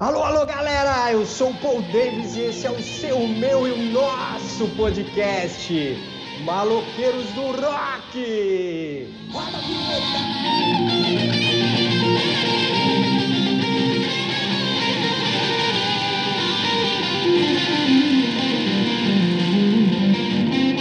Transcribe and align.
Alô, 0.00 0.22
alô, 0.22 0.46
galera! 0.46 1.12
Eu 1.12 1.26
sou 1.26 1.50
o 1.50 1.54
Paul 1.58 1.82
Davis 1.82 2.34
e 2.34 2.40
esse 2.40 2.66
é 2.66 2.70
o 2.70 2.82
seu, 2.82 3.28
meu 3.28 3.68
e 3.68 3.70
o 3.70 3.92
nosso 3.92 4.66
podcast, 4.74 5.94
Maloqueiros 6.42 7.26
do 7.34 7.42
Rock! 7.42 9.14
Roda 9.30 9.58
a 9.58 9.60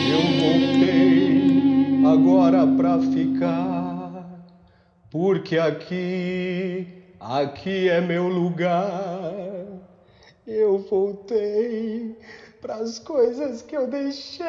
Eu 0.08 0.22
voltei 0.40 2.06
agora 2.06 2.66
pra 2.66 3.00
ficar, 3.00 4.46
porque 5.12 5.58
aqui 5.58 6.99
aqui 7.20 7.90
é 7.90 8.00
meu 8.00 8.28
lugar. 8.28 9.34
Eu 10.48 10.80
voltei 10.80 12.18
para 12.62 12.76
as 12.76 12.98
coisas 12.98 13.62
que 13.62 13.76
eu 13.76 13.88
deixei. 13.88 14.48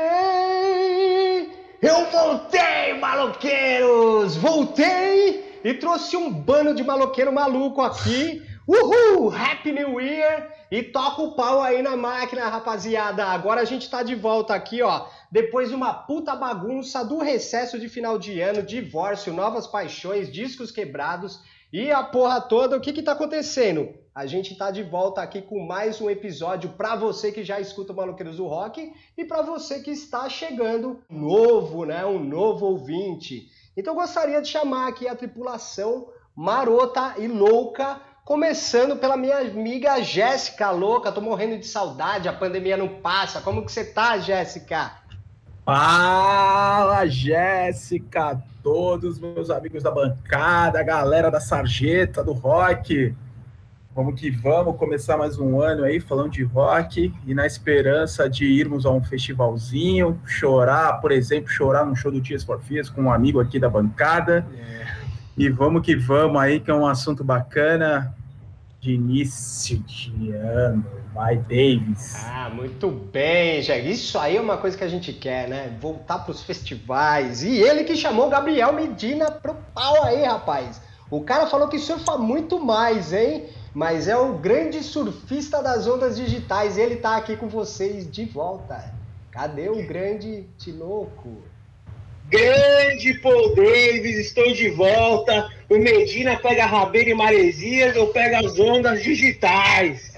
Eu 1.83 2.07
voltei, 2.11 2.95
maloqueiros! 2.99 4.37
Voltei 4.37 5.61
e 5.65 5.75
trouxe 5.75 6.17
um 6.17 6.33
bando 6.33 6.75
de 6.75 6.85
maloqueiro 6.85 7.33
maluco 7.33 7.83
aqui. 7.83 8.43
Uhul! 8.67 9.35
Happy 9.35 9.73
New 9.73 10.01
Year! 10.01 10.49
E 10.71 10.83
toca 10.83 11.23
o 11.23 11.35
pau 11.35 11.61
aí 11.61 11.83
na 11.83 11.97
máquina, 11.97 12.49
rapaziada. 12.49 13.25
Agora 13.25 13.61
a 13.61 13.65
gente 13.65 13.91
tá 13.91 14.03
de 14.03 14.15
volta 14.15 14.55
aqui, 14.55 14.81
ó. 14.83 15.07
Depois 15.31 15.69
de 15.69 15.75
uma 15.75 15.93
puta 15.93 16.37
bagunça 16.37 17.05
do 17.05 17.19
recesso 17.19 17.79
de 17.79 17.89
final 17.89 18.19
de 18.19 18.41
ano, 18.41 18.63
divórcio, 18.63 19.33
novas 19.33 19.67
paixões, 19.67 20.31
discos 20.31 20.71
quebrados 20.71 21.41
e 21.73 21.93
a 21.93 22.03
porra 22.03 22.41
toda, 22.41 22.77
o 22.77 22.81
que 22.81 22.93
que 22.93 23.03
tá 23.03 23.13
acontecendo? 23.13 23.95
A 24.13 24.27
gente 24.27 24.57
tá 24.57 24.73
de 24.73 24.83
volta 24.83 25.23
aqui 25.23 25.41
com 25.41 25.65
mais 25.65 26.01
um 26.01 26.11
episódio 26.11 26.71
para 26.71 26.97
você 26.97 27.31
que 27.31 27.45
já 27.45 27.61
escuta 27.61 27.93
o 27.93 27.97
Maluqueiros 27.97 28.39
do 28.39 28.47
Rock 28.49 28.93
e 29.17 29.25
para 29.25 29.41
você 29.41 29.79
que 29.79 29.93
está 29.93 30.29
chegando 30.29 31.01
novo, 31.09 31.85
né, 31.85 32.05
um 32.05 32.19
novo 32.19 32.67
ouvinte. 32.67 33.49
Então 33.77 33.95
eu 33.95 34.01
gostaria 34.01 34.43
de 34.43 34.49
chamar 34.49 34.89
aqui 34.89 35.07
a 35.07 35.15
tripulação 35.15 36.09
marota 36.35 37.15
e 37.19 37.29
louca, 37.29 38.01
começando 38.25 38.97
pela 38.97 39.17
minha 39.17 39.39
amiga 39.39 40.03
Jéssica 40.03 40.71
louca, 40.73 41.13
tô 41.13 41.21
morrendo 41.21 41.57
de 41.57 41.67
saudade, 41.69 42.29
a 42.29 42.33
pandemia 42.33 42.77
não 42.77 43.01
passa. 43.01 43.41
Como 43.41 43.65
que 43.65 43.71
você 43.71 43.85
tá, 43.85 44.19
Jéssica? 44.19 45.00
Fala, 45.65 47.07
Jéssica, 47.07 48.43
todos 48.63 49.19
meus 49.19 49.51
amigos 49.51 49.83
da 49.83 49.91
bancada, 49.91 50.83
galera 50.83 51.31
da 51.31 51.39
sarjeta, 51.39 52.25
do 52.25 52.33
rock. 52.33 53.15
Vamos 53.95 54.19
que 54.19 54.31
vamos 54.31 54.77
começar 54.77 55.17
mais 55.17 55.39
um 55.39 55.61
ano 55.61 55.85
aí 55.85 56.01
falando 56.01 56.31
de 56.31 56.43
rock 56.43 57.13
e 57.27 57.35
na 57.35 57.47
esperança 57.47 58.29
de 58.29 58.47
irmos 58.47 58.87
a 58.87 58.91
um 58.91 59.03
festivalzinho, 59.03 60.19
chorar, 60.25 61.01
por 61.01 61.13
exemplo, 61.13 61.51
chorar 61.51 61.85
num 61.85 61.95
show 61.95 62.11
do 62.11 62.21
Dias 62.21 62.43
for 62.43 62.61
Fears 62.61 62.89
com 62.89 63.03
um 63.03 63.13
amigo 63.13 63.39
aqui 63.39 63.59
da 63.59 63.69
bancada. 63.69 64.47
É. 64.57 64.87
E 65.37 65.49
vamos 65.51 65.83
que 65.83 65.95
vamos 65.95 66.41
aí, 66.41 66.59
que 66.59 66.71
é 66.71 66.75
um 66.75 66.87
assunto 66.87 67.23
bacana 67.23 68.15
de 68.81 68.95
início 68.95 69.79
de 69.81 70.33
ano, 70.33 70.85
My 71.15 71.37
Davis. 71.37 72.15
Ah, 72.25 72.49
muito 72.49 72.91
bem, 72.91 73.61
já. 73.61 73.77
Isso 73.77 74.19
aí 74.19 74.37
é 74.37 74.41
uma 74.41 74.57
coisa 74.57 74.77
que 74.77 74.85
a 74.85 74.89
gente 74.89 75.13
quer, 75.13 75.49
né? 75.49 75.77
Voltar 75.81 76.21
para 76.21 76.33
os 76.33 76.43
festivais. 76.43 77.43
E 77.43 77.59
ele 77.59 77.85
que 77.85 77.95
chamou 77.95 78.31
Gabriel 78.31 78.73
Medina 78.73 79.31
pro 79.31 79.55
pau 79.75 80.03
aí, 80.05 80.25
rapaz. 80.25 80.81
O 81.11 81.21
cara 81.23 81.47
falou 81.47 81.69
que 81.69 81.79
surfa 81.79 82.17
muito 82.17 82.59
mais, 82.59 83.13
hein? 83.13 83.47
Mas 83.75 84.09
é 84.09 84.17
o 84.17 84.39
grande 84.39 84.83
surfista 84.83 85.63
das 85.63 85.87
ondas 85.87 86.17
digitais. 86.17 86.79
Ele 86.79 86.97
tá 86.97 87.17
aqui 87.17 87.37
com 87.37 87.49
vocês 87.49 88.11
de 88.11 88.25
volta. 88.25 88.95
Cadê 89.31 89.69
o 89.69 89.87
grande 89.87 90.47
Tinoco? 90.57 91.50
Grande 92.31 93.15
Paul 93.15 93.57
Davis, 93.57 94.17
estou 94.17 94.53
de 94.53 94.71
volta. 94.71 95.51
O 95.69 95.77
Medina 95.79 96.39
pega 96.39 96.65
rabeira 96.65 97.11
e 97.11 97.15
maresias, 97.15 97.97
eu 97.97 98.07
pego 98.07 98.47
as 98.47 98.57
ondas 98.57 99.03
digitais. 99.03 100.15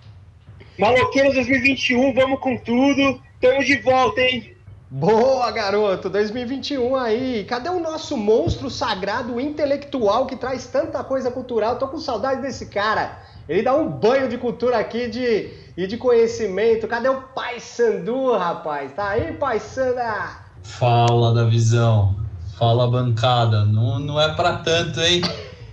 Maloqueiros 0.78 1.34
2021, 1.34 2.12
vamos 2.12 2.38
com 2.40 2.54
tudo. 2.58 3.22
Estamos 3.34 3.66
de 3.66 3.78
volta, 3.78 4.20
hein? 4.20 4.54
Boa, 4.90 5.50
garoto! 5.50 6.10
2021 6.10 6.94
aí. 6.94 7.46
Cadê 7.48 7.70
o 7.70 7.80
nosso 7.80 8.14
monstro 8.14 8.68
sagrado 8.68 9.40
intelectual 9.40 10.26
que 10.26 10.36
traz 10.36 10.66
tanta 10.66 11.02
coisa 11.02 11.30
cultural? 11.30 11.78
Tô 11.78 11.88
com 11.88 11.98
saudade 11.98 12.42
desse 12.42 12.66
cara. 12.66 13.22
Ele 13.48 13.62
dá 13.62 13.74
um 13.74 13.88
banho 13.88 14.28
de 14.28 14.36
cultura 14.36 14.76
aqui 14.76 15.08
de, 15.08 15.48
e 15.78 15.86
de 15.86 15.96
conhecimento. 15.96 16.86
Cadê 16.86 17.08
o 17.08 17.22
Pai 17.22 17.58
Sandu, 17.58 18.32
rapaz? 18.36 18.92
Tá 18.92 19.08
aí, 19.08 19.32
Pai 19.32 19.58
Sanda? 19.58 20.46
Fala 20.76 21.34
da 21.34 21.44
visão, 21.44 22.14
fala 22.56 22.88
bancada. 22.88 23.64
Não, 23.64 23.98
não 23.98 24.20
é 24.20 24.32
para 24.34 24.58
tanto, 24.58 25.00
hein? 25.00 25.22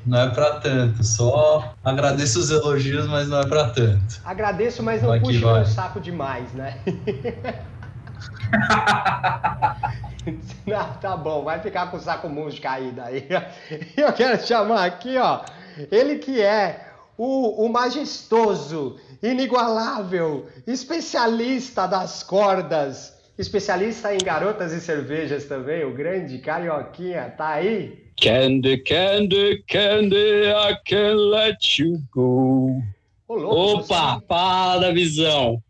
Não 0.06 0.20
é 0.20 0.30
para 0.30 0.60
tanto. 0.60 1.04
Só 1.04 1.76
agradeço 1.84 2.40
os 2.40 2.50
elogios, 2.50 3.06
mas 3.08 3.28
não 3.28 3.40
é 3.40 3.46
para 3.46 3.70
tanto. 3.70 4.22
Agradeço, 4.24 4.82
mas 4.82 5.04
não 5.04 5.20
puxe 5.20 5.40
meu 5.40 5.66
saco 5.66 6.00
demais, 6.00 6.52
né? 6.54 6.80
não, 10.66 10.94
tá 11.02 11.18
bom, 11.18 11.44
vai 11.44 11.60
ficar 11.60 11.92
com 11.92 11.98
o 11.98 12.00
saco 12.00 12.30
música 12.30 12.72
aí 12.72 12.92
daí. 12.92 13.28
Eu 13.96 14.12
quero 14.14 14.44
chamar 14.46 14.86
aqui, 14.86 15.18
ó, 15.18 15.42
ele 15.92 16.18
que 16.18 16.42
é 16.42 16.94
o, 17.18 17.66
o 17.66 17.72
majestoso, 17.72 18.98
inigualável, 19.22 20.48
especialista 20.66 21.88
das 21.88 22.24
cordas, 22.24 23.15
especialista 23.38 24.14
em 24.14 24.18
garotas 24.18 24.72
e 24.72 24.80
cervejas 24.80 25.46
também, 25.46 25.84
o 25.84 25.94
grande 25.94 26.38
Carioquinha, 26.40 27.34
tá 27.38 27.50
aí? 27.50 28.06
Candy, 28.22 28.78
candy, 28.78 29.64
candy, 29.68 30.16
I 30.16 30.78
can't 30.86 31.16
let 31.16 31.78
you 31.78 32.02
go. 32.14 32.82
Louco, 33.28 33.84
Opa, 33.84 34.16
você... 34.16 34.26
fala 34.26 34.80
da 34.80 34.92
visão. 34.92 35.62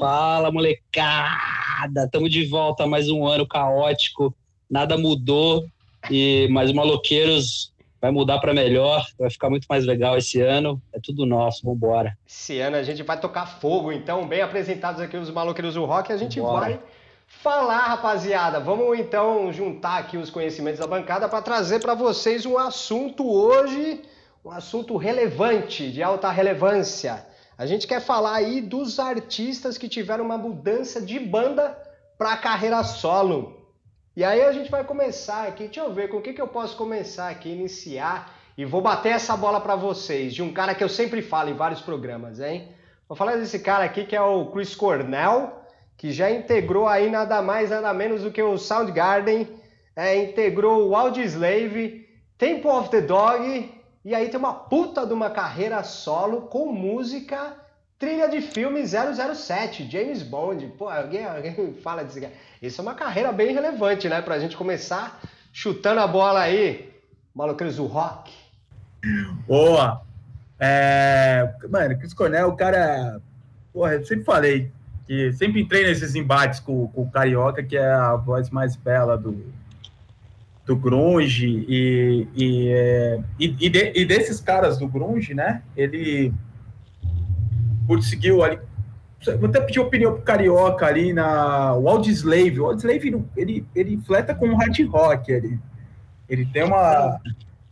Fala, 0.00 0.50
molecada. 0.50 2.04
Estamos 2.04 2.30
de 2.30 2.44
volta 2.46 2.86
mais 2.86 3.08
um 3.08 3.26
ano 3.26 3.46
caótico. 3.46 4.34
Nada 4.68 4.98
mudou. 4.98 5.64
E 6.10 6.48
mais 6.50 6.70
o 6.70 6.74
Maloqueiros 6.74 7.72
vai 8.00 8.10
mudar 8.10 8.40
para 8.40 8.52
melhor. 8.52 9.06
Vai 9.16 9.30
ficar 9.30 9.48
muito 9.48 9.66
mais 9.68 9.86
legal 9.86 10.18
esse 10.18 10.40
ano. 10.40 10.82
É 10.92 10.98
tudo 11.00 11.24
nosso. 11.24 11.64
Vambora. 11.64 12.18
Esse 12.26 12.58
ano 12.58 12.76
a 12.76 12.82
gente 12.82 13.02
vai 13.04 13.20
tocar 13.20 13.46
fogo. 13.46 13.92
Então, 13.92 14.26
bem 14.26 14.42
apresentados 14.42 15.00
aqui 15.00 15.16
os 15.16 15.30
Maloqueiros 15.30 15.74
do 15.74 15.84
Rock, 15.84 16.12
a 16.12 16.16
gente 16.16 16.40
Vambora. 16.40 16.60
vai 16.60 16.80
falar, 17.40 17.86
rapaziada. 17.86 18.60
Vamos 18.60 18.98
então 18.98 19.52
juntar 19.52 19.98
aqui 19.98 20.16
os 20.16 20.30
conhecimentos 20.30 20.78
da 20.78 20.86
bancada 20.86 21.28
para 21.28 21.42
trazer 21.42 21.80
para 21.80 21.94
vocês 21.94 22.44
um 22.44 22.58
assunto 22.58 23.28
hoje, 23.28 24.02
um 24.44 24.50
assunto 24.50 24.96
relevante, 24.96 25.90
de 25.90 26.02
alta 26.02 26.30
relevância. 26.30 27.26
A 27.56 27.66
gente 27.66 27.86
quer 27.86 28.00
falar 28.00 28.34
aí 28.34 28.60
dos 28.60 29.00
artistas 29.00 29.76
que 29.76 29.88
tiveram 29.88 30.24
uma 30.24 30.38
mudança 30.38 31.00
de 31.00 31.18
banda 31.18 31.76
para 32.16 32.36
carreira 32.36 32.84
solo. 32.84 33.60
E 34.14 34.22
aí 34.22 34.42
a 34.42 34.52
gente 34.52 34.70
vai 34.70 34.84
começar 34.84 35.48
aqui, 35.48 35.64
deixa 35.64 35.80
eu 35.80 35.92
ver 35.92 36.08
com 36.08 36.18
o 36.18 36.22
que, 36.22 36.34
que 36.34 36.42
eu 36.42 36.48
posso 36.48 36.76
começar 36.76 37.28
aqui, 37.28 37.48
iniciar 37.48 38.38
e 38.56 38.64
vou 38.64 38.82
bater 38.82 39.12
essa 39.12 39.36
bola 39.36 39.60
para 39.60 39.74
vocês, 39.74 40.34
de 40.34 40.42
um 40.42 40.52
cara 40.52 40.74
que 40.74 40.84
eu 40.84 40.88
sempre 40.88 41.22
falo 41.22 41.48
em 41.48 41.54
vários 41.54 41.80
programas, 41.80 42.38
hein? 42.38 42.68
Vou 43.08 43.16
falar 43.16 43.36
desse 43.36 43.58
cara 43.58 43.84
aqui 43.84 44.04
que 44.04 44.14
é 44.14 44.20
o 44.20 44.46
Chris 44.52 44.74
Cornell, 44.74 45.61
que 46.02 46.10
já 46.10 46.28
integrou 46.28 46.88
aí 46.88 47.08
nada 47.08 47.40
mais, 47.40 47.70
nada 47.70 47.94
menos 47.94 48.24
do 48.24 48.32
que 48.32 48.42
o 48.42 48.58
Soundgarden, 48.58 49.46
é, 49.94 50.16
integrou 50.16 50.88
o 50.88 50.96
Audioslave, 50.96 52.08
Temple 52.36 52.70
of 52.70 52.90
the 52.90 53.00
Dog, 53.00 53.72
e 54.04 54.12
aí 54.12 54.28
tem 54.28 54.36
uma 54.36 54.52
puta 54.52 55.06
de 55.06 55.12
uma 55.12 55.30
carreira 55.30 55.80
solo 55.84 56.48
com 56.48 56.72
música, 56.72 57.54
trilha 58.00 58.28
de 58.28 58.40
filme 58.40 58.82
007, 58.84 59.88
James 59.88 60.24
Bond. 60.24 60.74
Pô, 60.76 60.88
alguém, 60.88 61.24
alguém 61.24 61.54
fala 61.84 62.02
disso. 62.04 62.18
Isso 62.60 62.80
é 62.80 62.82
uma 62.82 62.96
carreira 62.96 63.30
bem 63.30 63.54
relevante, 63.54 64.08
né? 64.08 64.20
Pra 64.20 64.40
gente 64.40 64.56
começar 64.56 65.20
chutando 65.52 66.00
a 66.00 66.06
bola 66.08 66.40
aí. 66.40 66.92
Maluqueiros 67.32 67.76
do 67.76 67.86
rock. 67.86 68.32
Boa! 69.46 70.02
É... 70.58 71.54
Mano, 71.70 71.96
Chris 71.96 72.12
Cornell, 72.12 72.48
o 72.48 72.56
cara. 72.56 73.20
Porra, 73.72 73.94
eu 73.94 74.04
sempre 74.04 74.24
falei, 74.24 74.68
que 75.06 75.32
sempre 75.32 75.60
entrei 75.60 75.84
nesses 75.84 76.14
embates 76.14 76.60
com, 76.60 76.88
com 76.88 77.02
o 77.02 77.10
Carioca, 77.10 77.62
que 77.62 77.76
é 77.76 77.90
a 77.90 78.16
voz 78.16 78.50
mais 78.50 78.76
bela 78.76 79.16
do, 79.16 79.44
do 80.64 80.76
grunge 80.76 81.64
e, 81.68 82.28
e, 82.34 82.68
é, 82.68 83.20
e, 83.38 83.56
e, 83.60 83.68
de, 83.68 83.92
e, 83.94 84.04
desses 84.04 84.40
caras 84.40 84.78
do 84.78 84.86
grunge, 84.86 85.34
né? 85.34 85.62
Ele 85.76 86.32
conseguiu 87.86 88.42
ali. 88.42 88.58
Vou 89.38 89.48
até 89.48 89.60
pedir 89.60 89.78
opinião 89.78 90.14
pro 90.14 90.22
Carioca 90.22 90.86
ali 90.86 91.12
na 91.12 91.74
o 91.74 91.88
Audioslave. 91.88 92.60
O 92.60 92.66
Audioslave, 92.66 93.24
ele, 93.36 93.64
ele 93.74 94.00
fleta 94.04 94.34
com 94.34 94.54
hard 94.56 94.80
rock. 94.88 95.30
Ele, 95.30 95.58
ele 96.28 96.46
tem 96.46 96.64
uma, 96.64 97.20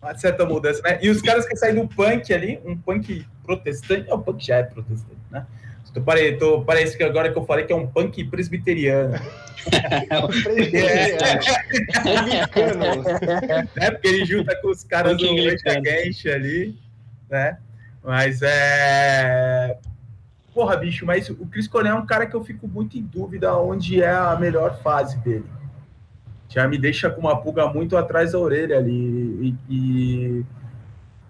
uma 0.00 0.14
certa 0.16 0.44
mudança, 0.44 0.80
né? 0.82 0.98
E 1.02 1.08
os 1.08 1.20
caras 1.20 1.46
que 1.46 1.56
saem 1.56 1.74
do 1.74 1.88
punk 1.88 2.32
ali, 2.32 2.60
um 2.64 2.76
punk 2.76 3.26
protestante. 3.44 4.08
É, 4.08 4.14
o 4.14 4.18
punk 4.18 4.44
já 4.44 4.56
é 4.56 4.62
protestante, 4.62 5.20
né? 5.30 5.46
Tô, 5.92 6.00
pare, 6.00 6.36
tô, 6.36 6.62
parece 6.62 6.96
que 6.96 7.02
agora 7.02 7.32
que 7.32 7.38
eu 7.38 7.44
falei 7.44 7.64
que 7.64 7.72
é 7.72 7.76
um 7.76 7.86
punk 7.86 8.24
presbiteriano. 8.24 9.14
é, 13.76 13.86
é, 13.86 13.90
porque 13.90 14.08
ele 14.08 14.24
junta 14.24 14.54
com 14.56 14.70
os 14.70 14.84
caras 14.84 15.16
do 15.16 15.32
Leite 15.32 15.68
Against 15.68 16.26
ali, 16.26 16.78
né? 17.28 17.58
Mas 18.02 18.40
é. 18.42 19.76
Porra, 20.54 20.76
bicho, 20.76 21.04
mas 21.04 21.28
o 21.28 21.46
Chris 21.46 21.68
Cornell 21.68 21.96
é 21.96 21.98
um 21.98 22.06
cara 22.06 22.26
que 22.26 22.34
eu 22.34 22.42
fico 22.42 22.66
muito 22.66 22.96
em 22.96 23.02
dúvida 23.02 23.56
onde 23.56 24.02
é 24.02 24.10
a 24.10 24.36
melhor 24.36 24.80
fase 24.82 25.18
dele. 25.18 25.44
Já 26.48 26.66
me 26.66 26.76
deixa 26.76 27.08
com 27.08 27.20
uma 27.20 27.40
pulga 27.40 27.68
muito 27.68 27.96
atrás 27.96 28.32
da 28.32 28.38
orelha 28.38 28.78
ali. 28.78 29.56
E, 29.68 29.74
e 29.74 30.44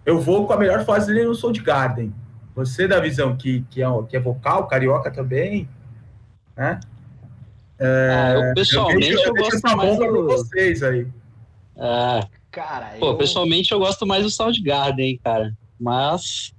eu 0.06 0.18
vou 0.18 0.46
com 0.46 0.52
a 0.52 0.56
melhor 0.56 0.84
fase 0.84 1.08
dele 1.08 1.26
no 1.26 1.34
Soul 1.34 1.52
Garden. 1.62 2.12
Você 2.60 2.86
da 2.86 3.00
visão 3.00 3.36
que, 3.36 3.64
que, 3.70 3.82
é, 3.82 3.86
que 4.08 4.16
é 4.16 4.20
vocal, 4.20 4.66
carioca 4.66 5.10
também, 5.10 5.68
né? 6.56 6.78
É, 7.78 8.10
ah, 8.12 8.34
eu 8.34 8.54
pessoalmente 8.54 9.10
eu, 9.10 9.16
deixo, 9.16 9.28
eu, 9.28 9.36
eu 9.36 9.42
gosto 9.42 9.76
mais 9.76 9.98
do... 9.98 10.24
vocês 10.26 10.82
aí. 10.82 11.06
É. 11.76 12.28
Cara, 12.50 12.96
Pô, 12.98 13.10
eu... 13.10 13.16
pessoalmente 13.16 13.72
eu 13.72 13.78
gosto 13.78 14.06
mais 14.06 14.22
do 14.22 14.30
Soundgarden, 14.30 15.18
cara. 15.24 15.56
Mas 15.78 16.52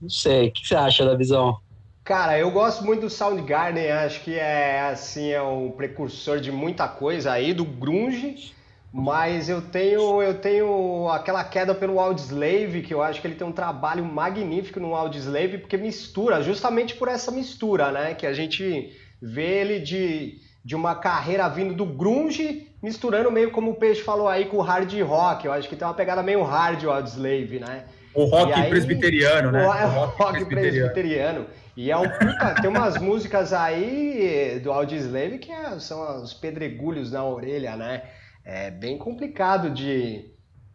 não 0.00 0.08
sei, 0.08 0.48
o 0.48 0.52
que 0.52 0.66
você 0.66 0.74
acha 0.74 1.04
da 1.04 1.14
visão? 1.14 1.58
Cara, 2.04 2.38
eu 2.38 2.50
gosto 2.50 2.84
muito 2.84 3.02
do 3.02 3.10
Soundgarden, 3.10 3.90
acho 3.90 4.22
que 4.22 4.34
é 4.34 4.80
assim, 4.80 5.28
é 5.28 5.42
um 5.42 5.70
precursor 5.70 6.40
de 6.40 6.50
muita 6.50 6.88
coisa 6.88 7.32
aí, 7.32 7.52
do 7.52 7.66
grunge, 7.66 8.54
mas 8.92 9.48
eu 9.48 9.60
tenho 9.60 10.22
eu 10.22 10.34
tenho 10.34 11.08
aquela 11.10 11.44
queda 11.44 11.74
pelo 11.74 12.00
Audioslave, 12.00 12.82
que 12.82 12.94
eu 12.94 13.02
acho 13.02 13.20
que 13.20 13.26
ele 13.26 13.34
tem 13.34 13.46
um 13.46 13.52
trabalho 13.52 14.04
magnífico 14.04 14.80
no 14.80 14.94
Audioslave, 14.94 15.58
porque 15.58 15.76
mistura, 15.76 16.42
justamente 16.42 16.94
por 16.94 17.08
essa 17.08 17.30
mistura, 17.30 17.92
né, 17.92 18.14
que 18.14 18.26
a 18.26 18.32
gente 18.32 18.96
vê 19.20 19.60
ele 19.60 19.80
de, 19.80 20.38
de 20.64 20.74
uma 20.74 20.94
carreira 20.94 21.48
vindo 21.48 21.74
do 21.74 21.84
grunge, 21.84 22.68
misturando 22.82 23.30
meio 23.30 23.50
como 23.50 23.72
o 23.72 23.74
Peixe 23.74 24.02
falou 24.02 24.28
aí 24.28 24.46
com 24.46 24.56
o 24.56 24.62
hard 24.62 24.92
rock, 25.02 25.46
eu 25.46 25.52
acho 25.52 25.68
que 25.68 25.76
tem 25.76 25.86
uma 25.86 25.94
pegada 25.94 26.22
meio 26.22 26.42
hard 26.42 26.82
o 26.84 26.90
Audioslave, 26.90 27.58
né? 27.60 27.84
O 28.14 28.24
rock 28.24 28.52
aí, 28.52 28.70
presbiteriano, 28.70 29.52
né? 29.52 29.64
O, 29.64 29.68
o 29.68 29.70
rock, 29.70 30.16
rock 30.16 30.32
presbiteriano. 30.46 30.92
presbiteriano. 30.92 31.46
E 31.76 31.90
é 31.90 31.96
um 31.96 32.08
puta, 32.08 32.54
tem 32.60 32.68
umas 32.68 32.98
músicas 32.98 33.52
aí 33.52 34.58
do 34.62 34.72
Audioslave 34.72 35.38
que 35.38 35.52
é, 35.52 35.78
são 35.78 36.22
os 36.22 36.34
pedregulhos 36.34 37.12
na 37.12 37.24
orelha, 37.24 37.76
né? 37.76 38.02
É 38.50 38.70
bem 38.70 38.96
complicado 38.96 39.68
de. 39.68 40.24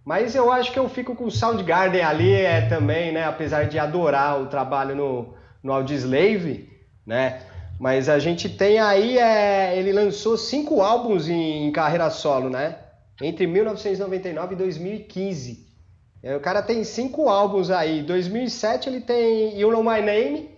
Mas 0.05 0.35
eu 0.35 0.51
acho 0.51 0.71
que 0.71 0.77
eu 0.77 0.87
fico 0.87 1.15
com 1.15 1.23
o 1.23 1.31
Soundgarden 1.31 2.03
ali 2.03 2.31
é, 2.31 2.61
também, 2.61 3.11
né? 3.11 3.23
Apesar 3.23 3.63
de 3.63 3.79
adorar 3.79 4.39
o 4.39 4.45
trabalho 4.45 4.95
no, 4.95 5.33
no 5.63 5.73
Audioslave, 5.73 6.69
né? 7.03 7.41
Mas 7.79 8.09
a 8.09 8.19
gente 8.19 8.47
tem 8.47 8.77
aí, 8.77 9.17
é, 9.17 9.75
ele 9.75 9.91
lançou 9.91 10.37
cinco 10.37 10.83
álbuns 10.83 11.27
em, 11.27 11.67
em 11.67 11.71
carreira 11.71 12.11
solo, 12.11 12.47
né? 12.47 12.77
Entre 13.19 13.47
1999 13.47 14.53
e 14.53 14.57
2015. 14.57 15.67
É, 16.21 16.35
o 16.35 16.39
cara 16.39 16.61
tem 16.61 16.83
cinco 16.83 17.27
álbuns 17.27 17.71
aí. 17.71 18.01
Em 18.01 18.03
2007 18.03 18.87
ele 18.87 19.01
tem 19.01 19.59
You 19.59 19.71
Know 19.71 19.83
My 19.83 19.99
Name, 19.99 20.51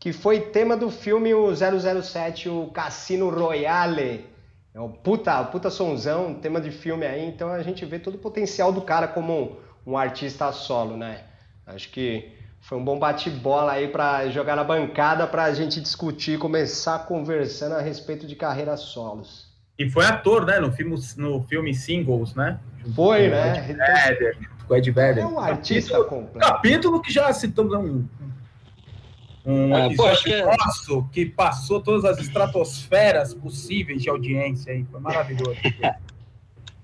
que 0.00 0.10
foi 0.10 0.40
tema 0.40 0.74
do 0.74 0.90
filme 0.90 1.34
o 1.34 1.52
007, 1.54 2.48
o 2.48 2.68
Cassino 2.68 3.28
Royale. 3.28 4.31
É 4.74 4.80
um 4.80 4.90
puta, 4.90 5.44
puta 5.44 5.68
sonzão, 5.68 6.34
tema 6.34 6.60
de 6.60 6.70
filme 6.70 7.04
aí. 7.06 7.26
Então 7.26 7.52
a 7.52 7.62
gente 7.62 7.84
vê 7.84 7.98
todo 7.98 8.14
o 8.14 8.18
potencial 8.18 8.72
do 8.72 8.80
cara 8.80 9.06
como 9.06 9.60
um, 9.86 9.92
um 9.92 9.98
artista 9.98 10.50
solo, 10.50 10.96
né? 10.96 11.24
Acho 11.66 11.90
que 11.90 12.32
foi 12.60 12.78
um 12.78 12.84
bom 12.84 12.98
bate-bola 12.98 13.72
aí 13.72 13.88
para 13.88 14.28
jogar 14.28 14.56
na 14.56 14.64
bancada 14.64 15.26
para 15.26 15.44
a 15.44 15.52
gente 15.52 15.80
discutir, 15.80 16.38
começar 16.38 17.00
conversando 17.00 17.74
a 17.74 17.80
respeito 17.80 18.26
de 18.26 18.34
carreiras 18.34 18.80
solos. 18.80 19.52
E 19.78 19.90
foi 19.90 20.06
ator, 20.06 20.46
né? 20.46 20.58
No 20.58 20.72
filme, 20.72 20.96
no 21.16 21.42
filme 21.42 21.74
Singles, 21.74 22.34
né? 22.34 22.58
Foi, 22.94 23.28
né? 23.28 23.58
Ed 23.58 23.74
Vedder, 23.74 24.38
o 24.68 24.76
Ed 24.76 24.90
Vedder. 24.90 25.22
É 25.22 25.26
um 25.26 25.38
artista 25.38 25.92
capítulo, 25.92 26.20
completo. 26.20 26.48
Capítulo 26.48 27.02
que 27.02 27.12
já 27.12 27.32
citamos 27.32 27.74
um, 27.74 28.04
um 29.44 29.74
é, 29.74 29.86
episódio 29.86 30.22
que... 30.22 30.32
É- 30.32 30.44
nosso 30.44 31.08
que 31.12 31.26
passou 31.26 31.80
todas 31.80 32.04
as 32.04 32.18
estratosferas 32.18 33.34
possíveis 33.34 34.02
de 34.02 34.08
audiência 34.08 34.72
aí. 34.72 34.84
Foi 34.90 35.00
maravilhoso. 35.00 35.56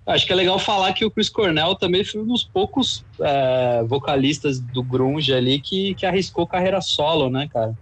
Acho 0.09 0.27
que 0.27 0.33
é 0.33 0.37
legal 0.37 0.59
falar 0.59 0.95
que 0.95 1.05
o 1.05 1.11
Chris 1.11 1.29
Cornell 1.29 1.75
também 1.75 2.03
foi 2.03 2.23
um 2.23 2.27
dos 2.27 2.43
poucos 2.43 3.05
é, 3.21 3.85
vocalistas 3.87 4.59
do 4.59 4.83
grunge 4.83 5.35
ali 5.35 5.61
que, 5.61 5.95
que 5.97 6.07
arriscou 6.07 6.47
carreira 6.47 6.81
solo, 6.81 7.29
né, 7.29 7.47
cara? 7.53 7.77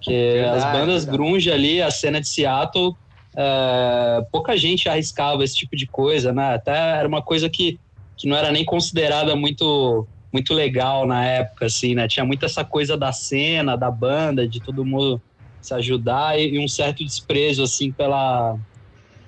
Que 0.00 0.10
verdade, 0.10 0.56
as 0.56 0.64
bandas 0.64 1.04
verdade. 1.04 1.16
grunge 1.16 1.52
ali, 1.52 1.80
a 1.80 1.92
cena 1.92 2.20
de 2.20 2.28
Seattle, 2.28 2.96
é, 3.36 4.26
pouca 4.32 4.56
gente 4.56 4.88
arriscava 4.88 5.44
esse 5.44 5.54
tipo 5.54 5.76
de 5.76 5.86
coisa, 5.86 6.32
né? 6.32 6.54
Até 6.56 6.76
era 6.98 7.06
uma 7.06 7.22
coisa 7.22 7.48
que, 7.48 7.78
que 8.16 8.28
não 8.28 8.36
era 8.36 8.50
nem 8.50 8.64
considerada 8.64 9.36
muito 9.36 10.08
muito 10.34 10.52
legal 10.52 11.06
na 11.06 11.24
época, 11.24 11.66
assim, 11.66 11.94
né? 11.94 12.08
Tinha 12.08 12.26
muito 12.26 12.44
essa 12.44 12.64
coisa 12.64 12.96
da 12.96 13.12
cena, 13.12 13.76
da 13.76 13.88
banda, 13.88 14.48
de 14.48 14.58
todo 14.60 14.84
mundo 14.84 15.22
se 15.62 15.72
ajudar 15.72 16.36
e, 16.36 16.56
e 16.56 16.58
um 16.58 16.66
certo 16.66 17.04
desprezo, 17.04 17.62
assim, 17.62 17.92
pela 17.92 18.58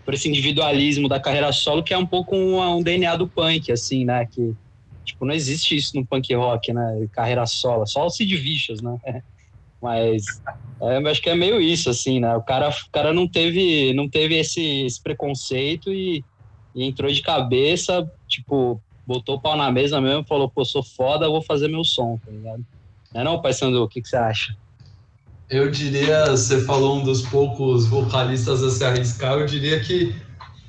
por 0.04 0.14
esse 0.14 0.28
individualismo 0.28 1.08
da 1.08 1.18
carreira 1.18 1.50
solo, 1.52 1.82
que 1.82 1.94
é 1.94 1.98
um 1.98 2.06
pouco 2.06 2.36
um, 2.36 2.60
um 2.60 2.82
DNA 2.82 3.16
do 3.16 3.28
punk, 3.28 3.70
assim, 3.70 4.04
né? 4.04 4.26
Que, 4.26 4.52
tipo, 5.04 5.24
não 5.24 5.32
existe 5.32 5.76
isso 5.76 5.96
no 5.96 6.04
punk 6.04 6.34
rock, 6.34 6.72
né? 6.72 7.06
Carreira 7.12 7.46
solo, 7.46 7.86
só 7.86 8.06
o 8.06 8.10
Sid 8.10 8.36
Vicious, 8.36 8.80
né? 8.80 8.98
Mas 9.80 10.24
é, 10.80 10.96
acho 11.08 11.22
que 11.22 11.30
é 11.30 11.36
meio 11.36 11.60
isso, 11.60 11.88
assim, 11.88 12.18
né? 12.18 12.34
O 12.34 12.42
cara, 12.42 12.68
o 12.68 12.90
cara 12.90 13.12
não 13.12 13.28
teve, 13.28 13.92
não 13.94 14.08
teve 14.08 14.36
esse, 14.36 14.86
esse 14.86 15.00
preconceito 15.00 15.92
e, 15.92 16.24
e, 16.74 16.84
entrou 16.84 17.10
de 17.12 17.22
cabeça, 17.22 18.10
tipo, 18.26 18.80
botou 19.06 19.36
o 19.36 19.40
pau 19.40 19.56
na 19.56 19.70
mesa 19.70 20.00
mesmo, 20.00 20.24
falou, 20.24 20.48
pô, 20.48 20.64
sou 20.64 20.82
foda, 20.82 21.28
vou 21.28 21.42
fazer 21.42 21.68
meu 21.68 21.84
som, 21.84 22.18
tá 22.24 22.30
ligado? 22.30 22.64
Não 23.14 23.20
é 23.20 23.24
não, 23.24 23.40
Pai 23.40 23.52
Sandu? 23.52 23.82
O 23.82 23.88
que, 23.88 24.02
que 24.02 24.08
você 24.08 24.16
acha? 24.16 24.56
Eu 25.48 25.70
diria, 25.70 26.26
você 26.30 26.60
falou 26.64 26.96
um 26.96 27.04
dos 27.04 27.22
poucos 27.22 27.86
vocalistas 27.86 28.62
a 28.64 28.70
se 28.70 28.84
arriscar, 28.84 29.34
eu 29.34 29.46
diria 29.46 29.78
que 29.78 30.14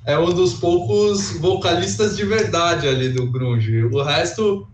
é 0.06 0.18
um 0.18 0.32
dos 0.32 0.54
poucos 0.54 1.38
vocalistas 1.40 2.16
de 2.16 2.24
verdade 2.24 2.88
ali 2.88 3.10
do 3.10 3.30
grunge. 3.30 3.84
O 3.86 4.04
resto, 4.04 4.68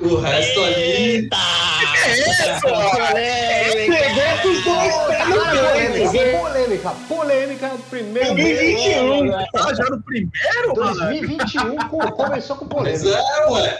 o 0.00 0.16
resto 0.16 0.60
Eita! 0.60 1.36
ali. 1.36 1.86
Que 1.92 2.08
é 2.08 2.18
isso? 2.18 2.60
Polêmica! 2.60 4.20
os 4.48 4.64
dois 4.64 4.94
pés 5.06 6.40
Polêmica, 6.40 6.90
polêmica, 7.08 7.70
primeiro. 7.88 8.34
2021. 8.34 9.34
Ah, 9.34 9.74
já 9.74 9.84
no 9.84 10.02
primeiro, 10.02 10.74
2021 10.74 11.76
começou 12.16 12.56
com 12.56 12.66
polêmica. 12.66 13.04
Mas 13.04 13.12
é, 13.12 13.46
ué. 13.50 13.78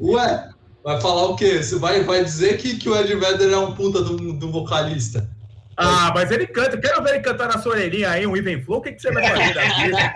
Ué. 0.00 0.48
Vai 0.82 1.00
falar 1.00 1.26
o 1.26 1.36
quê? 1.36 1.62
Você 1.62 1.78
vai, 1.78 2.02
vai 2.04 2.24
dizer 2.24 2.56
que, 2.56 2.76
que 2.76 2.88
o 2.88 2.96
Ed 2.96 3.14
Vedder 3.14 3.52
é 3.52 3.58
um 3.58 3.74
puta 3.74 4.02
do, 4.02 4.32
do 4.32 4.50
vocalista. 4.50 5.28
Ah, 5.76 6.12
mas 6.14 6.30
ele 6.30 6.46
canta. 6.46 6.78
Quero 6.78 7.02
ver 7.02 7.14
ele 7.14 7.20
cantar 7.20 7.48
na 7.48 7.58
sua 7.58 7.72
orelhinha 7.72 8.10
aí, 8.10 8.24
um 8.26 8.36
Even 8.36 8.62
Flow. 8.62 8.78
O 8.78 8.82
que, 8.82 8.92
que 8.92 9.00
você 9.00 9.10
vai 9.12 9.26
fazer 9.28 9.54
da 9.54 9.62
vida? 9.62 9.96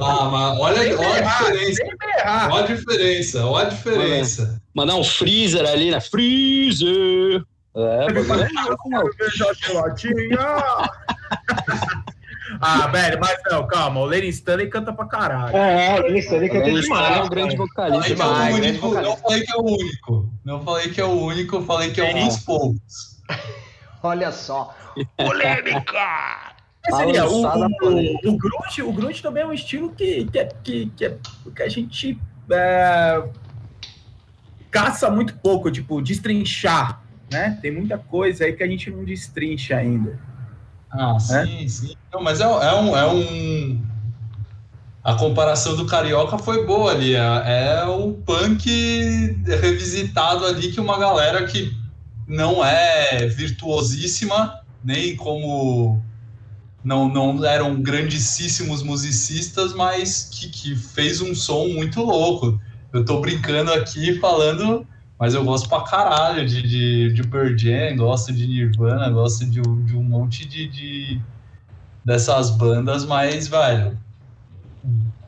Ah, 0.00 0.28
mas 0.30 0.60
olha, 0.60 0.96
olha 0.96 1.28
a 1.28 1.42
diferença. 1.42 1.82
Olha 2.50 2.64
a 2.64 2.66
diferença, 2.66 3.44
olha 3.46 3.66
a 3.66 3.70
diferença. 3.70 4.62
Mandar 4.72 4.94
um 4.94 5.02
freezer 5.02 5.68
ali, 5.68 5.90
né? 5.90 6.00
Freezer! 6.00 7.42
É, 7.74 8.06
Ah, 12.60 12.86
velho, 12.88 13.18
mas 13.20 13.36
não, 13.50 13.66
calma. 13.66 14.00
O 14.00 14.06
Lenny 14.06 14.28
Stanley 14.28 14.68
canta 14.68 14.92
pra 14.92 15.06
caralho. 15.06 15.56
É, 15.56 16.00
o 16.00 16.02
Lenny 16.04 16.20
Stanley 16.20 16.48
canta 16.48 16.70
demais. 16.70 17.16
É 17.16 17.22
um 17.22 17.28
grande 17.28 17.56
vocalista. 17.56 18.08
Demais, 18.08 18.54
é 18.54 18.58
único, 18.58 18.94
não 18.94 19.16
falei 19.16 19.42
que 19.42 19.52
é 19.52 19.56
o 19.56 19.62
único. 19.62 20.32
Não 20.44 20.62
falei 20.62 20.88
que 20.88 21.00
é 21.00 21.04
o 21.04 21.10
único, 21.10 21.56
eu 21.56 21.64
falei 21.64 21.90
que 21.90 22.00
é 22.00 22.14
um 22.14 22.26
dos 22.26 22.38
poucos. 22.38 23.18
Olha 24.02 24.32
só. 24.32 24.74
Polêmica! 25.16 26.54
Seria, 26.96 27.26
o, 27.26 27.42
o, 27.42 28.30
o, 28.30 28.38
grunge, 28.38 28.82
o 28.82 28.92
grunge 28.92 29.22
também 29.22 29.42
é 29.42 29.46
um 29.46 29.52
estilo 29.52 29.90
que, 29.90 30.24
que, 30.24 30.44
que, 30.64 30.86
que, 30.96 31.04
é, 31.04 31.18
que 31.54 31.62
a 31.62 31.68
gente 31.68 32.18
é, 32.50 33.22
caça 34.70 35.10
muito 35.10 35.34
pouco, 35.34 35.70
tipo, 35.70 36.00
destrinchar, 36.00 37.02
né? 37.30 37.58
Tem 37.60 37.70
muita 37.70 37.98
coisa 37.98 38.44
aí 38.44 38.54
que 38.54 38.62
a 38.62 38.66
gente 38.66 38.90
não 38.90 39.04
destrincha 39.04 39.76
ainda. 39.76 40.18
Ah, 40.90 41.12
né? 41.12 41.46
sim, 41.46 41.68
sim. 41.68 41.96
Não, 42.12 42.22
mas 42.22 42.40
é, 42.40 42.44
é, 42.44 42.74
um, 42.74 42.96
é 42.96 43.06
um. 43.06 43.82
A 45.04 45.14
comparação 45.14 45.76
do 45.76 45.86
Carioca 45.86 46.38
foi 46.38 46.64
boa 46.66 46.92
ali. 46.92 47.14
É, 47.14 47.80
é 47.80 47.84
o 47.84 48.12
punk 48.14 48.66
revisitado 49.60 50.46
ali 50.46 50.72
que 50.72 50.80
uma 50.80 50.98
galera 50.98 51.46
que 51.46 51.76
não 52.28 52.64
é 52.64 53.26
virtuosíssima, 53.26 54.60
nem 54.84 55.16
como. 55.16 56.02
Não, 56.84 57.08
não 57.08 57.44
eram 57.44 57.82
grandíssimos 57.82 58.82
musicistas, 58.82 59.74
mas 59.74 60.28
que, 60.30 60.48
que 60.48 60.76
fez 60.76 61.20
um 61.20 61.34
som 61.34 61.68
muito 61.68 62.02
louco. 62.02 62.60
Eu 62.92 63.04
tô 63.04 63.20
brincando 63.20 63.72
aqui 63.72 64.18
falando 64.18 64.86
Mas 65.18 65.34
eu 65.34 65.44
gosto 65.44 65.68
pra 65.68 65.82
caralho 65.82 66.46
de, 66.46 66.62
de, 66.62 67.12
de 67.12 67.26
Pearl 67.26 67.56
Jam, 67.56 67.96
gosto 67.96 68.32
de 68.32 68.46
Nirvana, 68.46 69.10
gosto 69.10 69.44
de, 69.44 69.60
de 69.60 69.96
um 69.96 70.02
monte 70.02 70.46
de, 70.46 70.68
de 70.68 71.20
dessas 72.04 72.50
bandas, 72.50 73.04
mas, 73.04 73.48
velho, 73.48 73.98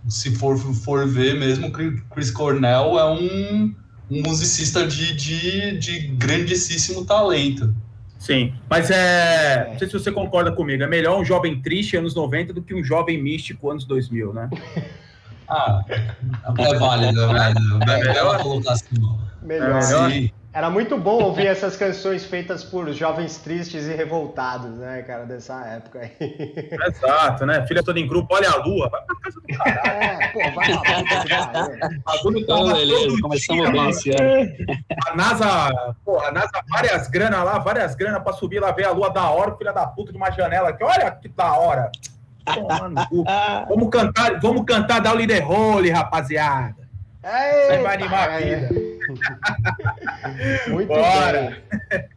se 0.08 0.34
for, 0.36 0.56
for 0.56 1.06
ver 1.06 1.38
mesmo, 1.38 1.70
Chris 2.10 2.30
Cornell 2.30 2.98
é 2.98 3.10
um, 3.10 3.74
um 4.10 4.22
musicista 4.22 4.86
de, 4.86 5.14
de, 5.14 5.78
de 5.78 5.98
grandíssimo 6.08 7.04
talento. 7.04 7.74
Sim, 8.18 8.52
mas 8.68 8.90
é. 8.90 9.68
Não 9.70 9.78
sei 9.78 9.86
se 9.88 9.94
você 9.94 10.12
concorda 10.12 10.52
comigo. 10.52 10.82
É 10.82 10.86
melhor 10.86 11.18
um 11.18 11.24
jovem 11.24 11.62
triste 11.62 11.96
anos 11.96 12.14
90 12.14 12.52
do 12.52 12.62
que 12.62 12.74
um 12.74 12.84
jovem 12.84 13.22
místico 13.22 13.70
anos 13.70 13.86
2000, 13.86 14.34
né? 14.34 14.50
ah, 15.48 15.82
é 15.88 16.74
válido, 16.74 17.22
é 17.22 17.26
válido. 17.26 17.78
É 17.90 17.98
melhor 18.04 18.42
colocação. 18.42 19.18
Melhor. 19.42 19.70
É 19.70 19.74
melhor. 19.74 20.10
Sim. 20.10 20.30
Era 20.52 20.68
muito 20.68 20.98
bom 20.98 21.22
ouvir 21.22 21.46
essas 21.48 21.76
canções 21.76 22.24
feitas 22.24 22.64
por 22.64 22.90
jovens 22.92 23.36
tristes 23.38 23.86
e 23.86 23.94
revoltados, 23.94 24.78
né, 24.78 25.02
cara, 25.02 25.24
dessa 25.24 25.64
época 25.66 26.00
aí. 26.00 26.68
Exato, 26.88 27.46
né? 27.46 27.64
Filha 27.66 27.82
toda 27.82 28.00
em 28.00 28.08
grupo, 28.08 28.34
olha 28.34 28.50
a 28.50 28.56
lua, 28.56 28.88
vai 28.88 29.00
pra 29.02 29.16
casa 29.16 29.40
do 29.40 29.56
caralho. 29.56 29.90
É, 30.00 30.28
pô, 30.28 30.38
vai 30.54 30.72
lá, 30.72 30.82
A 32.06 32.22
lua 32.22 32.46
tava 32.46 32.72
beleza, 32.74 33.16
começamos 33.20 33.70
bem 33.70 33.88
esse 33.90 34.10
ano. 34.10 34.56
A 35.06 35.16
NASA, 35.16 35.94
pô, 36.04 36.20
a 36.20 36.32
NASA, 36.32 36.50
várias 36.68 37.08
granas 37.08 37.44
lá, 37.44 37.58
várias 37.58 37.94
granas 37.94 38.22
pra 38.22 38.32
subir 38.32 38.60
lá 38.60 38.72
ver 38.72 38.84
a 38.84 38.90
lua 38.90 39.10
da 39.10 39.30
hora, 39.30 39.56
filha 39.56 39.72
da 39.72 39.86
puta 39.86 40.10
de 40.10 40.18
uma 40.18 40.30
janela 40.30 40.70
aqui, 40.70 40.82
olha 40.82 41.10
que 41.10 41.28
da 41.28 41.52
hora. 41.56 41.90
vamos 43.68 43.90
cantar, 43.90 44.40
vamos 44.40 44.64
cantar 44.64 45.00
Down 45.00 45.26
the 45.26 45.44
Hole, 45.44 45.90
rapaziada. 45.90 46.76
Você 47.22 47.78
vai 47.78 47.96
animar 47.96 48.30
a 48.30 48.38
vida. 48.38 48.89
Muito 50.68 50.88
Bora. 50.88 51.62
bem. 51.90 52.08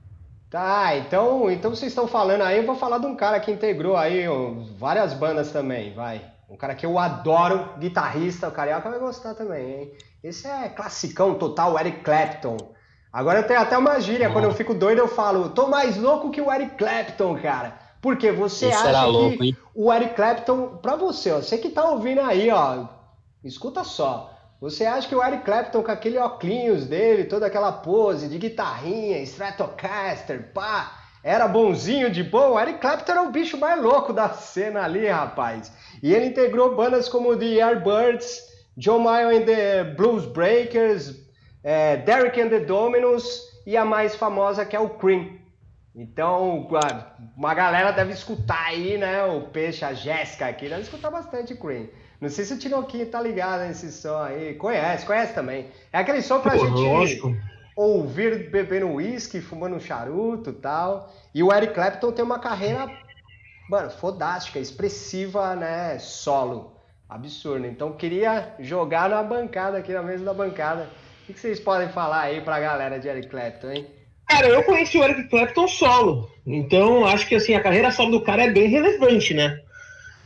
Tá, 0.49 0.95
então, 0.97 1.49
então 1.49 1.71
vocês 1.71 1.91
estão 1.91 2.07
falando 2.07 2.43
aí, 2.43 2.57
eu 2.57 2.65
vou 2.65 2.75
falar 2.75 2.99
de 2.99 3.07
um 3.07 3.15
cara 3.15 3.39
que 3.39 3.51
integrou 3.51 3.97
aí 3.97 4.27
ó, 4.27 4.51
várias 4.77 5.13
bandas 5.13 5.51
também, 5.51 5.93
vai. 5.95 6.21
Um 6.47 6.55
cara 6.55 6.75
que 6.75 6.85
eu 6.85 6.99
adoro, 6.99 7.69
guitarrista, 7.79 8.47
o 8.47 8.51
Carioca 8.51 8.87
vai 8.87 8.99
gostar 8.99 9.33
também, 9.33 9.71
hein? 9.71 9.91
Esse 10.23 10.47
é 10.47 10.69
classicão 10.69 11.33
total, 11.33 11.79
Eric 11.79 12.03
Clapton. 12.03 12.57
Agora 13.11 13.39
eu 13.39 13.47
tenho 13.47 13.59
até 13.59 13.75
uma 13.75 13.99
gíria, 13.99 14.29
quando 14.29 14.45
eu 14.45 14.53
fico 14.53 14.75
doido 14.75 14.99
eu 14.99 15.07
falo, 15.07 15.49
tô 15.49 15.67
mais 15.67 15.97
louco 15.97 16.29
que 16.29 16.39
o 16.41 16.53
Eric 16.53 16.77
Clapton, 16.77 17.35
cara. 17.41 17.79
Porque 17.99 18.31
você 18.31 18.67
Esse 18.67 18.87
acha 18.87 19.05
louco, 19.05 19.37
que 19.37 19.45
hein? 19.45 19.57
o 19.73 19.91
Eric 19.91 20.13
Clapton, 20.13 20.77
pra 20.77 20.95
você, 20.95 21.31
ó, 21.31 21.37
você 21.37 21.57
que 21.57 21.69
tá 21.69 21.85
ouvindo 21.85 22.21
aí, 22.21 22.51
ó, 22.51 22.85
escuta 23.43 23.83
só. 23.83 24.32
Você 24.63 24.85
acha 24.85 25.09
que 25.09 25.13
o 25.13 25.21
Eric 25.21 25.43
Clapton 25.43 25.83
com 25.83 25.91
aquele 25.91 26.17
óculos 26.17 26.87
dele, 26.87 27.25
toda 27.25 27.47
aquela 27.47 27.69
pose 27.69 28.29
de 28.29 28.37
guitarrinha, 28.37 29.21
Stratocaster, 29.23 30.53
pá, 30.53 31.01
era 31.21 31.49
bonzinho 31.49 32.09
de 32.09 32.23
bom? 32.23 32.51
O 32.51 32.57
Eric 32.57 32.79
Clapton 32.79 33.11
era 33.11 33.23
o 33.23 33.29
bicho 33.29 33.57
mais 33.57 33.81
louco 33.81 34.13
da 34.13 34.29
cena 34.29 34.83
ali, 34.83 35.05
rapaz. 35.05 35.69
E 36.01 36.13
ele 36.13 36.27
integrou 36.27 36.77
bandas 36.77 37.09
como 37.09 37.35
The 37.35 37.61
Airbirds, 37.61 38.39
John 38.77 38.99
Mayer 38.99 39.41
and 39.41 39.45
the 39.45 39.83
Blues 39.83 40.25
Breakers, 40.27 41.13
é, 41.61 41.97
Derek 41.97 42.39
and 42.39 42.47
the 42.47 42.61
Dominos 42.61 43.41
e 43.67 43.75
a 43.75 43.83
mais 43.83 44.15
famosa 44.15 44.63
que 44.63 44.77
é 44.77 44.79
o 44.79 44.91
Cream. 44.91 45.39
Então, 45.93 46.69
uma 47.35 47.53
galera 47.53 47.91
deve 47.91 48.13
escutar 48.13 48.67
aí, 48.67 48.97
né? 48.97 49.25
O 49.25 49.41
Peixe, 49.41 49.83
a 49.83 49.93
Jéssica 49.93 50.47
aqui, 50.47 50.69
deve 50.69 50.83
escutar 50.83 51.11
bastante 51.11 51.53
Cream. 51.53 51.89
Não 52.23 52.29
sei 52.29 52.45
se 52.45 52.53
o 52.53 52.57
Tinoquinho 52.57 53.05
tá 53.07 53.19
ligado 53.19 53.67
nesse 53.67 53.91
som 53.91 54.17
aí. 54.17 54.53
Conhece, 54.53 55.05
conhece 55.05 55.33
também. 55.33 55.67
É 55.91 55.97
aquele 55.97 56.21
som 56.21 56.39
pra 56.39 56.53
Pô, 56.53 56.59
gente 56.59 56.79
lógico. 56.79 57.35
ouvir 57.75 58.49
bebendo 58.49 58.87
uísque, 58.87 59.41
fumando 59.41 59.75
um 59.75 59.79
charuto 59.79 60.51
e 60.51 60.53
tal. 60.53 61.13
E 61.35 61.43
o 61.43 61.51
Eric 61.51 61.73
Clapton 61.73 62.13
tem 62.13 62.23
uma 62.23 62.39
carreira, 62.39 62.89
mano, 63.69 63.89
fodástica, 63.89 64.57
expressiva, 64.57 65.53
né? 65.57 65.99
Solo. 65.99 66.77
Absurdo. 67.09 67.67
Então 67.67 67.91
queria 67.91 68.55
jogar 68.57 69.09
na 69.09 69.21
bancada, 69.21 69.79
aqui 69.79 69.91
na 69.91 70.01
mesa 70.01 70.23
da 70.23 70.33
bancada. 70.33 70.87
O 71.27 71.33
que 71.33 71.37
vocês 71.37 71.59
podem 71.59 71.89
falar 71.89 72.21
aí 72.21 72.39
pra 72.39 72.57
galera 72.57 73.01
de 73.01 73.07
Eric 73.09 73.27
Clapton, 73.27 73.69
hein? 73.69 73.87
Cara, 74.29 74.47
eu 74.47 74.63
conheci 74.63 74.97
o 74.97 75.03
Eric 75.03 75.27
Clapton 75.27 75.67
solo. 75.67 76.31
Então 76.47 77.05
acho 77.05 77.27
que 77.27 77.35
assim, 77.35 77.53
a 77.53 77.61
carreira 77.61 77.91
solo 77.91 78.11
do 78.11 78.21
cara 78.21 78.45
é 78.45 78.49
bem 78.49 78.69
relevante, 78.69 79.33
né? 79.33 79.59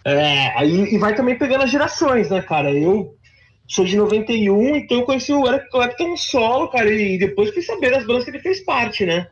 É, 0.07 0.57
aí, 0.57 0.93
e 0.93 0.97
vai 0.97 1.13
também 1.13 1.37
pegando 1.37 1.65
as 1.65 1.69
gerações, 1.69 2.29
né, 2.29 2.41
cara? 2.41 2.71
Eu 2.71 3.13
sou 3.67 3.83
de 3.83 3.97
91, 3.97 4.77
então 4.77 4.99
eu 4.99 5.05
conheci 5.05 5.33
o 5.33 5.45
Eric 5.45 5.69
Clapton 5.69 6.15
solo, 6.15 6.69
cara, 6.69 6.89
e 6.89 7.17
depois 7.17 7.49
fui 7.51 7.61
saber 7.61 7.91
das 7.91 8.05
bandas 8.05 8.23
que 8.23 8.29
ele 8.29 8.39
fez 8.39 8.61
parte, 8.61 9.05
né? 9.05 9.27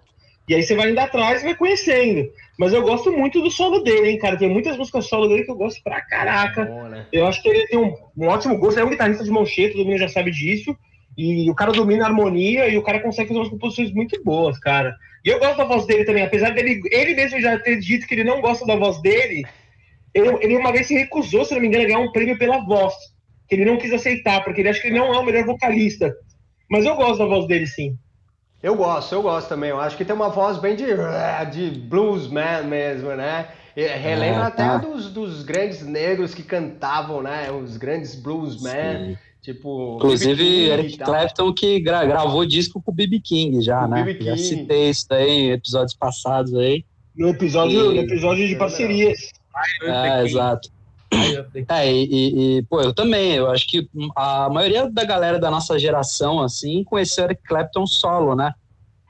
E 0.49 0.53
aí 0.53 0.61
você 0.61 0.75
vai 0.75 0.91
indo 0.91 0.99
atrás 0.99 1.41
e 1.41 1.45
vai 1.45 1.55
conhecendo. 1.55 2.29
Mas 2.59 2.73
eu 2.73 2.81
gosto 2.81 3.09
muito 3.09 3.41
do 3.41 3.49
solo 3.49 3.79
dele, 3.79 4.09
hein, 4.09 4.19
cara? 4.19 4.35
Tem 4.35 4.49
muitas 4.49 4.77
músicas 4.77 5.07
solo 5.07 5.29
dele 5.29 5.45
que 5.45 5.51
eu 5.51 5.55
gosto 5.55 5.81
pra 5.81 6.01
caraca. 6.01 6.65
Bom, 6.65 6.89
né? 6.89 7.05
Eu 7.11 7.25
acho 7.25 7.41
que 7.41 7.47
ele 7.47 7.67
tem 7.67 7.79
um, 7.79 7.93
um, 8.17 8.27
ótimo 8.27 8.57
gosto. 8.57 8.79
É 8.79 8.83
um 8.83 8.89
guitarrista 8.89 9.23
de 9.23 9.31
mão 9.31 9.45
cheia, 9.45 9.71
todo 9.71 9.85
mundo 9.85 9.97
já 9.97 10.09
sabe 10.09 10.29
disso. 10.29 10.75
E 11.17 11.49
o 11.49 11.55
cara 11.55 11.71
domina 11.71 12.03
a 12.03 12.07
harmonia 12.07 12.67
e 12.67 12.77
o 12.77 12.83
cara 12.83 12.99
consegue 12.99 13.29
fazer 13.29 13.39
umas 13.39 13.49
composições 13.49 13.91
muito 13.93 14.21
boas, 14.23 14.59
cara. 14.59 14.95
E 15.23 15.29
eu 15.29 15.39
gosto 15.39 15.57
da 15.57 15.63
voz 15.63 15.85
dele 15.85 16.05
também, 16.05 16.23
apesar 16.23 16.51
dele 16.51 16.81
ele 16.91 17.15
mesmo 17.15 17.39
já 17.39 17.57
ter 17.57 17.79
dito 17.79 18.05
que 18.05 18.13
ele 18.13 18.23
não 18.23 18.41
gosta 18.41 18.65
da 18.65 18.75
voz 18.75 19.01
dele. 19.01 19.45
Ele, 20.15 20.29
ele 20.41 20.57
uma 20.57 20.71
vez 20.71 20.87
se 20.87 20.95
recusou, 20.95 21.43
se 21.43 21.53
não 21.53 21.61
me 21.61 21.67
engano, 21.67 21.83
a 21.83 21.87
ganhar 21.87 21.99
um 21.99 22.11
prêmio 22.11 22.39
pela 22.39 22.65
voz. 22.65 22.93
Que 23.49 23.55
ele 23.55 23.65
não 23.65 23.77
quis 23.77 23.91
aceitar, 23.91 24.43
porque 24.43 24.61
ele 24.61 24.69
acha 24.69 24.81
que 24.81 24.87
ele 24.87 24.97
não 24.97 25.13
é 25.13 25.19
o 25.19 25.25
melhor 25.25 25.45
vocalista. 25.45 26.15
Mas 26.69 26.85
eu 26.85 26.95
gosto 26.95 27.19
da 27.19 27.25
voz 27.25 27.45
dele, 27.47 27.67
sim. 27.67 27.97
Eu 28.63 28.75
gosto, 28.75 29.13
eu 29.13 29.21
gosto 29.21 29.49
também. 29.49 29.69
Eu 29.69 29.79
acho 29.79 29.97
que 29.97 30.05
tem 30.05 30.15
uma 30.15 30.29
voz 30.29 30.57
bem 30.57 30.75
de, 30.75 30.85
de 31.51 31.79
bluesman 31.81 32.63
mesmo, 32.63 33.09
né? 33.09 33.49
Relembra 33.75 34.43
é, 34.43 34.47
até 34.47 34.63
tá. 34.63 34.77
dos, 34.77 35.11
dos 35.11 35.43
grandes 35.43 35.85
negros 35.85 36.33
que 36.33 36.41
cantavam, 36.41 37.21
né? 37.21 37.51
Os 37.51 37.75
grandes 37.75 38.15
bluesmen. 38.15 39.17
Tipo, 39.41 39.97
Inclusive, 39.97 40.69
Eric 40.69 40.97
Clapton 40.97 41.53
que 41.53 41.79
gra 41.79 42.03
gravou 42.03 42.43
disco 42.47 42.81
com 42.81 42.89
o 42.89 42.95
B.B. 42.95 43.19
King 43.19 43.61
já, 43.61 43.85
o 43.85 43.87
né? 43.87 44.03
King. 44.03 44.25
Já 44.25 44.37
citei 44.37 44.89
isso 44.89 45.05
aí 45.11 45.29
em 45.29 45.51
episódios 45.51 45.93
passados 45.93 46.55
aí. 46.55 46.83
No 47.15 47.29
episódio, 47.29 47.91
e... 47.91 47.95
no 47.95 48.01
episódio 48.01 48.47
de 48.47 48.55
parcerias. 48.55 49.31
É, 49.83 50.23
exato. 50.23 50.69
É, 51.69 51.91
e, 51.91 52.57
e, 52.57 52.63
pô, 52.63 52.81
eu 52.81 52.93
também, 52.93 53.33
eu 53.33 53.49
acho 53.49 53.67
que 53.67 53.87
a 54.15 54.49
maioria 54.49 54.89
da 54.89 55.03
galera 55.03 55.39
da 55.39 55.49
nossa 55.49 55.77
geração, 55.79 56.41
assim, 56.41 56.83
conheceu 56.83 57.25
Eric 57.25 57.43
Clapton 57.43 57.85
solo, 57.85 58.35
né? 58.35 58.53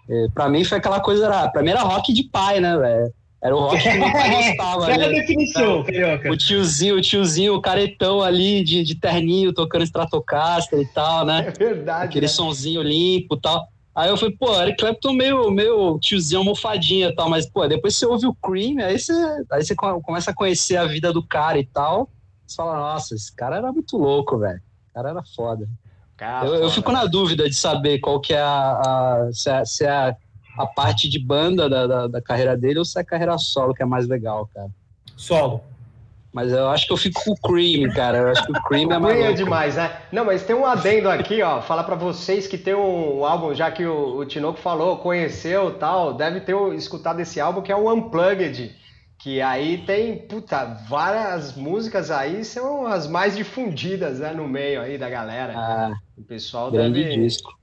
E, 0.08 0.30
pra 0.34 0.48
mim 0.50 0.64
foi 0.64 0.78
aquela 0.78 1.00
coisa, 1.00 1.26
era, 1.26 1.50
pra 1.50 1.64
mim 1.64 1.72
era 1.72 1.82
rock 1.82 2.14
de 2.14 2.24
pai, 2.24 2.60
né, 2.60 2.78
velho? 2.78 3.14
Era 3.44 3.56
o 3.56 3.60
rock 3.60 3.82
que 3.82 3.94
meu 3.94 4.12
pai 4.12 4.30
gostava. 4.50 4.92
É 4.92 5.06
a 5.06 5.10
definição, 5.10 5.84
carioca. 5.84 6.32
O 6.32 6.38
tiozinho, 6.38 6.98
o 6.98 7.02
tiozinho, 7.02 7.56
o 7.56 7.62
caretão 7.62 8.22
ali 8.22 8.64
de, 8.64 8.84
de 8.84 8.96
terninho, 8.96 9.54
tocando 9.54 9.84
Stratocaster 9.84 10.80
e 10.80 10.86
tal, 10.88 11.26
né? 11.26 11.46
É 11.48 11.52
verdade. 11.52 12.06
Aquele 12.06 12.26
né? 12.26 12.32
sonzinho 12.32 12.82
limpo 12.82 13.36
e 13.36 13.42
tal. 13.42 13.68
Aí 13.96 14.10
eu 14.10 14.18
falei, 14.18 14.36
pô, 14.36 14.54
Eric 14.62 14.78
Clapton 14.78 15.14
meio, 15.14 15.50
meio 15.50 15.98
tiozinho 16.00 16.40
almofadinha 16.40 17.08
e 17.08 17.16
tal, 17.16 17.30
mas, 17.30 17.50
pô, 17.50 17.66
depois 17.66 17.96
você 17.96 18.06
ouve 18.06 18.28
o 18.28 18.36
Cream, 18.36 18.80
aí 18.80 19.00
você, 19.00 19.14
aí 19.50 19.64
você 19.64 19.74
começa 19.74 20.32
a 20.32 20.36
conhecer 20.36 20.76
a 20.76 20.86
vida 20.86 21.14
do 21.14 21.26
cara 21.26 21.58
e 21.58 21.66
tal, 21.66 22.10
você 22.46 22.58
fala, 22.58 22.78
nossa, 22.78 23.16
esse 23.16 23.34
cara 23.34 23.56
era 23.56 23.72
muito 23.72 23.98
louco, 23.98 24.38
velho. 24.38 24.62
O 24.90 24.94
cara 24.94 25.10
era 25.12 25.24
foda. 25.24 25.68
Cara, 26.18 26.46
eu, 26.46 26.52
foda. 26.52 26.64
eu, 26.64 26.70
fico 26.70 26.92
na 26.92 27.06
dúvida 27.06 27.50
de 27.50 27.56
saber 27.56 28.00
qual 28.00 28.20
que 28.20 28.34
é 28.34 28.42
a, 28.42 28.82
a 28.82 29.30
se, 29.32 29.50
é, 29.50 29.66
se 29.66 29.86
é 29.86 29.90
a, 29.90 30.16
a, 30.58 30.68
parte 30.68 31.08
de 31.10 31.18
banda 31.18 31.70
da, 31.70 31.88
da, 31.88 32.08
da 32.08 32.22
carreira 32.22 32.58
dele 32.58 32.80
ou 32.80 32.86
se 32.86 33.00
é 33.00 33.02
a 33.02 33.06
carreira 33.06 33.38
solo 33.38 33.74
que 33.74 33.82
é 33.82 33.86
mais 33.86 34.08
legal, 34.08 34.50
cara. 34.54 34.70
Solo. 35.16 35.64
Mas 36.36 36.52
eu 36.52 36.68
acho 36.68 36.86
que 36.86 36.92
eu 36.92 36.98
fico 36.98 37.24
com 37.24 37.32
o 37.32 37.38
Cream, 37.38 37.90
cara. 37.94 38.18
Eu 38.18 38.28
acho 38.28 38.46
que 38.46 38.52
o 38.52 38.64
Cream 38.64 38.92
é 38.92 39.00
mais. 39.00 39.22
é 39.22 39.32
demais, 39.32 39.76
né? 39.78 40.02
Não, 40.12 40.26
mas 40.26 40.44
tem 40.44 40.54
um 40.54 40.66
adendo 40.66 41.10
aqui, 41.10 41.42
ó. 41.42 41.62
Falar 41.62 41.86
para 41.86 41.96
vocês 41.96 42.46
que 42.46 42.58
tem 42.58 42.76
um 42.76 43.24
álbum, 43.24 43.54
já 43.54 43.72
que 43.72 43.86
o, 43.86 44.18
o 44.18 44.26
Tinoco 44.26 44.60
falou, 44.60 44.98
conheceu 44.98 45.80
tal, 45.80 46.14
deve 46.14 46.42
ter 46.42 46.54
escutado 46.74 47.22
esse 47.22 47.40
álbum 47.40 47.62
que 47.62 47.72
é 47.72 47.76
o 47.76 47.90
Unplugged. 47.90 48.76
Que 49.18 49.42
aí 49.42 49.78
tem, 49.86 50.18
puta, 50.28 50.66
várias 50.90 51.56
músicas 51.56 52.12
aí 52.12 52.44
são 52.44 52.86
as 52.86 53.08
mais 53.08 53.38
difundidas, 53.38 54.20
né, 54.20 54.34
no 54.34 54.46
meio 54.46 54.82
aí 54.82 54.98
da 54.98 55.10
galera. 55.10 55.54
Ah, 55.56 55.94
o 56.18 56.22
pessoal 56.22 56.70
grande 56.70 57.02
deve... 57.02 57.16
disco. 57.16 57.58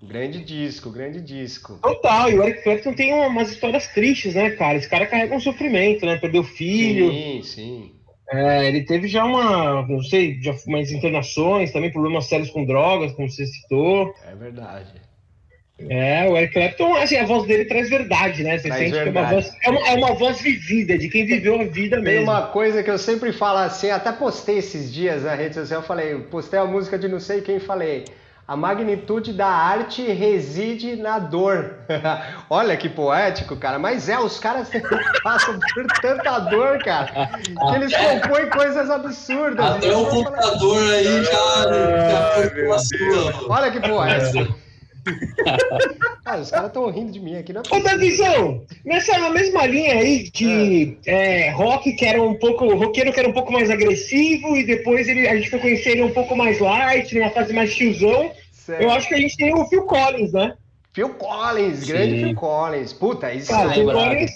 Grande 0.00 0.44
disco, 0.44 0.90
grande 0.90 1.20
disco. 1.20 1.76
Total, 1.82 2.30
e 2.30 2.38
o 2.38 2.42
Eric 2.44 2.62
Clapton 2.62 2.92
tem 2.92 3.12
umas 3.14 3.50
histórias 3.50 3.88
tristes, 3.88 4.36
né, 4.36 4.50
cara? 4.50 4.78
Esse 4.78 4.88
cara 4.88 5.06
carrega 5.06 5.34
um 5.34 5.40
sofrimento, 5.40 6.06
né? 6.06 6.18
Perdeu 6.18 6.44
filho. 6.44 7.10
Sim, 7.10 7.42
sim. 7.42 8.01
É, 8.32 8.66
ele 8.66 8.82
teve 8.82 9.08
já 9.08 9.24
uma, 9.24 9.86
não 9.86 10.02
sei, 10.02 10.38
já 10.40 10.54
umas 10.66 10.90
internações, 10.90 11.70
também 11.70 11.92
problemas 11.92 12.26
sérios 12.26 12.50
com 12.50 12.64
drogas, 12.64 13.12
como 13.12 13.30
você 13.30 13.46
citou. 13.46 14.14
É 14.26 14.34
verdade. 14.34 15.02
É, 15.90 16.28
o 16.28 16.36
Eric 16.36 16.54
Clapton, 16.54 16.94
assim, 16.96 17.16
a 17.16 17.26
voz 17.26 17.46
dele 17.46 17.64
traz 17.64 17.88
verdade, 17.90 18.42
né? 18.42 18.58
Você 18.58 18.68
traz 18.68 18.80
sente 18.82 18.92
verdade. 18.92 19.12
que 19.12 19.18
é 19.18 19.20
uma, 19.20 19.30
voz, 19.30 19.56
é, 19.62 19.70
uma, 19.70 19.88
é 19.88 19.94
uma 19.94 20.14
voz 20.14 20.40
vivida, 20.40 20.96
de 20.96 21.08
quem 21.08 21.26
viveu 21.26 21.60
a 21.60 21.64
vida 21.64 22.00
mesmo. 22.00 22.18
Tem 22.18 22.22
uma 22.22 22.46
coisa 22.46 22.82
que 22.82 22.90
eu 22.90 22.98
sempre 22.98 23.32
falo 23.32 23.58
assim, 23.58 23.90
até 23.90 24.12
postei 24.12 24.58
esses 24.58 24.92
dias 24.92 25.24
na 25.24 25.34
rede 25.34 25.54
social, 25.54 25.80
eu 25.80 25.86
falei, 25.86 26.18
postei 26.30 26.58
a 26.58 26.64
música 26.64 26.98
de 26.98 27.08
não 27.08 27.18
sei 27.18 27.40
quem, 27.40 27.58
falei, 27.58 28.04
A 28.46 28.56
magnitude 28.56 29.32
da 29.32 29.46
arte 29.46 30.02
reside 30.02 30.96
na 30.96 31.18
dor. 31.18 31.76
Olha 32.50 32.76
que 32.76 32.88
poético, 32.88 33.56
cara. 33.56 33.78
Mas 33.78 34.08
é, 34.08 34.18
os 34.18 34.38
caras 34.38 34.68
passam 35.22 35.58
por 35.74 35.86
tanta 36.00 36.38
dor, 36.40 36.78
cara, 36.82 37.30
que 37.38 37.74
eles 37.74 37.92
compõem 37.96 38.50
coisas 38.50 38.90
absurdas. 38.90 39.64
Até 39.64 39.96
o 39.96 40.06
computador 40.06 40.76
falar... 40.76 40.92
aí 40.92 41.24
já, 41.24 41.40
já 42.10 43.46
Olha 43.48 43.70
que 43.70 43.80
poético. 43.80 44.61
ah, 46.24 46.36
os 46.38 46.50
caras 46.50 46.68
estão 46.68 46.88
rindo 46.90 47.12
de 47.12 47.20
mim 47.20 47.36
aqui, 47.36 47.52
não 47.52 47.62
é 47.62 47.76
Ô, 47.76 47.80
Davizão, 47.80 48.64
nessa 48.84 49.30
mesma 49.30 49.66
linha 49.66 49.94
aí 49.94 50.30
de 50.30 50.96
é. 51.06 51.48
É, 51.48 51.50
rock 51.50 51.92
que 51.92 52.04
era 52.04 52.22
um 52.22 52.34
pouco. 52.34 52.74
roqueiro 52.74 53.12
que 53.12 53.18
era 53.18 53.28
um 53.28 53.32
pouco 53.32 53.52
mais 53.52 53.70
agressivo, 53.70 54.56
e 54.56 54.64
depois 54.64 55.08
ele, 55.08 55.28
a 55.28 55.36
gente 55.36 55.50
foi 55.50 55.58
conhecer 55.58 55.90
ele 55.90 56.02
um 56.02 56.12
pouco 56.12 56.36
mais 56.36 56.60
light, 56.60 57.12
numa 57.14 57.30
fase 57.30 57.52
mais 57.52 57.74
tiozão. 57.74 58.30
Certo. 58.52 58.82
Eu 58.82 58.90
acho 58.90 59.08
que 59.08 59.14
a 59.14 59.18
gente 59.18 59.36
tem 59.36 59.52
o 59.52 59.66
Phil 59.66 59.82
Collins, 59.82 60.32
né? 60.32 60.54
Phil 60.92 61.08
Collins, 61.10 61.84
grande 61.84 62.16
Sim. 62.16 62.24
Phil 62.24 62.34
Collins. 62.36 62.92
Puta, 62.92 63.32
isso 63.34 63.50
cara, 63.50 63.72
Phil 63.72 63.86
Collins, 63.86 64.30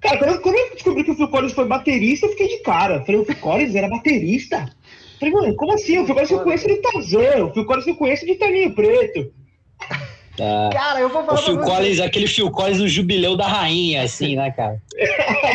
cara, 0.00 0.18
quando 0.18 0.30
eu, 0.30 0.40
quando 0.40 0.56
eu 0.56 0.70
descobri 0.70 1.04
que 1.04 1.10
o 1.10 1.16
Phil 1.16 1.28
Collins 1.28 1.52
foi 1.52 1.66
baterista, 1.66 2.26
eu 2.26 2.30
fiquei 2.30 2.48
de 2.48 2.58
cara. 2.62 3.04
Falei, 3.04 3.20
o 3.20 3.24
Phil 3.24 3.36
Collins 3.36 3.74
era 3.74 3.88
baterista? 3.88 4.70
Falei, 5.18 5.34
mano, 5.34 5.56
como 5.56 5.72
assim? 5.72 5.98
O 5.98 6.06
Phil 6.06 6.14
Collins 6.14 6.30
eu 6.30 6.40
conheço 6.40 6.68
de 6.68 6.76
Tarzan, 6.76 7.44
o 7.44 7.52
Phil 7.52 7.64
Collins 7.64 7.86
eu 7.86 7.96
conheço 7.96 8.26
de 8.26 8.34
Taninho 8.36 8.74
Preto. 8.74 9.32
Tá. 10.36 10.70
Cara, 10.72 11.00
eu 11.00 11.10
vou 11.10 11.24
falar. 11.24 11.38
O 11.38 11.42
Phil 11.42 11.60
Collins, 11.60 12.00
aquele 12.00 12.26
Phil 12.26 12.50
Collins 12.50 12.78
no 12.78 12.88
jubileu 12.88 13.36
da 13.36 13.46
rainha, 13.46 14.02
assim, 14.02 14.34
né, 14.34 14.50
cara? 14.50 14.80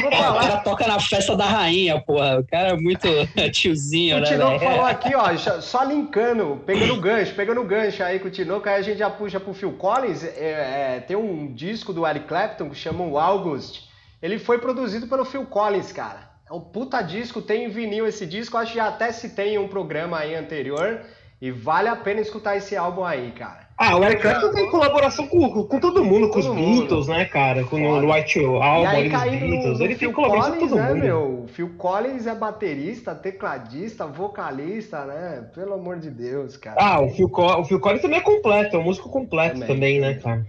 o 0.05 0.09
cara 0.39 0.57
toca 0.57 0.87
na 0.87 0.99
festa 0.99 1.35
da 1.35 1.45
rainha, 1.45 1.99
porra. 1.99 2.39
O 2.39 2.43
cara 2.45 2.69
é 2.69 2.75
muito 2.75 3.07
tiozinho, 3.51 4.17
o 4.17 4.19
né? 4.19 4.27
O 4.27 4.29
Tinoco 4.29 4.59
falou 4.59 4.85
aqui, 4.85 5.15
ó, 5.15 5.35
só 5.61 5.83
linkando, 5.83 6.61
pegando 6.65 6.93
o 6.93 7.01
gancho, 7.01 7.33
pegando 7.33 7.61
o 7.61 7.63
gancho 7.63 8.03
aí 8.03 8.19
com 8.19 8.27
o 8.27 8.31
Tinoco, 8.31 8.69
aí 8.69 8.75
a 8.75 8.81
gente 8.81 8.99
já 8.99 9.09
puxa 9.09 9.39
pro 9.39 9.53
Phil 9.53 9.73
Collins. 9.73 10.23
É, 10.23 10.97
é, 10.97 10.99
tem 10.99 11.17
um 11.17 11.51
disco 11.53 11.91
do 11.91 12.05
Eric 12.05 12.27
Clapton 12.27 12.69
que 12.69 12.75
chama 12.75 13.03
o 13.03 13.17
August. 13.17 13.81
Ele 14.21 14.37
foi 14.37 14.59
produzido 14.59 15.07
pelo 15.07 15.25
Phil 15.25 15.45
Collins, 15.45 15.91
cara. 15.91 16.27
É 16.49 16.53
um 16.53 16.61
puta 16.61 17.01
disco, 17.01 17.41
tem 17.41 17.67
vinil 17.67 18.07
esse 18.07 18.25
disco, 18.25 18.57
acho 18.57 18.71
que 18.71 18.77
já 18.77 18.87
até 18.87 19.11
citei 19.11 19.55
em 19.55 19.57
um 19.57 19.67
programa 19.67 20.19
aí 20.19 20.35
anterior. 20.35 21.01
E 21.39 21.51
vale 21.51 21.87
a 21.87 21.95
pena 21.95 22.19
escutar 22.19 22.57
esse 22.57 22.75
álbum 22.75 23.03
aí, 23.03 23.31
cara. 23.31 23.67
Ah, 23.77 23.95
o 23.95 24.03
Eric 24.03 24.23
Clapton 24.23 24.51
tem 24.53 24.71
colaboração 24.71 25.27
com, 25.27 25.63
com 25.65 25.79
todo 25.79 26.03
mundo, 26.03 26.29
com 26.29 26.41
todo 26.41 26.49
os 26.49 26.55
mundo. 26.55 26.79
Beatles, 26.79 27.07
né, 27.07 27.25
cara? 27.25 27.63
Com 27.63 27.79
o 27.79 28.11
White 28.11 28.43
Album, 28.43 28.83
e 28.83 28.85
aí, 28.87 29.09
caindo 29.11 29.47
Beatles. 29.47 29.77
No, 29.77 29.85
ele 29.85 29.95
tem 29.95 30.11
colaboração 30.11 30.53
Collins, 30.53 30.71
com 30.71 30.75
todo 30.75 30.83
né, 30.83 30.93
mundo. 30.93 31.03
Meu? 31.03 31.45
Phil 31.49 31.69
Collins 31.77 32.25
é 32.25 32.33
baterista, 32.33 33.13
tecladista, 33.13 34.07
vocalista, 34.07 35.05
né? 35.05 35.47
Pelo 35.53 35.75
amor 35.75 35.99
de 35.99 36.09
Deus, 36.09 36.57
cara. 36.57 36.75
Ah, 36.79 37.01
o 37.01 37.09
Phil, 37.09 37.29
o 37.31 37.63
Phil 37.65 37.79
Collins 37.79 38.01
também 38.01 38.17
é 38.17 38.23
completo, 38.23 38.75
é 38.75 38.79
um 38.79 38.83
músico 38.83 39.09
completo 39.11 39.59
também, 39.59 39.67
também 39.67 39.99
né, 39.99 40.15
cara? 40.15 40.43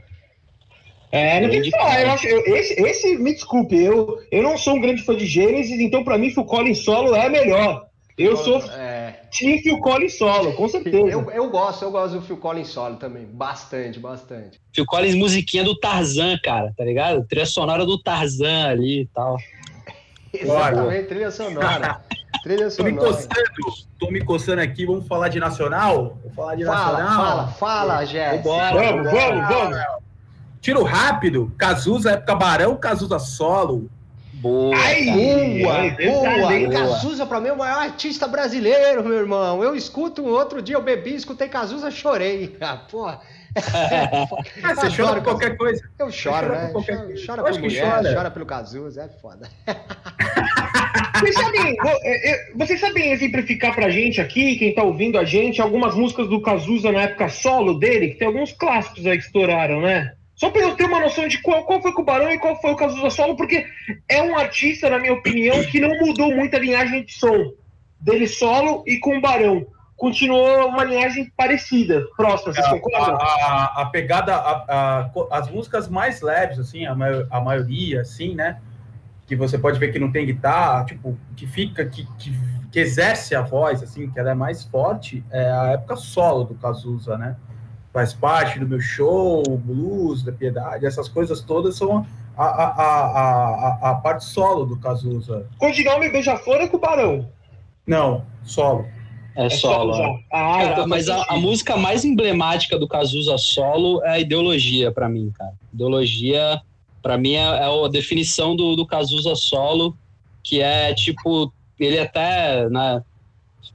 É, 1.12 1.40
não 1.40 1.50
tem 1.50 1.62
que 1.62 1.70
falar, 1.70 2.02
eu 2.02 2.10
acho, 2.10 2.26
eu, 2.26 2.56
esse, 2.56 2.82
esse, 2.82 3.16
me 3.18 3.32
desculpe, 3.32 3.82
eu, 3.82 4.18
eu 4.30 4.42
não 4.42 4.58
sou 4.58 4.74
um 4.74 4.80
grande 4.80 5.02
fã 5.02 5.14
de 5.14 5.24
Gênesis, 5.24 5.80
então 5.80 6.04
pra 6.04 6.18
mim 6.18 6.30
Phil 6.30 6.44
Collins 6.44 6.78
solo 6.78 7.14
é 7.14 7.28
melhor. 7.28 7.86
Eu 8.16 8.36
sou 8.36 8.60
é... 8.72 8.97
Team 9.30 9.58
Phil 9.58 9.78
Collins 9.80 10.16
solo, 10.16 10.52
com 10.54 10.68
certeza. 10.68 10.96
Eu, 10.96 11.30
eu 11.30 11.50
gosto, 11.50 11.84
eu 11.84 11.90
gosto 11.90 12.14
do 12.14 12.22
Phil 12.22 12.36
Collins 12.36 12.68
solo 12.68 12.96
também. 12.96 13.26
Bastante, 13.26 13.98
bastante. 13.98 14.60
Phil 14.74 14.86
Collins, 14.86 15.14
musiquinha 15.14 15.64
do 15.64 15.78
Tarzan, 15.78 16.38
cara, 16.42 16.72
tá 16.76 16.84
ligado? 16.84 17.24
Trilha 17.26 17.46
sonora 17.46 17.84
do 17.84 18.00
Tarzan 18.02 18.68
ali 18.68 19.02
e 19.02 19.06
tal. 19.06 19.36
Exatamente, 20.32 21.08
trilha 21.08 21.30
sonora. 21.30 22.00
trilha 22.42 22.70
sonora. 22.70 22.96
Tô 22.96 23.06
me, 23.06 23.12
coçando, 23.12 23.88
tô 23.98 24.10
me 24.10 24.24
coçando 24.24 24.60
aqui, 24.60 24.86
vamos 24.86 25.06
falar 25.06 25.28
de 25.28 25.40
nacional? 25.40 26.18
Vou 26.22 26.32
falar 26.32 26.54
de 26.54 26.64
fala, 26.64 26.98
nacional. 26.98 27.26
Fala, 27.26 27.48
fala, 27.48 28.04
Jéssica. 28.04 28.48
Vamos, 28.48 29.10
vamos, 29.10 29.48
vamos. 29.48 29.78
Tiro 30.60 30.82
rápido, 30.82 31.52
Cazuza, 31.56 32.12
época 32.12 32.34
Barão, 32.34 32.76
Cazuza 32.76 33.18
solo. 33.18 33.88
Boa, 34.38 34.76
Ai, 34.76 35.04
boa, 35.04 35.90
boa. 35.90 36.70
Cazuza, 36.70 37.26
pra 37.26 37.40
mim, 37.40 37.48
é 37.48 37.52
o 37.52 37.58
maior 37.58 37.82
artista 37.82 38.28
brasileiro, 38.28 39.02
meu 39.02 39.18
irmão. 39.18 39.62
Eu 39.64 39.74
escuto, 39.74 40.22
um 40.22 40.28
outro 40.28 40.62
dia 40.62 40.76
eu 40.76 40.82
bebi, 40.82 41.14
escutei 41.14 41.48
Cazuza, 41.48 41.90
chorei. 41.90 42.56
Ah, 42.68 42.76
porra. 42.90 43.20
ah, 44.62 44.74
você 44.74 44.94
chora 44.94 45.14
por 45.14 45.22
qualquer 45.22 45.56
coisa. 45.56 45.82
Eu 45.98 46.10
choro, 46.10 46.50
né? 46.50 46.70
Chora, 46.72 47.14
chora 47.26 47.42
por 47.42 47.60
mulher, 47.60 47.90
chora. 47.90 48.14
chora 48.14 48.30
pelo 48.30 48.46
Cazuza, 48.46 49.02
é 49.02 49.08
foda. 49.08 49.48
Vocês 51.18 51.34
sabem, 51.34 51.76
é, 51.84 52.30
é, 52.30 52.52
vocês 52.54 52.80
sabem 52.80 53.10
exemplificar 53.10 53.74
pra 53.74 53.90
gente 53.90 54.20
aqui, 54.20 54.56
quem 54.56 54.72
tá 54.72 54.84
ouvindo 54.84 55.18
a 55.18 55.24
gente, 55.24 55.60
algumas 55.60 55.96
músicas 55.96 56.28
do 56.28 56.40
Cazuza 56.40 56.92
na 56.92 57.02
época 57.02 57.28
solo 57.28 57.74
dele, 57.76 58.10
que 58.10 58.18
tem 58.18 58.28
alguns 58.28 58.52
clássicos 58.52 59.04
aí 59.04 59.18
que 59.18 59.24
estouraram, 59.24 59.80
né? 59.80 60.12
Só 60.38 60.50
para 60.50 60.62
eu 60.62 60.76
ter 60.76 60.84
uma 60.84 61.00
noção 61.00 61.26
de 61.26 61.42
qual, 61.42 61.64
qual 61.64 61.82
foi 61.82 61.92
com 61.92 62.02
o 62.02 62.04
Barão 62.04 62.30
e 62.30 62.38
qual 62.38 62.60
foi 62.60 62.70
o 62.70 62.76
Cazuza 62.76 63.10
Solo, 63.10 63.36
porque 63.36 63.66
é 64.08 64.22
um 64.22 64.38
artista, 64.38 64.88
na 64.88 64.96
minha 64.96 65.12
opinião, 65.12 65.60
que 65.64 65.80
não 65.80 65.90
mudou 65.98 66.32
muito 66.32 66.54
a 66.54 66.60
linhagem 66.60 67.04
de 67.04 67.12
som 67.12 67.52
dele 68.00 68.28
solo 68.28 68.84
e 68.86 68.98
com 68.98 69.18
o 69.18 69.20
Barão. 69.20 69.66
Continuou 69.96 70.68
uma 70.68 70.84
linhagem 70.84 71.28
parecida, 71.36 72.06
próxima, 72.16 72.54
vocês 72.54 72.68
concordam? 72.68 73.16
A, 73.16 73.24
a, 73.24 73.82
a 73.82 73.86
pegada, 73.86 74.32
a, 74.36 75.10
as 75.32 75.50
músicas 75.50 75.88
mais 75.88 76.20
leves, 76.20 76.60
assim, 76.60 76.86
a, 76.86 76.94
maior, 76.94 77.26
a 77.28 77.40
maioria, 77.40 78.02
assim, 78.02 78.36
né? 78.36 78.60
Que 79.26 79.34
você 79.34 79.58
pode 79.58 79.76
ver 79.80 79.90
que 79.90 79.98
não 79.98 80.12
tem 80.12 80.24
guitarra, 80.24 80.84
tipo, 80.84 81.18
que 81.34 81.48
fica, 81.48 81.84
que, 81.84 82.06
que, 82.16 82.32
que 82.70 82.78
exerce 82.78 83.34
a 83.34 83.42
voz, 83.42 83.82
assim, 83.82 84.08
que 84.08 84.20
ela 84.20 84.30
é 84.30 84.34
mais 84.34 84.62
forte, 84.62 85.24
é 85.32 85.50
a 85.50 85.72
época 85.72 85.96
solo 85.96 86.44
do 86.44 86.54
Cazuza, 86.54 87.18
né? 87.18 87.34
Faz 87.92 88.12
parte 88.12 88.58
do 88.58 88.68
meu 88.68 88.80
show, 88.80 89.42
blues, 89.58 90.22
da 90.22 90.32
piedade, 90.32 90.86
essas 90.86 91.08
coisas 91.08 91.40
todas 91.40 91.76
são 91.76 92.06
a, 92.36 92.44
a, 92.44 92.66
a, 92.66 93.88
a, 93.90 93.90
a 93.90 93.94
parte 93.96 94.24
solo 94.24 94.64
do 94.64 94.78
Cazuza. 94.78 95.46
Codinome 95.58 96.10
Beija-Flor 96.10 96.56
é 96.56 96.68
com 96.68 96.76
o 96.76 96.80
Barão? 96.80 97.28
Não, 97.86 98.24
solo. 98.44 98.86
É, 99.34 99.46
é 99.46 99.50
solo. 99.50 99.94
solo 99.94 100.20
ah, 100.32 100.58
cara, 100.58 100.86
mas 100.86 101.08
a, 101.08 101.24
a, 101.28 101.36
música 101.36 101.76
mais 101.76 102.04
emblemática 102.04 102.78
do 102.78 102.86
Cazuza 102.86 103.38
solo 103.38 104.02
é 104.04 104.10
a 104.10 104.18
ideologia 104.18 104.92
para 104.92 105.08
mim, 105.08 105.32
cara. 105.36 105.54
Ideologia, 105.72 106.60
para 107.02 107.16
mim, 107.16 107.34
é, 107.34 107.42
é, 107.42 107.64
a 107.64 107.88
definição 107.88 108.54
do, 108.54 108.76
do 108.76 108.86
Cazuza 108.86 109.34
solo, 109.34 109.96
que 110.42 110.60
é 110.60 110.92
tipo, 110.92 111.52
ele 111.78 111.98
até, 111.98 112.68
né, 112.68 113.02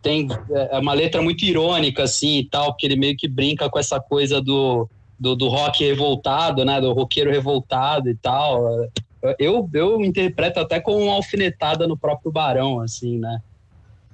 tem 0.04 0.28
é 0.52 0.78
uma 0.78 0.94
letra 0.94 1.22
muito 1.22 1.44
irônica 1.44 2.04
assim 2.04 2.39
e 2.39 2.46
tal, 2.46 2.68
porque 2.68 2.86
ele 2.86 2.98
meio 2.98 3.16
que 3.16 3.28
brinca 3.28 3.70
com 3.70 3.80
essa 3.80 4.00
coisa 4.00 4.42
do, 4.42 4.88
do, 5.18 5.36
do 5.36 5.48
rock 5.48 5.84
revoltado, 5.84 6.63
né, 6.66 6.80
do 6.80 6.92
roqueiro 6.92 7.32
revoltado 7.32 8.10
e 8.10 8.16
tal. 8.16 8.70
Eu, 9.39 9.70
eu 9.74 10.02
interpreto 10.02 10.60
até 10.60 10.82
como 10.82 10.98
uma 10.98 11.13
alfinetada 11.13 11.88
no 11.88 11.98
próprio 11.98 12.32
Barão, 12.32 12.82
assim, 12.82 13.18
né? 13.18 13.42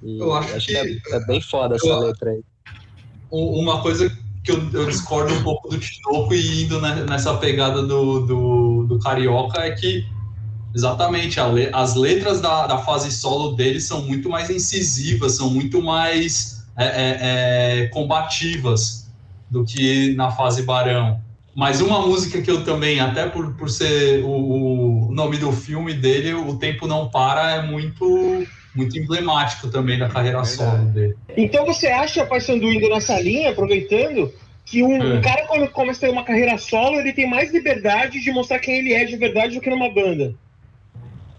E 0.02 0.18
eu 0.18 0.32
acho, 0.32 0.54
acho 0.54 0.66
que, 0.68 0.72
que 0.72 1.12
é, 1.12 1.16
é, 1.16 1.26
bem 1.26 1.40
foda 1.40 1.74
essa 1.74 1.86
eu, 1.86 1.98
letra 1.98 2.30
aí. 2.30 2.42
Uma 3.30 3.82
coisa 3.82 4.08
que 4.44 4.52
eu, 4.52 4.70
eu, 4.72 4.86
discordo 4.86 5.34
um 5.34 5.42
pouco 5.42 5.68
do 5.68 5.78
Tinoco 5.78 6.32
e 6.32 6.64
indo 6.64 6.80
nessa 6.80 7.36
pegada 7.36 7.82
do, 7.82 8.20
do, 8.20 8.84
do 8.84 8.98
Carioca 9.00 9.60
é 9.62 9.72
que 9.72 10.06
Exatamente, 10.74 11.38
as 11.72 11.94
letras 11.96 12.40
da, 12.40 12.66
da 12.66 12.78
fase 12.78 13.10
solo 13.10 13.52
dele 13.52 13.80
são 13.80 14.02
muito 14.02 14.28
mais 14.28 14.48
incisivas, 14.50 15.36
são 15.36 15.50
muito 15.50 15.82
mais 15.82 16.64
é, 16.78 16.84
é, 16.84 17.18
é, 17.82 17.86
combativas 17.88 19.08
do 19.50 19.64
que 19.64 20.14
na 20.14 20.30
fase 20.30 20.62
Barão. 20.62 21.20
Mas 21.54 21.80
uma 21.80 22.06
música 22.06 22.40
que 22.40 22.50
eu 22.50 22.64
também, 22.64 23.00
até 23.00 23.28
por, 23.28 23.54
por 23.54 23.68
ser 23.68 24.22
o, 24.22 25.08
o 25.08 25.12
nome 25.12 25.36
do 25.36 25.50
filme 25.50 25.92
dele, 25.92 26.32
O 26.34 26.56
Tempo 26.56 26.86
Não 26.86 27.08
Para, 27.08 27.56
é 27.56 27.62
muito 27.62 28.46
muito 28.72 28.96
emblemático 28.96 29.68
também 29.68 29.98
da 29.98 30.08
carreira 30.08 30.44
solo 30.44 30.84
dele. 30.86 31.16
Então 31.36 31.66
você 31.66 31.88
acha, 31.88 32.24
passando 32.24 32.72
indo 32.72 32.88
nessa 32.88 33.20
linha, 33.20 33.50
aproveitando, 33.50 34.32
que 34.64 34.82
um, 34.82 35.02
é. 35.02 35.18
um, 35.18 35.20
cara 35.20 35.46
quando 35.46 35.68
começa 35.70 35.98
a 35.98 36.08
ter 36.08 36.12
uma 36.12 36.24
carreira 36.24 36.56
solo, 36.56 37.00
ele 37.00 37.12
tem 37.12 37.28
mais 37.28 37.52
liberdade 37.52 38.20
de 38.20 38.30
mostrar 38.30 38.60
quem 38.60 38.78
ele 38.78 38.94
é 38.94 39.04
de 39.04 39.16
verdade 39.16 39.54
do 39.54 39.60
que 39.60 39.68
numa 39.68 39.92
banda? 39.92 40.34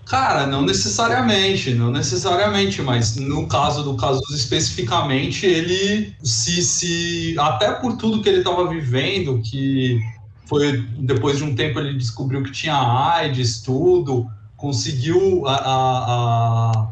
Cara, 0.06 0.46
não 0.46 0.64
necessariamente, 0.64 1.74
não 1.74 1.92
necessariamente, 1.92 2.82
mas 2.82 3.16
no 3.16 3.48
caso 3.48 3.84
do 3.84 3.96
Cazuza 3.96 4.36
especificamente, 4.36 5.46
ele 5.46 6.14
se, 6.22 6.62
se 6.62 7.36
até 7.40 7.72
por 7.72 7.96
tudo 7.98 8.22
que 8.22 8.28
ele 8.28 8.40
estava 8.40 8.68
vivendo, 8.68 9.42
que 9.42 10.02
foi 10.46 10.86
depois 11.00 11.38
de 11.38 11.46
um 11.46 11.56
tempo 11.56 11.80
ele 11.80 11.98
descobriu 11.98 12.44
que 12.44 12.52
tinha 12.52 12.76
AIDS, 12.76 13.62
tudo, 13.62 14.30
conseguiu 14.58 15.48
a, 15.48 15.56
a, 15.56 16.72
a 16.72 16.88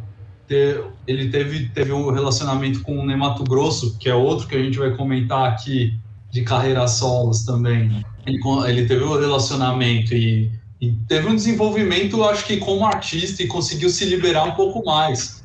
ter, 0.47 0.83
ele 1.05 1.29
teve, 1.29 1.69
teve 1.69 1.91
um 1.91 2.11
relacionamento 2.11 2.81
com 2.81 2.97
o 2.97 3.05
Nemato 3.05 3.43
Grosso, 3.43 3.97
que 3.97 4.09
é 4.09 4.15
outro 4.15 4.47
que 4.47 4.55
a 4.55 4.63
gente 4.63 4.79
vai 4.79 4.95
comentar 4.95 5.51
aqui 5.51 5.93
de 6.31 6.41
carreira 6.43 6.87
solos 6.87 7.43
também. 7.43 8.03
Ele, 8.25 8.39
ele 8.67 8.87
teve 8.87 9.03
um 9.03 9.19
relacionamento 9.19 10.13
e 10.13 10.51
e 10.81 10.93
teve 11.07 11.27
um 11.27 11.35
desenvolvimento, 11.35 12.23
acho 12.23 12.45
que 12.45 12.57
como 12.57 12.85
artista, 12.85 13.43
e 13.43 13.47
conseguiu 13.47 13.89
se 13.89 14.05
liberar 14.05 14.45
um 14.45 14.51
pouco 14.51 14.83
mais. 14.85 15.43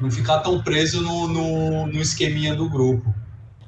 Não 0.00 0.10
ficar 0.10 0.38
tão 0.38 0.62
preso 0.62 1.02
no, 1.02 1.28
no, 1.28 1.86
no 1.86 2.00
esqueminha 2.00 2.54
do 2.54 2.68
grupo. 2.68 3.14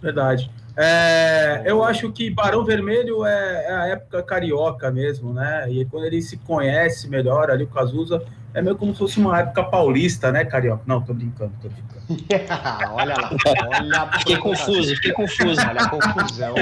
Verdade. 0.00 0.50
É, 0.76 1.62
eu 1.66 1.84
acho 1.84 2.10
que 2.10 2.30
Barão 2.30 2.64
Vermelho 2.64 3.24
é, 3.24 3.64
é, 3.66 3.72
a 3.72 3.86
época 3.88 4.22
carioca 4.22 4.90
mesmo, 4.90 5.32
né? 5.32 5.70
E 5.70 5.84
quando 5.84 6.04
ele 6.04 6.20
se 6.20 6.36
conhece 6.38 7.08
melhor 7.08 7.50
ali, 7.50 7.64
o 7.64 7.68
Cazuza, 7.68 8.24
é 8.52 8.60
meio 8.60 8.76
como 8.76 8.92
se 8.92 8.98
fosse 8.98 9.18
uma 9.18 9.38
época 9.38 9.62
paulista, 9.64 10.32
né, 10.32 10.44
carioca? 10.44 10.82
Não, 10.86 11.00
tô 11.00 11.14
brincando, 11.14 11.52
tô 11.62 11.68
brincando. 11.68 11.94
olha 12.92 13.14
lá, 13.14 13.30
olha. 13.78 14.18
Fiquei 14.18 14.36
confuso, 14.38 14.94
fiquei 14.96 15.12
confuso. 15.12 15.60
Olha 15.60 15.80
a 15.80 15.88
confusão. 15.88 16.54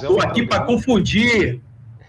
Tô 0.00 0.20
aqui 0.20 0.46
para 0.46 0.64
confundir. 0.64 1.60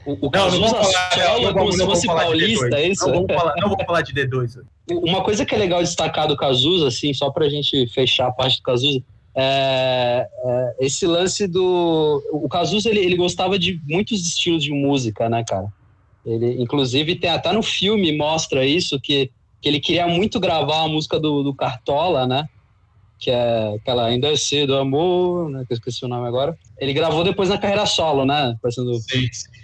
O, 0.05 0.27
o 0.27 0.31
não, 0.33 0.51
não 0.51 0.59
vou 0.59 0.69
falar, 0.69 1.41
não, 1.41 1.53
como 1.53 1.71
se 1.71 1.85
fosse 1.85 2.07
paulista, 2.07 2.77
é 2.77 2.87
isso? 2.87 3.07
Não 3.07 3.25
vou, 3.25 3.27
falar, 3.27 3.53
não 3.57 3.77
falar 3.85 4.01
de 4.01 4.13
D2. 4.13 4.61
Uma 4.89 5.23
coisa 5.23 5.45
que 5.45 5.53
é 5.53 5.57
legal 5.57 5.81
destacar 5.81 6.27
do 6.27 6.37
Cazuza, 6.37 6.87
assim, 6.87 7.13
só 7.13 7.29
pra 7.29 7.49
gente 7.49 7.87
fechar 7.87 8.27
a 8.27 8.31
parte 8.31 8.57
do 8.57 8.63
Cazuza, 8.63 9.03
é, 9.35 10.27
é, 10.45 10.75
esse 10.79 11.05
lance 11.05 11.47
do. 11.47 12.23
O 12.31 12.49
Cazuza 12.49 12.89
ele, 12.89 12.99
ele 12.99 13.15
gostava 13.15 13.59
de 13.59 13.79
muitos 13.87 14.25
estilos 14.25 14.63
de 14.63 14.71
música, 14.71 15.29
né, 15.29 15.43
cara? 15.47 15.67
Ele, 16.25 16.61
inclusive, 16.61 17.15
tem 17.15 17.29
até 17.29 17.51
no 17.51 17.63
filme 17.63 18.15
mostra 18.15 18.65
isso, 18.65 18.99
que, 18.99 19.31
que 19.61 19.69
ele 19.69 19.79
queria 19.79 20.07
muito 20.07 20.39
gravar 20.39 20.83
a 20.83 20.87
música 20.87 21.19
do, 21.19 21.43
do 21.43 21.53
Cartola, 21.53 22.27
né? 22.27 22.47
Que 23.17 23.31
é 23.31 23.75
aquela 23.75 24.05
Ainda 24.05 24.27
é 24.27 24.35
Cedo 24.35 24.75
Amor, 24.75 25.49
né? 25.49 25.63
Que 25.67 25.73
eu 25.73 25.75
esqueci 25.75 26.03
o 26.03 26.07
nome 26.07 26.27
agora. 26.27 26.57
Ele 26.77 26.93
gravou 26.93 27.23
depois 27.23 27.49
na 27.49 27.57
carreira 27.57 27.85
solo, 27.85 28.25
né? 28.25 28.57
Parecendo... 28.61 28.93
Sim, 28.95 29.27
sim. 29.31 29.58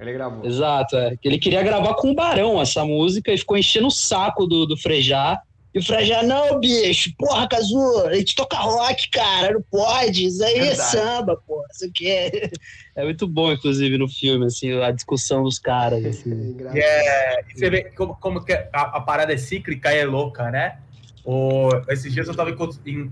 Ele 0.00 0.12
gravou. 0.12 0.46
Exato, 0.46 0.96
é. 0.96 1.14
Ele 1.22 1.38
queria 1.38 1.62
gravar 1.62 1.94
com 1.94 2.10
o 2.10 2.14
Barão 2.14 2.60
essa 2.60 2.84
música 2.84 3.32
e 3.32 3.38
ficou 3.38 3.56
enchendo 3.56 3.88
o 3.88 3.90
saco 3.90 4.46
do, 4.46 4.66
do 4.66 4.76
Frejá 4.76 5.42
e 5.72 5.78
o 5.78 5.84
Frajá, 5.84 6.24
não, 6.24 6.58
bicho, 6.58 7.12
porra, 7.16 7.46
Cazu, 7.46 8.04
a 8.04 8.14
gente 8.14 8.34
toca 8.34 8.56
rock, 8.56 9.08
cara, 9.08 9.52
não 9.52 9.62
pode, 9.62 10.26
isso 10.26 10.42
aí 10.42 10.58
é 10.58 10.74
samba, 10.74 11.36
porra, 11.46 11.64
isso 11.72 11.84
aqui 11.84 12.10
é... 12.10 12.50
É 12.96 13.04
muito 13.04 13.26
bom, 13.28 13.52
inclusive, 13.52 13.96
no 13.96 14.08
filme, 14.08 14.46
assim, 14.46 14.72
a 14.82 14.90
discussão 14.90 15.44
dos 15.44 15.60
caras, 15.60 16.04
assim. 16.04 16.56
É, 16.74 17.44
você 17.54 17.70
vê 17.70 17.84
como, 17.84 18.16
como 18.16 18.44
que 18.44 18.52
a, 18.52 18.68
a, 18.72 19.00
parada 19.00 19.32
é 19.32 19.36
cíclica 19.36 19.94
e 19.94 19.98
é 19.98 20.04
louca, 20.04 20.50
né? 20.50 20.78
O, 21.24 21.68
esses 21.88 22.12
dias 22.12 22.26
eu 22.26 22.30
estava 22.30 22.50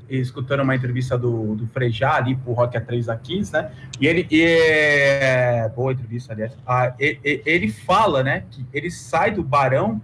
escutando 0.08 0.60
uma 0.60 0.74
entrevista 0.74 1.18
do, 1.18 1.54
do 1.54 1.66
Frejá 1.66 2.14
ali 2.14 2.34
pro 2.34 2.52
Rock 2.52 2.78
A3 2.78 3.12
aqui, 3.12 3.42
né? 3.52 3.70
E 4.00 4.06
ele. 4.06 4.26
E, 4.30 4.42
é, 4.42 5.68
boa 5.74 5.92
entrevista, 5.92 6.32
aliás. 6.32 6.52
Ah, 6.66 6.94
ele, 6.98 7.42
ele 7.44 7.68
fala, 7.70 8.22
né? 8.22 8.44
Que 8.50 8.64
ele 8.72 8.90
sai 8.90 9.30
do 9.30 9.42
Barão 9.42 10.00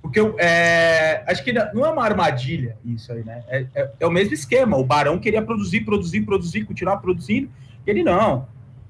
porque 0.00 0.20
eu 0.20 0.36
é, 0.38 1.22
acho 1.26 1.42
que 1.44 1.52
não 1.52 1.84
é 1.84 1.90
uma 1.90 2.04
armadilha 2.04 2.78
isso 2.84 3.12
aí, 3.12 3.24
né? 3.24 3.42
É, 3.48 3.66
é, 3.74 3.92
é, 4.00 4.06
o 4.06 4.10
mesmo 4.10 4.32
esquema. 4.32 4.76
O 4.76 4.84
Barão 4.84 5.18
queria 5.18 5.42
produzir, 5.42 5.82
produzir, 5.82 6.22
produzir, 6.22 6.64
continuar 6.64 6.98
produzindo. 6.98 7.50
E 7.86 7.90
ele 7.90 8.02
não. 8.02 8.46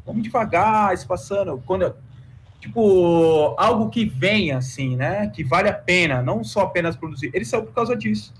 Vamos 0.07 0.23
devagar, 0.23 0.95
espaçando. 0.95 1.61
Quando, 1.67 1.93
tipo, 2.61 3.55
algo 3.59 3.91
que 3.91 4.05
vem 4.05 4.53
assim, 4.53 4.97
né? 4.97 5.29
Que 5.29 5.43
vale 5.43 5.69
a 5.69 5.73
pena, 5.73 6.23
não 6.23 6.45
só 6.45 6.61
apenas 6.61 6.95
produzir. 6.95 7.31
Ele 7.35 7.45
saiu 7.45 7.65
por 7.65 7.73
causa 7.73 7.97
disso. 7.97 8.33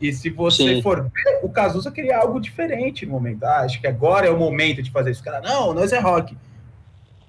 E 0.00 0.12
se 0.12 0.28
você 0.28 0.76
Sim. 0.76 0.82
for 0.82 1.02
ver, 1.02 1.40
o 1.42 1.48
Cazuza 1.48 1.90
queria 1.90 2.18
algo 2.18 2.40
diferente 2.40 3.06
no 3.06 3.12
momento. 3.12 3.44
Ah, 3.44 3.60
acho 3.60 3.80
que 3.80 3.86
agora 3.86 4.26
é 4.26 4.30
o 4.30 4.38
momento 4.38 4.82
de 4.82 4.90
fazer 4.90 5.10
isso. 5.10 5.22
Cara, 5.22 5.40
não, 5.40 5.72
nós 5.72 5.92
é 5.92 6.00
rock. 6.00 6.36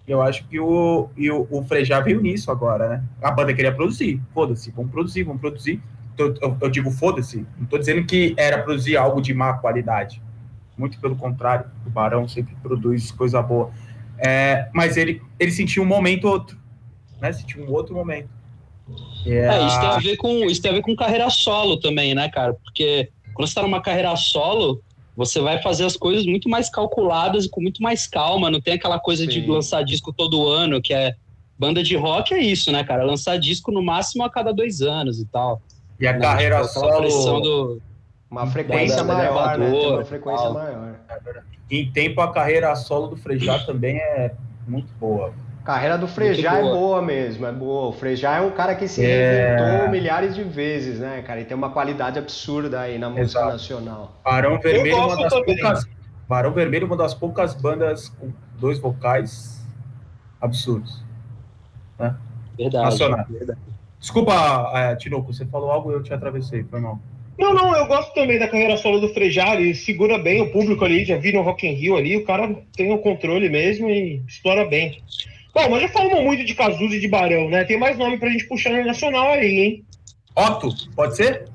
Eu 0.08 0.22
acho 0.22 0.48
que 0.48 0.60
o, 0.60 1.10
e 1.18 1.32
o, 1.32 1.48
o 1.50 1.64
Frejá 1.64 2.00
veio 2.00 2.22
nisso 2.22 2.52
agora, 2.52 2.90
né? 2.90 3.04
A 3.22 3.32
banda 3.32 3.54
queria 3.54 3.74
produzir. 3.74 4.22
Foda-se, 4.34 4.72
vamos 4.72 4.92
produzir, 4.92 5.24
vamos 5.24 5.42
produzir. 5.42 5.82
Eu, 6.18 6.36
eu, 6.42 6.58
eu 6.62 6.70
digo 6.70 6.92
foda-se. 6.92 7.46
Não 7.58 7.66
tô 7.66 7.78
dizendo 7.78 8.06
que 8.06 8.34
era 8.38 8.62
produzir 8.62 8.98
algo 8.98 9.22
de 9.22 9.34
má 9.34 9.54
qualidade. 9.54 10.22
Muito 10.78 11.00
pelo 11.00 11.16
contrário, 11.16 11.66
o 11.86 11.90
Barão 11.90 12.28
sempre 12.28 12.56
produz 12.62 13.12
coisa 13.12 13.42
boa. 13.42 13.72
É, 14.18 14.70
mas 14.74 14.98
ele, 14.98 15.22
ele 15.40 15.52
sentiu 15.52 15.82
um 15.84 15.86
momento 15.86 16.26
outro. 16.26 16.58
Né? 17.22 17.32
Sentiu 17.32 17.64
um 17.64 17.72
outro 17.72 17.96
momento. 17.96 18.30
É, 19.26 19.66
isso 19.66 19.80
tem 19.80 19.90
a 19.90 19.98
ver 19.98 20.18
com 20.18 20.46
isso 20.46 20.62
tem 20.62 20.72
a 20.72 20.74
ver 20.76 20.82
com 20.82 20.96
carreira 20.96 21.30
solo 21.30 21.78
também, 21.78 22.14
né, 22.14 22.30
cara? 22.30 22.54
Porque 22.54 23.10
quando 23.34 23.48
você 23.48 23.56
tá 23.56 23.62
numa 23.64 23.82
carreira 23.82 24.16
solo, 24.16 24.82
você 25.16 25.40
vai 25.40 25.62
fazer 25.62 25.86
as 25.86 25.98
coisas 25.98 26.26
muito 26.26 26.50
mais 26.50 26.70
calculadas 26.70 27.46
e 27.46 27.50
com 27.50 27.62
muito 27.62 27.82
mais 27.82 28.06
calma. 28.06 28.52
Não 28.52 28.62
tem 28.62 28.76
aquela 28.76 29.00
coisa 29.00 29.24
Sim. 29.24 29.30
de 29.30 29.46
lançar 29.48 29.84
disco 29.84 30.14
todo 30.14 30.48
ano, 30.48 30.82
que 30.82 30.94
é. 30.94 31.16
Banda 31.58 31.82
de 31.82 31.96
rock 31.96 32.34
é 32.34 32.40
isso, 32.40 32.70
né, 32.70 32.84
cara? 32.84 33.06
Lançar 33.06 33.40
disco 33.40 33.72
no 33.72 33.82
máximo 33.82 34.26
a 34.26 34.30
cada 34.30 34.52
dois 34.52 34.82
anos 34.82 35.22
e 35.22 35.26
tal. 35.26 35.62
E 35.98 36.06
a 36.06 36.12
né? 36.12 36.20
carreira 36.20 36.60
tipo, 36.60 36.74
solo. 36.74 37.40
Do, 37.40 37.82
uma 38.30 38.46
frequência 38.48 39.02
maior, 39.06 39.58
né? 39.58 39.72
Tem 39.72 39.94
uma 39.94 40.04
frequência 40.04 40.50
maior. 40.50 41.00
Em 41.72 41.90
tempo, 41.92 42.20
a 42.20 42.34
carreira 42.34 42.76
solo 42.76 43.08
do 43.08 43.16
Frejá 43.16 43.60
também 43.60 43.96
é 43.96 44.34
muito 44.68 44.92
boa. 45.00 45.34
Carreira 45.66 45.98
do 45.98 46.08
Frejá 46.08 46.60
é 46.60 46.62
boa 46.62 47.02
mesmo, 47.02 47.44
é 47.44 47.52
boa. 47.52 47.88
O 47.88 47.92
Frejá 47.92 48.36
é 48.36 48.42
um 48.42 48.52
cara 48.52 48.76
que 48.76 48.88
se 48.88 49.04
é... 49.04 49.58
reinventou 49.58 49.90
milhares 49.90 50.36
de 50.36 50.44
vezes, 50.44 51.00
né, 51.00 51.24
cara? 51.24 51.42
E 51.42 51.46
tem 51.46 51.58
uma 51.58 51.72
qualidade 51.72 52.20
absurda 52.20 52.82
aí 52.82 53.00
na 53.00 53.10
música 53.10 53.40
Exato. 53.40 53.52
nacional. 53.52 54.22
Barão 54.24 54.60
Vermelho, 54.60 54.96
uma 54.96 55.18
das 55.18 55.34
poucas. 55.34 55.90
Barão 56.30 56.54
Vermelho, 56.54 56.86
uma 56.86 56.96
das 56.96 57.16
poucas 57.16 57.56
bandas 57.56 58.10
com 58.10 58.32
dois 58.60 58.78
vocais 58.78 59.66
absurdos. 60.40 61.04
Né? 61.98 62.16
Verdade. 62.56 62.86
Nacional. 62.86 63.26
Verdade. 63.28 63.60
Desculpa, 64.00 64.72
é, 64.76 64.96
Tinoco, 64.96 65.34
você 65.34 65.48
falou 65.48 65.72
algo 65.72 65.92
e 65.92 65.96
eu 65.96 66.04
te 66.04 66.14
atravessei, 66.14 66.64
foi 66.64 66.80
mal. 66.80 67.00
Não, 67.40 67.56
não, 67.56 67.76
eu 67.76 67.88
gosto 67.88 68.14
também 68.14 68.38
da 68.38 68.48
carreira 68.48 68.78
solo 68.78 69.00
do 69.00 69.10
Frejá, 69.10 69.56
ele 69.56 69.74
segura 69.74 70.20
bem 70.20 70.44
o 70.44 70.52
público 70.52 70.86
ali, 70.86 71.04
já 71.04 71.18
vi 71.18 71.34
no 71.34 71.42
Rock 71.42 71.68
in 71.68 71.74
Rio 71.74 71.98
ali, 71.98 72.16
o 72.16 72.24
cara 72.24 72.56
tem 72.78 72.94
o 72.94 73.00
controle 73.00 73.50
mesmo 73.50 73.90
e 73.90 74.24
explora 74.28 74.64
bem. 74.64 75.02
Bom, 75.56 75.70
mas 75.70 75.84
já 75.84 75.88
falamos 75.88 76.22
muito 76.22 76.44
de 76.44 76.54
Cazuza 76.54 76.98
e 76.98 77.00
de 77.00 77.08
Barão, 77.08 77.50
né? 77.50 77.64
Tem 77.64 77.80
mais 77.80 77.98
nome 77.98 78.18
pra 78.18 78.30
gente 78.30 78.46
puxar 78.46 78.72
no 78.72 78.84
nacional 78.84 79.32
aí, 79.32 79.58
hein? 79.58 79.86
Otto, 80.36 80.68
pode 80.94 81.16
ser? 81.16 81.48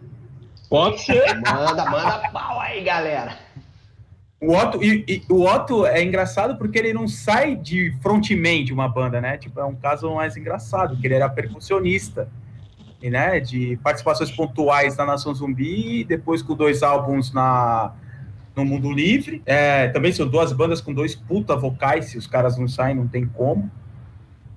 Pode 0.71 1.03
ser. 1.03 1.23
manda, 1.45 1.85
manda 1.85 2.31
pau 2.33 2.59
aí, 2.59 2.83
galera. 2.83 3.37
O 4.41 4.57
Otto, 4.57 4.83
e, 4.83 5.05
e, 5.07 5.23
o 5.29 5.45
Otto 5.45 5.85
é 5.85 6.03
engraçado 6.03 6.57
porque 6.57 6.79
ele 6.79 6.95
não 6.95 7.07
sai 7.07 7.55
de 7.55 7.95
frontman 8.01 8.65
de 8.65 8.73
uma 8.73 8.89
banda, 8.89 9.21
né? 9.21 9.37
Tipo, 9.37 9.61
é 9.61 9.65
um 9.67 9.77
caso 9.77 10.15
mais 10.15 10.35
engraçado, 10.35 10.97
que 10.97 11.07
ele 11.07 11.13
era 11.13 11.29
percussionista, 11.29 12.27
e, 13.03 13.11
né? 13.11 13.39
De 13.39 13.79
participações 13.83 14.31
pontuais 14.31 14.97
na 14.97 15.05
Nação 15.05 15.35
Zumbi, 15.35 16.05
depois 16.05 16.41
com 16.41 16.55
dois 16.57 16.83
álbuns 16.83 17.35
na, 17.35 17.93
no 18.57 18.65
Mundo 18.65 18.91
Livre. 18.91 19.43
É, 19.45 19.89
também 19.89 20.11
são 20.11 20.27
duas 20.27 20.55
bandas 20.55 20.81
com 20.81 20.95
dois 20.95 21.15
puta 21.15 21.55
vocais, 21.55 22.07
se 22.07 22.17
os 22.17 22.27
caras 22.27 22.57
não 22.57 22.67
saem, 22.67 22.97
não 22.97 23.07
tem 23.07 23.27
como. 23.27 23.71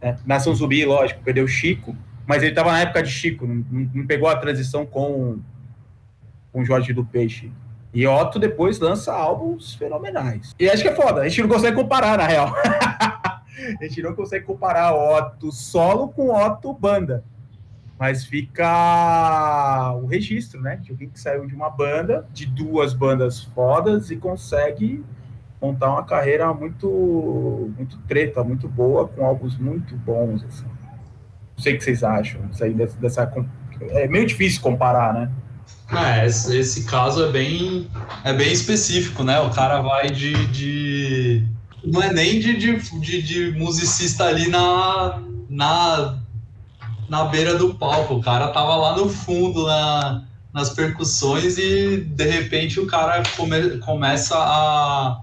Né? 0.04 0.18
Nação 0.26 0.54
Zumbi, 0.54 0.84
lógico, 0.84 1.24
perdeu 1.24 1.46
o 1.46 1.48
Chico, 1.48 1.96
mas 2.28 2.44
ele 2.44 2.52
estava 2.52 2.74
na 2.74 2.82
época 2.82 3.02
de 3.02 3.10
Chico, 3.10 3.48
não, 3.48 3.66
não, 3.72 4.06
pegou 4.06 4.28
a 4.28 4.36
transição 4.36 4.86
com 4.86 5.39
o 6.52 6.66
Jorge 6.66 6.92
do 6.92 7.06
Peixe. 7.06 7.50
E 7.94 8.06
Otto 8.06 8.39
depois 8.39 8.80
lança 8.80 9.13
álbuns 9.13 9.76
fenomenais. 9.76 10.54
E 10.60 10.70
acho 10.70 10.82
que 10.82 10.89
é 10.89 10.96
foda, 10.96 11.22
a 11.22 11.30
gente 11.30 11.42
não 11.42 11.50
consegue 11.50 11.76
comparar, 11.78 12.18
na 12.18 12.28
real. 12.28 12.54
a 13.80 13.84
gente 13.84 14.02
não 14.02 14.13
consegue 14.13 14.46
comparar 14.46 14.94
Otto 14.94 15.52
solo 15.52 16.10
com 16.10 16.36
Otto 16.36 16.74
banda. 16.74 17.24
Mas 17.98 18.26
fica 18.26 19.94
o 20.02 20.08
registro, 20.08 20.60
né? 20.60 20.76
De 20.78 20.92
alguém 20.92 21.08
que 21.08 21.20
saiu 21.20 21.46
de 21.46 21.56
uma 21.56 21.70
banda, 21.70 22.28
de 22.34 22.46
duas 22.46 22.94
bandas 22.94 23.44
fodas 23.44 24.10
e 24.10 24.18
consegue 24.18 25.06
montar 25.63 25.89
uma 25.89 26.04
carreira 26.04 26.54
muito, 26.54 27.71
muito 27.78 27.97
treta, 27.99 28.43
muito 28.43 28.67
boa, 28.67 29.08
com 29.08 29.26
álbuns 29.26 29.58
muito 29.58 29.95
bons. 29.95 30.43
Assim. 30.43 30.65
Não 30.65 31.63
sei 31.63 31.76
o 31.76 31.78
que 31.78 31.84
vocês 31.86 32.04
acham. 32.04 32.41
Isso 32.52 32.63
aí 32.63 32.73
dessa, 32.73 32.97
dessa 32.97 33.34
é 33.91 34.08
meio 34.10 34.26
difícil 34.26 34.62
comparar, 34.62 35.13
né? 35.13 35.32
É, 35.91 36.26
esse, 36.26 36.58
esse, 36.58 36.86
caso 36.86 37.26
é 37.26 37.32
bem, 37.32 37.88
é 38.23 38.34
bem 38.34 38.52
específico, 38.52 39.23
né? 39.23 39.39
O 39.39 39.52
cara 39.52 39.82
vai 39.82 40.10
de. 40.10 40.34
de 40.47 41.47
não 41.84 42.02
é 42.02 42.12
nem 42.12 42.39
de, 42.39 42.58
de, 42.58 43.21
de, 43.21 43.52
musicista 43.58 44.26
ali 44.26 44.47
na, 44.47 45.21
na, 45.49 46.19
na 47.08 47.26
beira 47.26 47.56
do 47.56 47.76
palco. 47.76 48.15
O 48.15 48.21
cara 48.21 48.47
tava 48.47 48.76
lá 48.76 48.97
no 48.97 49.08
fundo, 49.08 49.65
na, 49.67 50.23
nas 50.54 50.69
percussões, 50.71 51.58
e 51.58 51.97
de 51.97 52.26
repente 52.26 52.80
o 52.80 52.88
cara 52.88 53.21
come, 53.36 53.78
começa 53.80 54.36
a, 54.38 55.21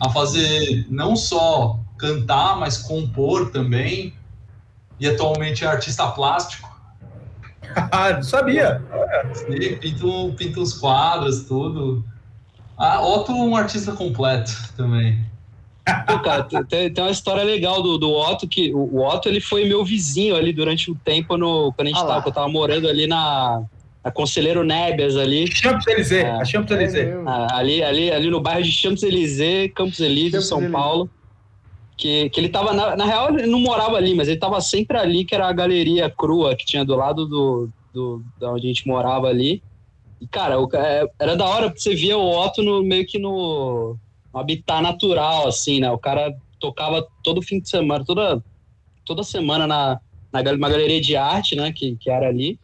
a 0.00 0.10
fazer 0.10 0.86
não 0.88 1.16
só 1.16 1.78
cantar, 1.98 2.58
mas 2.58 2.78
compor 2.78 3.50
também. 3.50 4.14
E 5.00 5.06
atualmente 5.06 5.64
é 5.64 5.68
artista 5.68 6.06
plástico. 6.08 6.68
Ah, 7.92 8.14
não 8.14 8.22
sabia. 8.22 8.82
Sim, 9.34 9.76
pinta, 9.76 10.06
pinta 10.36 10.60
uns 10.60 10.72
quadros, 10.72 11.44
tudo. 11.44 12.02
Ah, 12.78 13.02
Otto 13.02 13.30
um 13.30 13.54
artista 13.54 13.92
completo 13.92 14.52
também. 14.74 15.22
Tem, 16.68 16.92
tem 16.92 17.04
uma 17.04 17.10
história 17.10 17.42
legal 17.42 17.82
do, 17.82 17.98
do 17.98 18.10
Otto, 18.10 18.46
que 18.46 18.72
o, 18.74 19.04
Otto 19.04 19.28
ele 19.28 19.40
foi 19.40 19.66
meu 19.66 19.84
vizinho 19.84 20.36
ali 20.36 20.52
durante 20.52 20.90
um 20.90 20.94
tempo 20.94 21.36
no, 21.36 21.72
quando 21.72 21.88
a 21.88 21.90
gente 21.90 22.00
ah 22.00 22.06
tava, 22.06 22.28
eu 22.28 22.32
tava 22.32 22.48
morando 22.48 22.88
ali 22.88 23.06
na, 23.06 23.62
a 24.08 24.10
Conselheiro 24.10 24.64
Nébias 24.64 25.16
ali. 25.16 25.46
Champs-Élysées, 25.46 26.24
a 26.24 26.44
Champs-Élysées. 26.44 27.08
É 27.08 27.54
ali, 27.54 27.82
ali, 27.82 28.10
ali 28.10 28.30
no 28.30 28.40
bairro 28.40 28.62
de 28.62 28.72
Champs-Élysées, 28.72 29.72
Campos 29.74 30.00
Elíseos, 30.00 30.48
São 30.48 30.70
Paulo. 30.70 31.08
Que, 31.96 32.30
que 32.30 32.38
ele 32.40 32.48
tava, 32.48 32.72
na, 32.72 32.96
na 32.96 33.04
real, 33.04 33.36
ele 33.36 33.48
não 33.48 33.58
morava 33.58 33.96
ali, 33.96 34.14
mas 34.14 34.28
ele 34.28 34.38
tava 34.38 34.60
sempre 34.60 34.96
ali, 34.96 35.24
que 35.24 35.34
era 35.34 35.48
a 35.48 35.52
galeria 35.52 36.08
crua 36.08 36.54
que 36.54 36.64
tinha 36.64 36.84
do 36.84 36.94
lado 36.94 37.26
do, 37.26 37.68
do, 37.92 38.22
da 38.38 38.52
onde 38.52 38.66
a 38.66 38.68
gente 38.68 38.86
morava 38.86 39.26
ali. 39.26 39.60
E, 40.20 40.26
cara, 40.28 40.60
o, 40.60 40.68
é, 40.74 41.06
era 41.18 41.36
da 41.36 41.44
hora, 41.44 41.66
porque 41.66 41.80
você 41.80 41.94
via 41.94 42.16
o 42.16 42.38
Otto 42.38 42.62
no, 42.62 42.84
meio 42.84 43.04
que 43.04 43.18
no, 43.18 43.96
no 44.32 44.40
habitat 44.40 44.80
natural, 44.80 45.48
assim, 45.48 45.80
né? 45.80 45.90
O 45.90 45.98
cara 45.98 46.32
tocava 46.60 47.04
todo 47.22 47.42
fim 47.42 47.60
de 47.60 47.68
semana, 47.68 48.04
toda, 48.04 48.42
toda 49.04 49.24
semana 49.24 49.66
na, 49.66 50.00
na 50.32 50.40
uma 50.52 50.68
galeria 50.68 51.00
de 51.00 51.16
arte, 51.16 51.56
né, 51.56 51.72
que, 51.72 51.96
que 51.96 52.10
era 52.10 52.28
ali. 52.28 52.58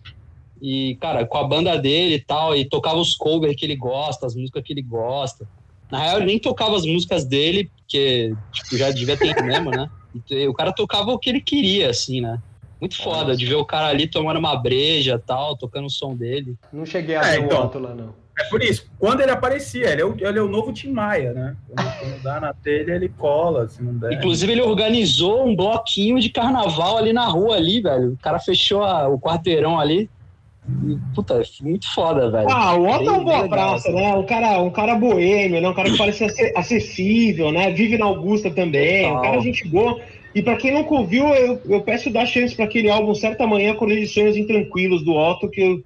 E, 0.61 0.97
cara, 1.01 1.27
com 1.27 1.39
a 1.39 1.45
banda 1.45 1.77
dele 1.77 2.15
e 2.15 2.21
tal, 2.21 2.57
e 2.57 2.65
tocava 2.65 2.97
os 2.97 3.15
covers 3.15 3.57
que 3.57 3.65
ele 3.65 3.77
gosta, 3.77 4.27
as 4.27 4.35
músicas 4.35 4.63
que 4.63 4.73
ele 4.73 4.83
gosta. 4.83 5.47
Na 5.91 5.99
real, 5.99 6.17
ele 6.17 6.27
nem 6.27 6.39
tocava 6.39 6.77
as 6.77 6.87
músicas 6.87 7.25
dele, 7.25 7.71
porque 7.77 8.35
tipo, 8.53 8.77
já 8.77 8.91
devia 8.91 9.17
ter 9.17 9.43
mesmo, 9.43 9.71
né? 9.71 9.89
E 10.31 10.47
o 10.49 10.55
cara 10.55 10.73
tocava 10.73 11.11
o 11.13 11.19
que 11.19 11.29
ele 11.29 11.41
queria, 11.41 11.91
assim, 11.91 12.21
né? 12.21 12.41
Muito 12.81 13.01
foda 13.03 13.37
de 13.37 13.47
ver 13.47 13.55
o 13.55 13.65
cara 13.65 13.89
ali 13.89 14.07
tomando 14.07 14.39
uma 14.39 14.57
breja 14.57 15.19
tal, 15.19 15.57
tocando 15.57 15.87
o 15.87 15.91
som 15.91 16.15
dele. 16.15 16.57
Não 16.73 16.85
cheguei 16.85 17.17
a 17.17 17.23
é, 17.23 17.39
ver 17.39 17.45
então, 17.45 17.71
o 17.73 17.79
lá, 17.79 17.95
não. 17.95 18.15
É 18.37 18.45
por 18.45 18.63
isso, 18.63 18.91
quando 18.99 19.21
ele 19.21 19.31
aparecia, 19.31 19.91
ele 19.91 20.03
é 20.03 20.05
o, 20.05 20.17
ele 20.19 20.39
é 20.39 20.43
o 20.43 20.49
novo 20.49 20.73
Tim 20.73 20.91
Maia, 20.91 21.33
né? 21.33 21.57
Quando, 21.69 21.99
quando 21.99 22.23
dá 22.23 22.41
na 22.41 22.53
telha, 22.53 22.93
ele 22.93 23.09
cola, 23.09 23.69
se 23.69 23.81
não 23.81 23.97
der. 23.97 24.13
Inclusive, 24.13 24.53
ele 24.53 24.63
organizou 24.63 25.47
um 25.47 25.55
bloquinho 25.55 26.19
de 26.21 26.29
carnaval 26.29 26.99
ali 26.99 27.13
na 27.13 27.27
rua, 27.27 27.57
ali, 27.57 27.81
velho. 27.81 28.15
O 28.15 28.17
cara 28.17 28.41
fechou 28.41 28.83
a, 28.83 29.09
o 29.09 29.21
quarteirão 29.21 29.79
ali. 29.79 30.11
E, 30.67 30.99
puta, 31.15 31.43
muito 31.61 31.93
foda, 31.95 32.31
velho. 32.31 32.49
Ah, 32.51 32.75
o 32.75 32.89
Otto 32.89 33.09
é 33.09 33.13
um 33.13 33.25
boa 33.25 33.49
praça, 33.49 33.89
assim. 33.89 33.97
né? 33.97 34.15
Um 34.15 34.25
cara, 34.25 34.61
um 34.63 34.71
cara 34.71 34.95
boêmio, 34.95 35.61
né? 35.61 35.69
Um 35.69 35.75
cara 35.75 35.91
que 35.91 35.99
parece 35.99 36.25
acessível, 36.57 37.53
né? 37.53 37.71
Vive 37.71 37.99
na 37.99 38.07
Augusta 38.07 38.51
também. 38.51 39.03
Total. 39.03 39.19
Um 39.19 39.23
cara 39.23 39.41
gente 39.41 39.69
boa. 39.69 40.01
E 40.35 40.43
para 40.43 40.57
quem 40.57 40.73
nunca 40.73 40.95
ouviu, 40.95 41.29
eu, 41.29 41.61
eu 41.67 41.81
peço 41.83 42.11
dar 42.11 42.27
chance 42.27 42.57
para 42.57 42.65
aquele 42.65 42.91
álbum 42.91 43.15
Certa 43.15 43.47
Manhã 43.47 43.75
com 43.75 43.89
Edições 43.89 44.37
Intranquilos 44.37 45.05
do 45.05 45.15
Otto, 45.15 45.49
que 45.49 45.61
eu 45.61 45.83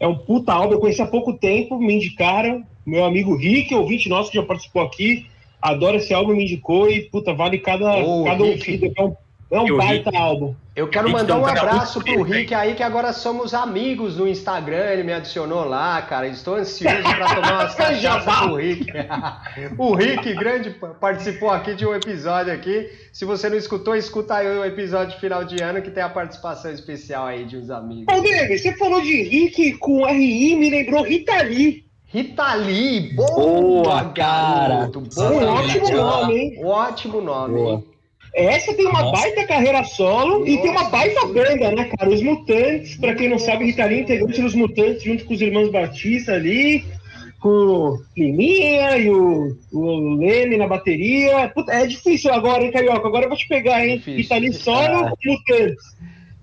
é 0.00 0.06
um 0.06 0.16
puta 0.16 0.54
álbum, 0.54 0.72
eu 0.72 0.80
conheci 0.80 1.02
há 1.02 1.06
pouco 1.06 1.34
tempo, 1.34 1.78
me 1.78 1.94
indicaram. 1.94 2.64
Meu 2.86 3.04
amigo 3.04 3.36
Rick, 3.36 3.74
ouvinte 3.74 4.08
nosso 4.08 4.30
que 4.30 4.38
já 4.38 4.42
participou 4.42 4.80
aqui, 4.82 5.26
adora 5.60 5.98
esse 5.98 6.14
álbum, 6.14 6.34
me 6.34 6.44
indicou 6.44 6.90
e, 6.90 7.02
puta, 7.02 7.34
vale 7.34 7.58
cada, 7.58 7.98
oh, 7.98 8.24
cada 8.24 8.42
ouvido. 8.42 8.90
É 8.96 9.02
um 9.02 9.14
é 9.50 9.60
um 9.60 9.76
baita 9.76 10.16
álbum. 10.16 10.54
Eu 10.76 10.88
quero 10.88 11.10
mandar 11.10 11.38
um 11.38 11.44
abraço 11.44 12.00
pro 12.00 12.22
Rick 12.22 12.54
aí, 12.54 12.74
que 12.74 12.82
agora 12.82 13.12
somos 13.12 13.52
amigos 13.52 14.16
no 14.16 14.28
Instagram. 14.28 14.90
Ele 14.90 15.02
me 15.02 15.12
adicionou 15.12 15.64
lá, 15.64 16.00
cara. 16.02 16.28
Estou 16.28 16.54
ansioso 16.54 17.02
para 17.02 17.34
tomar 17.34 17.52
umas 17.54 17.74
cachaças 17.76 18.34
com 18.36 18.52
o 18.52 18.56
Rick. 18.56 18.86
o 19.76 19.94
Rick, 19.94 20.34
grande, 20.34 20.70
participou 21.00 21.50
aqui 21.50 21.74
de 21.74 21.84
um 21.84 21.94
episódio 21.94 22.52
aqui. 22.52 22.90
Se 23.12 23.24
você 23.24 23.48
não 23.48 23.56
escutou, 23.56 23.96
escuta 23.96 24.36
aí 24.36 24.46
o 24.46 24.64
episódio 24.64 25.18
final 25.18 25.44
de 25.44 25.60
ano 25.62 25.82
que 25.82 25.90
tem 25.90 26.02
a 26.02 26.08
participação 26.08 26.70
especial 26.70 27.26
aí 27.26 27.44
de 27.44 27.56
uns 27.56 27.70
amigos. 27.70 28.14
Ô, 28.14 28.20
David, 28.20 28.56
você 28.56 28.76
falou 28.76 29.02
de 29.02 29.22
Rick 29.22 29.74
com 29.78 30.06
RI, 30.06 30.54
me 30.54 30.70
lembrou 30.70 31.02
Rita 31.02 31.42
Lee. 31.42 31.84
Rita 32.06 32.54
Lee, 32.54 33.12
boa, 33.14 33.82
boa 33.82 34.04
cara. 34.10 34.90
Boa, 35.14 35.30
um 35.30 35.46
ótimo 35.46 35.90
nome, 35.90 36.34
hein? 36.36 36.60
Ótimo 36.64 37.20
nome, 37.20 37.54
boa. 37.54 37.89
Essa 38.34 38.74
tem 38.74 38.86
uma 38.86 39.02
Nossa. 39.02 39.22
baita 39.22 39.46
carreira 39.46 39.84
solo 39.84 40.40
Nossa. 40.40 40.50
e 40.50 40.58
tem 40.58 40.70
uma 40.70 40.84
baita 40.84 41.26
banda, 41.26 41.72
né, 41.72 41.90
cara? 41.96 42.10
Os 42.10 42.22
Mutantes, 42.22 42.96
pra 42.96 43.14
quem 43.14 43.28
não 43.28 43.38
sabe, 43.38 43.64
Rita 43.64 43.84
Lee 43.84 44.00
integrante 44.00 44.40
dos 44.40 44.54
Mutantes 44.54 45.02
junto 45.02 45.24
com 45.24 45.34
os 45.34 45.40
irmãos 45.40 45.70
Batista 45.70 46.32
ali, 46.32 46.84
com 47.40 47.48
o 47.48 48.02
Liminha 48.16 48.96
e 48.98 49.10
o, 49.10 49.56
o 49.72 50.16
Leme 50.16 50.56
na 50.56 50.68
bateria. 50.68 51.48
Puta, 51.48 51.72
é 51.72 51.86
difícil 51.86 52.32
agora, 52.32 52.62
hein, 52.62 52.70
Carioca? 52.70 53.08
Agora 53.08 53.24
eu 53.24 53.28
vou 53.28 53.38
te 53.38 53.48
pegar, 53.48 53.84
hein? 53.84 54.02
Lee 54.06 54.52
solo 54.52 55.06
ah. 55.06 55.12
Mutantes. 55.24 55.96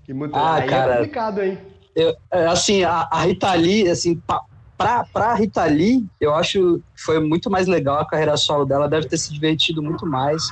Que 0.04 0.12
Mutantes. 0.12 0.46
Ah, 0.46 0.54
Aí 0.56 0.64
é 0.64 0.66
cara, 0.66 0.92
é 0.92 0.96
complicado, 0.96 1.42
hein? 1.42 1.58
Eu, 1.96 2.14
é, 2.30 2.46
assim, 2.46 2.84
a, 2.84 3.08
a 3.10 3.22
Rita 3.22 3.52
Lee, 3.54 3.88
assim, 3.88 4.14
pa, 4.14 4.42
pra, 4.78 5.04
pra 5.12 5.34
Rita 5.34 5.64
Lee, 5.64 6.06
eu 6.18 6.34
acho 6.34 6.80
que 6.94 7.02
foi 7.04 7.20
muito 7.20 7.50
mais 7.50 7.66
legal 7.66 7.98
a 7.98 8.06
carreira 8.06 8.36
solo 8.36 8.64
dela, 8.64 8.88
deve 8.88 9.06
ter 9.06 9.18
se 9.18 9.32
divertido 9.32 9.82
muito 9.82 10.06
mais 10.06 10.42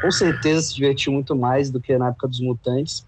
com 0.00 0.10
certeza 0.10 0.62
se 0.62 0.74
divertiu 0.74 1.12
muito 1.12 1.34
mais 1.34 1.70
do 1.70 1.80
que 1.80 1.96
na 1.96 2.08
época 2.08 2.28
dos 2.28 2.40
Mutantes. 2.40 3.04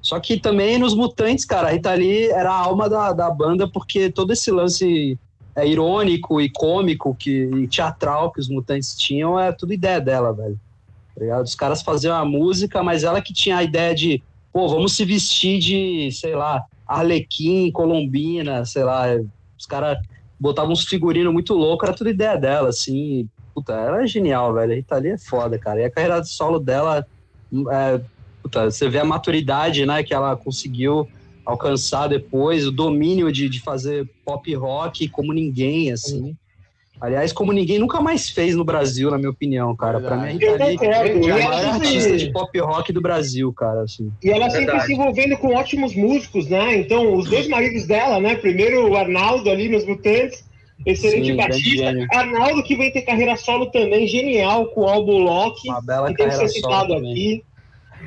Só 0.00 0.20
que 0.20 0.38
também 0.38 0.78
nos 0.78 0.94
Mutantes, 0.94 1.44
cara, 1.44 1.68
a 1.68 1.70
Rita 1.72 1.92
Lee 1.94 2.26
era 2.26 2.50
a 2.50 2.56
alma 2.56 2.88
da, 2.88 3.12
da 3.12 3.30
banda, 3.30 3.68
porque 3.68 4.10
todo 4.10 4.32
esse 4.32 4.50
lance 4.50 5.18
é, 5.56 5.66
irônico 5.66 6.40
e 6.40 6.50
cômico 6.50 7.14
que, 7.14 7.44
e 7.44 7.68
teatral 7.68 8.30
que 8.30 8.40
os 8.40 8.48
Mutantes 8.48 8.94
tinham 8.94 9.38
é 9.38 9.52
tudo 9.52 9.72
ideia 9.72 10.00
dela, 10.00 10.32
velho. 10.32 10.58
Tá 11.18 11.42
os 11.42 11.56
caras 11.56 11.82
faziam 11.82 12.14
a 12.16 12.24
música, 12.24 12.82
mas 12.82 13.02
ela 13.02 13.20
que 13.20 13.32
tinha 13.32 13.56
a 13.56 13.64
ideia 13.64 13.92
de, 13.92 14.22
pô, 14.52 14.68
vamos 14.68 14.94
se 14.94 15.04
vestir 15.04 15.58
de, 15.58 16.12
sei 16.12 16.36
lá, 16.36 16.64
Arlequim, 16.86 17.72
Colombina, 17.72 18.64
sei 18.64 18.84
lá. 18.84 19.06
Os 19.58 19.66
caras 19.66 19.98
botavam 20.38 20.72
uns 20.72 20.84
figurinos 20.84 21.32
muito 21.32 21.54
loucos, 21.54 21.88
era 21.88 21.96
tudo 21.96 22.10
ideia 22.10 22.36
dela, 22.36 22.68
assim 22.68 23.28
puta, 23.58 23.72
ela 23.72 24.02
é 24.02 24.06
genial, 24.06 24.54
velho. 24.54 24.72
A 24.72 24.76
Rita 24.76 24.96
Lee 24.96 25.10
é 25.10 25.18
foda, 25.18 25.58
cara. 25.58 25.80
E 25.80 25.84
a 25.84 25.90
carreira 25.90 26.22
solo 26.24 26.58
dela, 26.58 27.04
é, 27.72 28.00
puta, 28.42 28.70
você 28.70 28.88
vê 28.88 29.00
a 29.00 29.04
maturidade, 29.04 29.84
né, 29.84 30.02
que 30.02 30.14
ela 30.14 30.36
conseguiu 30.36 31.08
alcançar 31.44 32.08
depois, 32.08 32.66
o 32.66 32.70
domínio 32.70 33.32
de, 33.32 33.48
de 33.48 33.60
fazer 33.60 34.08
pop 34.24 34.54
rock 34.54 35.08
como 35.08 35.32
ninguém, 35.32 35.90
assim. 35.90 36.36
Aliás, 37.00 37.32
como 37.32 37.52
ninguém 37.52 37.78
nunca 37.78 38.00
mais 38.00 38.28
fez 38.28 38.56
no 38.56 38.64
Brasil, 38.64 39.10
na 39.10 39.18
minha 39.18 39.30
opinião, 39.30 39.74
cara. 39.76 40.00
Pra 40.00 40.16
mim, 40.16 40.24
a 40.24 40.30
Rita 40.30 40.64
Lee 40.64 40.78
é 41.28 41.30
a 41.30 41.48
maior 41.48 41.74
artista 41.74 42.16
de 42.16 42.32
pop 42.32 42.58
rock 42.58 42.92
do 42.92 43.00
Brasil, 43.00 43.52
cara. 43.52 43.82
Assim. 43.82 44.10
E 44.22 44.30
ela 44.30 44.50
sempre 44.50 44.66
Verdade. 44.66 44.86
se 44.86 44.92
envolvendo 44.94 45.36
com 45.38 45.54
ótimos 45.54 45.94
músicos, 45.94 46.48
né? 46.48 46.76
Então, 46.76 47.14
os 47.14 47.28
dois 47.28 47.46
maridos 47.48 47.86
dela, 47.86 48.18
né? 48.20 48.34
Primeiro 48.36 48.90
o 48.90 48.96
Arnaldo 48.96 49.48
ali 49.48 49.68
nos 49.68 49.86
Mutantes, 49.86 50.48
Excelente 50.86 51.26
Sim, 51.26 51.36
Batista. 51.36 52.06
Arnaldo, 52.12 52.62
que 52.62 52.76
vem 52.76 52.92
ter 52.92 53.02
carreira 53.02 53.36
solo 53.36 53.66
também, 53.66 54.06
genial, 54.06 54.66
com 54.66 54.82
o 54.82 54.88
álbum 54.88 55.18
Loki. 55.18 55.68
Uma 55.68 55.82
bela 55.82 56.08
que 56.08 56.16
tem 56.16 56.28
que 56.28 56.34
ser 56.34 56.48
citado 56.48 56.94
aqui. 56.94 57.44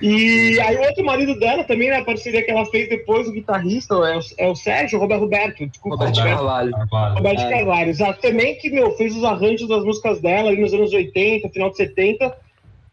E 0.02 0.60
aí 0.60 0.76
o 0.78 0.82
outro 0.82 1.06
marido 1.06 1.38
dela 1.38 1.64
também, 1.64 1.90
na 1.90 2.00
né, 2.00 2.04
parceria 2.04 2.44
que 2.44 2.50
ela 2.50 2.66
fez 2.66 2.90
depois, 2.90 3.28
o 3.28 3.32
guitarrista, 3.32 3.94
é 3.94 4.18
o, 4.18 4.22
é 4.38 4.48
o 4.48 4.56
Sérgio 4.56 5.00
Roberto 5.00 5.22
Roberto, 5.22 5.68
desculpa. 5.68 5.98
Roberto 5.98 6.24
Carvalho. 6.24 6.72
Roberto 7.16 7.42
é. 7.42 7.50
Carvalho, 7.50 7.90
exato. 7.90 8.22
Também 8.22 8.58
que, 8.58 8.70
meu, 8.70 8.92
fez 8.98 9.16
os 9.16 9.24
arranjos 9.24 9.68
das 9.68 9.84
músicas 9.84 10.20
dela 10.20 10.50
ali 10.50 10.60
nos 10.60 10.74
anos 10.74 10.92
80, 10.92 11.50
final 11.50 11.70
de 11.70 11.78
70. 11.78 12.36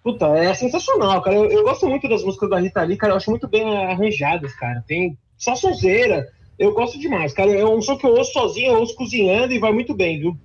Puta, 0.03 0.27
é 0.39 0.55
sensacional, 0.55 1.23
cara. 1.23 1.37
Eu, 1.37 1.51
eu 1.51 1.63
gosto 1.65 1.87
muito 1.87 2.09
das 2.09 2.23
músicas 2.23 2.51
da 2.51 2.61
Rita 2.61 2.83
Lee, 2.83 2.97
cara. 2.97 3.15
Eu 3.15 3.17
acho 3.17 3.31
muito 3.31 3.49
bem 3.49 3.65
arranjadas, 3.87 4.55
cara. 4.55 4.85
Tem 4.87 5.17
só 5.37 5.55
sonzeira. 5.55 6.29
Eu 6.59 6.75
gosto 6.75 6.99
demais, 6.99 7.33
cara. 7.33 7.51
É 7.51 7.65
um 7.65 7.81
som 7.81 7.97
que 7.97 8.07
eu 8.07 8.15
ouço 8.15 8.33
sozinho, 8.33 8.73
eu 8.73 8.81
ouço 8.81 8.95
cozinhando 8.95 9.53
e 9.53 9.59
vai 9.59 9.73
muito 9.73 9.95
bem, 9.95 10.19
viu? 10.19 10.37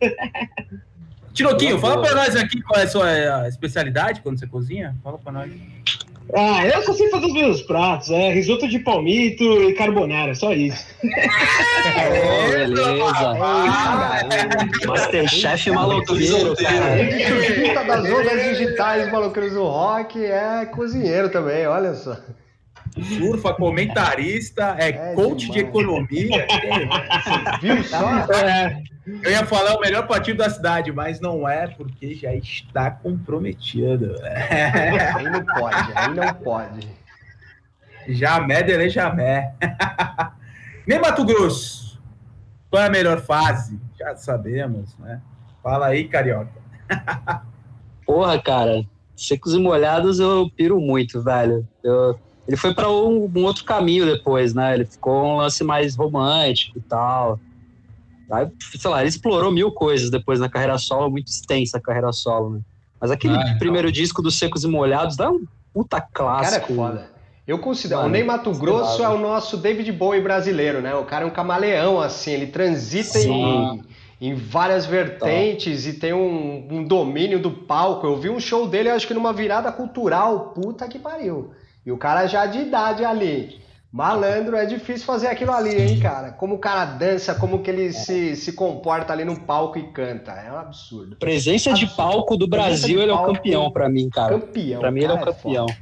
Tiroquinho, 1.34 1.80
fala 1.80 2.00
pra 2.00 2.14
nós 2.14 2.36
aqui 2.36 2.62
qual 2.62 2.80
é 2.80 2.84
a 2.84 2.88
sua 2.88 3.48
especialidade 3.48 4.22
quando 4.22 4.38
você 4.38 4.46
cozinha. 4.46 4.96
Fala 5.04 5.18
pra 5.18 5.32
nós. 5.32 5.52
Ah, 6.36 6.66
eu 6.66 6.82
só 6.84 6.94
sei 6.94 7.10
fazer 7.10 7.26
os 7.26 7.34
meus 7.34 7.62
pratos, 7.62 8.10
é 8.10 8.32
risoto 8.32 8.68
de 8.68 8.80
palmito 8.80 9.44
e 9.44 9.74
carbonara, 9.74 10.34
só 10.34 10.54
isso. 10.54 10.86
oh, 11.04 12.52
beleza. 12.52 13.36
Masterchef 14.88 15.70
maloqueiro, 15.72 16.56
cara. 16.56 17.84
Das 17.84 18.10
outras 18.10 18.44
digitais 18.44 19.12
maloqueiros 19.12 19.54
do 19.54 19.64
rock 19.64 20.24
é 20.24 20.66
cozinheiro 20.66 21.30
também, 21.30 21.68
olha 21.68 21.94
só 21.94 22.18
surfa, 23.02 23.54
comentarista, 23.54 24.76
é, 24.78 24.90
é 24.90 25.14
coach 25.16 25.48
demais. 25.48 25.54
de 25.54 25.60
economia. 25.60 26.48
Viu 27.62 27.84
só? 27.84 28.10
É. 28.34 28.84
Eu 29.06 29.32
ia 29.32 29.46
falar 29.46 29.76
o 29.76 29.82
melhor 29.82 30.08
partido 30.08 30.38
da 30.38 30.50
cidade, 30.50 30.92
mas 30.92 31.20
não 31.20 31.48
é 31.48 31.68
porque 31.68 32.16
já 32.16 32.34
está 32.34 32.90
comprometido. 32.90 34.16
Aí 34.24 35.30
não 35.30 35.46
pode, 35.46 35.92
aí 35.94 36.14
não 36.14 36.34
pode. 36.36 36.88
Jamé 38.08 38.64
dele 38.64 38.90
jamé. 38.90 39.54
Nem 40.88 41.00
Mato 41.00 41.26
Grosso. 41.26 42.02
Qual 42.70 42.82
é 42.82 42.88
a 42.88 42.90
melhor 42.90 43.22
fase? 43.22 43.80
Já 43.98 44.16
sabemos, 44.16 44.98
né? 44.98 45.22
Fala 45.62 45.88
aí, 45.88 46.08
carioca. 46.08 46.62
Porra, 48.06 48.42
cara, 48.42 48.84
secos 49.16 49.54
e 49.54 49.60
molhados 49.60 50.20
eu 50.20 50.50
piro 50.56 50.80
muito, 50.82 51.22
velho. 51.22 51.68
Eu 51.82 52.20
ele 52.48 52.58
foi 52.58 52.74
para 52.74 52.90
um, 52.90 53.32
um, 53.34 53.44
outro 53.46 53.64
caminho 53.64 54.06
depois, 54.06 54.54
né? 54.54 54.74
Ele 54.74 54.86
ficou 54.86 55.26
um 55.26 55.38
lance 55.38 55.64
mais 55.64 55.96
romântico 55.96 56.78
e 56.78 56.82
tal. 56.82 57.40
Aí, 58.34 58.48
sei 58.80 58.90
lá, 58.90 59.02
ele 59.02 59.10
explorou 59.10 59.52
mil 59.52 59.72
coisas 59.72 60.10
depois 60.10 60.40
na 60.40 60.50
carreira 60.50 60.78
solo, 60.80 61.10
muito 61.10 61.28
extensa 61.28 61.78
a 61.78 61.82
carreira 61.82 62.12
solo, 62.12 62.50
né? 62.50 62.60
Mas 63.00 63.12
aquele 63.12 63.36
ah, 63.36 63.44
então. 63.44 63.58
primeiro 63.60 63.92
disco 63.92 64.22
dos 64.22 64.40
Secos 64.40 64.64
e 64.64 64.68
Molhados 64.68 65.16
dá 65.16 65.30
um 65.30 65.46
puta 65.74 66.02
clássico. 66.02 66.68
Cara, 66.68 66.72
é 66.72 66.76
foda. 66.76 67.14
Eu 67.46 67.60
considero. 67.60 68.02
Mano, 68.02 68.10
o 68.10 68.12
Ney 68.14 68.24
Mato 68.24 68.52
Grosso 68.52 69.04
é 69.04 69.10
o 69.10 69.20
nosso 69.20 69.58
David 69.58 69.92
Bowie 69.92 70.22
brasileiro, 70.22 70.82
né? 70.82 70.96
O 70.96 71.04
cara 71.04 71.26
é 71.26 71.28
um 71.28 71.32
camaleão, 71.32 72.00
assim, 72.00 72.32
ele 72.32 72.48
transita 72.48 73.20
em, 73.20 73.84
em 74.22 74.34
várias 74.34 74.86
vertentes 74.86 75.84
tá. 75.84 75.90
e 75.90 75.94
tem 75.94 76.14
um, 76.14 76.68
um, 76.72 76.84
domínio 76.84 77.40
do 77.40 77.52
palco. 77.52 78.08
Eu 78.08 78.18
vi 78.18 78.30
um 78.30 78.40
show 78.40 78.66
dele, 78.68 78.90
acho 78.90 79.06
que 79.06 79.14
numa 79.14 79.34
virada 79.34 79.72
cultural, 79.72 80.54
puta 80.56 80.88
que 80.88 80.98
pariu. 80.98 81.52
E 81.86 81.92
o 81.92 81.98
cara 81.98 82.26
já 82.26 82.46
de 82.46 82.60
idade 82.60 83.04
ali. 83.04 83.62
Malandro, 83.94 84.56
é 84.56 84.66
difícil 84.66 85.06
fazer 85.06 85.28
aquilo 85.28 85.52
ali, 85.52 85.80
hein, 85.80 86.00
cara? 86.00 86.32
Como 86.32 86.56
o 86.56 86.58
cara 86.58 86.84
dança, 86.84 87.36
como 87.36 87.62
que 87.62 87.70
ele 87.70 87.90
é. 87.90 87.92
se, 87.92 88.36
se 88.36 88.54
comporta 88.54 89.14
ali 89.14 89.24
no 89.24 89.40
palco 89.40 89.78
e 89.78 89.84
canta. 89.84 90.32
É 90.32 90.52
um 90.52 90.58
absurdo. 90.58 91.16
Presença 91.18 91.70
absurdo. 91.70 91.92
de 91.92 91.96
palco 91.96 92.36
do 92.36 92.48
Brasil, 92.48 93.00
ele 93.00 93.12
é 93.12 93.14
o 93.14 93.24
campeão 93.24 93.70
para 93.70 93.88
mim, 93.88 94.10
cara. 94.10 94.40
Campeão. 94.40 94.80
Pra 94.80 94.90
mim, 94.90 95.02
ele 95.02 95.12
é 95.12 95.16
o 95.16 95.20
é 95.20 95.24
campeão. 95.24 95.68
É 95.70 95.78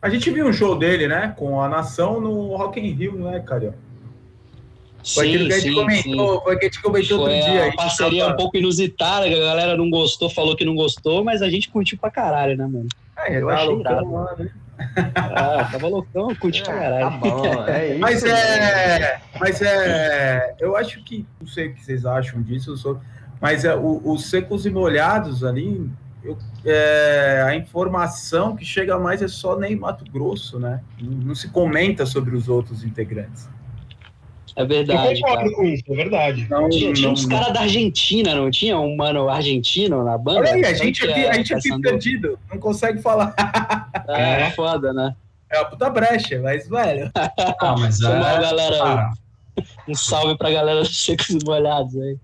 a 0.00 0.08
gente 0.08 0.30
viu 0.30 0.46
um 0.46 0.52
show 0.54 0.74
dele, 0.76 1.06
né? 1.06 1.34
Com 1.36 1.60
a 1.60 1.68
nação 1.68 2.18
no 2.18 2.56
Rock 2.56 2.80
in 2.80 2.90
Rio, 2.92 3.12
né, 3.18 3.40
cara? 3.40 3.74
Foi 5.04 5.26
sim, 5.26 5.34
aquilo 5.34 5.48
que 5.48 5.52
a 5.52 5.58
gente 5.58 5.68
sim, 5.68 5.74
comentou, 5.74 6.38
sim. 6.38 6.44
foi 6.44 6.56
que 6.56 6.64
a 6.64 6.68
gente 6.68 6.82
comentou 6.82 7.18
foi 7.18 7.34
outro 7.34 7.50
dia. 7.50 7.64
Uma 7.64 7.76
parceria 7.76 8.22
tava... 8.22 8.34
um 8.34 8.36
pouco 8.38 8.56
inusitada, 8.56 9.28
que 9.28 9.34
a 9.34 9.38
galera 9.38 9.76
não 9.76 9.90
gostou, 9.90 10.30
falou 10.30 10.56
que 10.56 10.64
não 10.64 10.74
gostou, 10.74 11.22
mas 11.22 11.42
a 11.42 11.50
gente 11.50 11.68
curtiu 11.68 11.98
pra 11.98 12.10
caralho, 12.10 12.56
né, 12.56 12.66
mano? 12.66 12.88
É, 13.18 13.38
eu 13.38 13.50
achei 13.50 13.78
irado. 13.78 14.10
Lá, 14.10 14.34
né? 14.38 14.50
Ah, 15.14 15.68
tava 15.70 15.88
loucão, 15.88 16.34
curti 16.34 16.60
é, 16.60 16.64
pra 16.64 16.74
caralho. 16.74 17.10
Tá 17.10 17.18
bom, 17.18 17.64
é 17.66 17.88
isso. 17.92 18.00
Mas 18.00 18.24
é. 18.24 19.20
Mas 19.38 19.62
é. 19.62 20.54
Eu 20.58 20.76
acho 20.76 21.02
que. 21.04 21.26
Não 21.40 21.46
sei 21.46 21.68
o 21.68 21.74
que 21.74 21.84
vocês 21.84 22.04
acham 22.04 22.42
disso, 22.42 22.76
sou, 22.76 23.00
mas 23.40 23.64
é, 23.64 23.74
os 23.74 24.30
secos 24.30 24.66
e 24.66 24.70
molhados 24.70 25.44
ali. 25.44 25.90
Eu, 26.22 26.38
é, 26.64 27.42
a 27.44 27.56
informação 27.56 28.54
que 28.54 28.64
chega 28.64 28.96
mais 28.96 29.20
é 29.22 29.26
só 29.26 29.58
nem 29.58 29.74
Mato 29.74 30.04
Grosso, 30.08 30.60
né? 30.60 30.80
Não, 31.00 31.10
não 31.10 31.34
se 31.34 31.48
comenta 31.48 32.06
sobre 32.06 32.36
os 32.36 32.48
outros 32.48 32.84
integrantes. 32.84 33.48
É 34.54 34.64
verdade. 34.64 35.14
Eu 35.14 35.20
concordo 35.20 35.44
cara. 35.44 35.56
com 35.56 35.64
isso, 35.64 35.84
é 35.88 35.94
verdade. 35.94 36.46
Não, 36.50 36.68
tinha, 36.68 36.92
tinha 36.92 37.10
uns 37.10 37.24
caras 37.26 37.52
da 37.52 37.60
Argentina, 37.60 38.34
não 38.34 38.50
tinha? 38.50 38.78
Um 38.78 38.96
mano 38.96 39.28
argentino 39.28 40.04
na 40.04 40.18
banda? 40.18 40.40
Olha 40.40 40.52
aí, 40.52 40.64
a 40.64 40.74
gente 40.74 41.04
aqui, 41.04 41.26
a 41.26 41.32
gente 41.34 41.54
aqui 41.54 41.80
perdido, 41.80 42.38
não 42.50 42.58
consegue 42.58 43.00
falar. 43.00 43.34
É, 44.08 44.42
é 44.42 44.50
foda, 44.50 44.92
né? 44.92 45.14
É 45.50 45.58
uma 45.58 45.66
puta 45.66 45.88
brecha, 45.90 46.40
mas, 46.42 46.68
velho. 46.68 47.10
Ah, 47.60 47.76
mas 47.78 48.00
é. 48.00 48.08
Galera, 48.08 48.84
ah. 48.84 49.12
Um 49.86 49.94
salve 49.94 50.36
pra 50.36 50.50
galera 50.50 50.80
dos 50.80 51.04
secos 51.04 51.30
e 51.30 51.38
molhados 51.44 51.94
aí. 51.96 52.16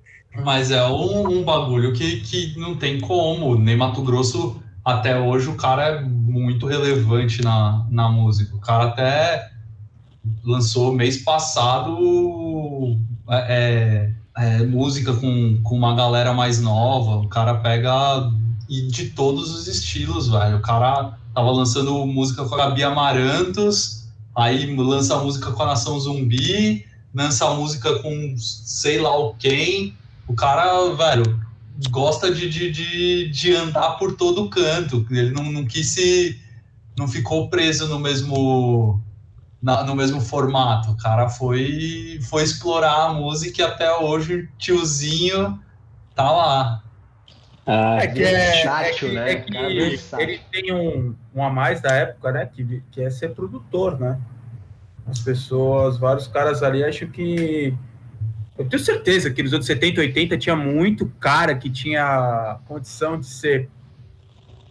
Mas 0.45 0.71
é 0.71 0.85
um, 0.87 1.29
um, 1.29 1.43
bagulho 1.43 1.93
que, 1.93 2.21
que 2.21 2.59
não 2.59 2.77
tem 2.77 3.01
como. 3.01 3.57
Nem 3.57 3.77
Mato 3.77 4.03
Grosso, 4.03 4.62
até 4.85 5.19
hoje, 5.19 5.49
o 5.49 5.57
cara 5.57 5.83
é 5.85 6.01
muito 6.01 6.67
relevante 6.67 7.43
na, 7.43 7.87
na 7.91 8.09
música. 8.09 8.55
O 8.57 8.61
cara 8.61 8.85
até 8.85 9.51
lançou 10.45 10.93
mês 10.93 11.19
passado 11.19 11.99
é, 13.29 14.12
é, 14.37 14.59
é, 14.59 14.62
música 14.64 15.12
com, 15.14 15.61
com 15.62 15.77
uma 15.77 15.95
galera 15.95 16.33
mais 16.33 16.61
nova. 16.61 17.17
O 17.17 17.29
cara 17.29 17.55
pega 17.55 18.31
e 18.69 18.83
de 18.88 19.11
todos 19.11 19.55
os 19.55 19.67
estilos, 19.67 20.29
velho. 20.29 20.59
O 20.59 20.62
cara 20.62 21.19
tava 21.35 21.51
lançando 21.51 22.07
música 22.07 22.45
com 22.45 22.55
a 22.55 22.59
Gabi 22.59 22.83
Amarantos, 22.83 24.05
aí 24.35 24.75
lança 24.77 25.19
música 25.19 25.51
com 25.53 25.62
a 25.62 25.67
Nação 25.67 25.99
Zumbi, 25.99 26.85
lança 27.14 27.49
música 27.55 27.99
com 28.01 28.35
sei 28.37 29.01
lá 29.01 29.17
o 29.19 29.35
quem. 29.35 29.97
O 30.27 30.35
cara, 30.35 30.93
velho, 30.95 31.41
gosta 31.91 32.33
de, 32.33 32.49
de, 32.49 32.71
de, 32.71 33.29
de 33.31 33.55
andar 33.55 33.93
por 33.93 34.17
todo 34.17 34.51
canto. 34.51 35.07
Ele 35.11 35.31
não, 35.31 35.51
não 35.51 35.64
quis 35.64 35.88
se. 35.91 36.38
não 36.99 37.09
ficou 37.09 37.49
preso 37.49 37.87
no 37.88 37.99
mesmo 37.99 39.01
na, 39.62 39.83
no 39.83 39.94
mesmo 39.94 40.21
formato. 40.21 40.90
O 40.90 40.97
cara 40.97 41.29
foi, 41.29 42.21
foi 42.29 42.42
explorar 42.42 43.07
a 43.07 43.12
música 43.12 43.62
e 43.62 43.64
até 43.64 43.92
hoje 43.97 44.49
tiozinho 44.59 45.59
tá 46.14 46.31
lá. 46.31 46.83
Ah, 47.66 47.99
é 48.01 48.07
que 48.07 48.23
é, 48.23 48.53
versátil, 48.53 49.09
é 49.09 49.12
que, 49.12 49.14
né? 49.14 49.33
É 49.33 49.37
que 49.37 50.23
ele 50.23 50.40
tem 50.51 50.73
um, 50.73 51.14
um 51.35 51.42
a 51.44 51.51
mais 51.51 51.83
da 51.83 51.92
época, 51.92 52.33
né? 52.33 52.47
Que, 52.47 52.83
que 52.90 53.03
é 53.03 53.11
ser 53.11 53.35
produtor, 53.35 54.01
né? 54.01 54.18
As 55.07 55.21
pessoas, 55.21 55.99
vários 55.99 56.27
caras 56.27 56.62
ali, 56.62 56.83
acho 56.83 57.07
que. 57.09 57.75
Eu 58.57 58.68
tenho 58.68 58.83
certeza 58.83 59.31
que 59.31 59.42
nos 59.42 59.53
anos 59.53 59.66
70 59.66 60.01
e 60.01 60.07
80 60.07 60.38
tinha 60.38 60.57
muito 60.57 61.07
cara 61.21 61.55
que 61.55 61.71
tinha 61.71 62.59
condição 62.66 63.21
de 63.21 63.27
ser 63.27 63.68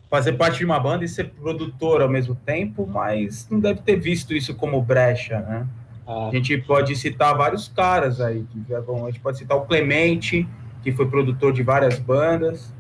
fazer 0.10 0.34
parte 0.34 0.60
de 0.60 0.66
uma 0.66 0.80
banda 0.80 1.04
e 1.04 1.08
ser 1.08 1.26
produtor 1.32 2.02
ao 2.02 2.10
mesmo 2.10 2.36
tempo, 2.36 2.88
mas 2.88 3.48
não 3.50 3.60
deve 3.60 3.82
ter 3.82 3.98
visto 3.98 4.34
isso 4.34 4.56
como 4.56 4.82
brecha, 4.82 5.40
né? 5.40 5.68
Ah. 6.08 6.30
A 6.30 6.32
gente 6.32 6.58
pode 6.60 6.96
citar 6.96 7.36
vários 7.36 7.68
caras 7.68 8.22
aí, 8.22 8.46
que 8.52 8.64
já 8.70 8.80
vão, 8.80 9.06
a 9.06 9.12
gente 9.12 9.20
pode 9.20 9.38
citar 9.38 9.58
o 9.58 9.62
Clemente, 9.62 10.48
que 10.82 10.92
foi 10.94 11.08
produtor 11.08 11.52
de 11.52 11.62
várias 11.64 12.00
bandas, 12.00 12.74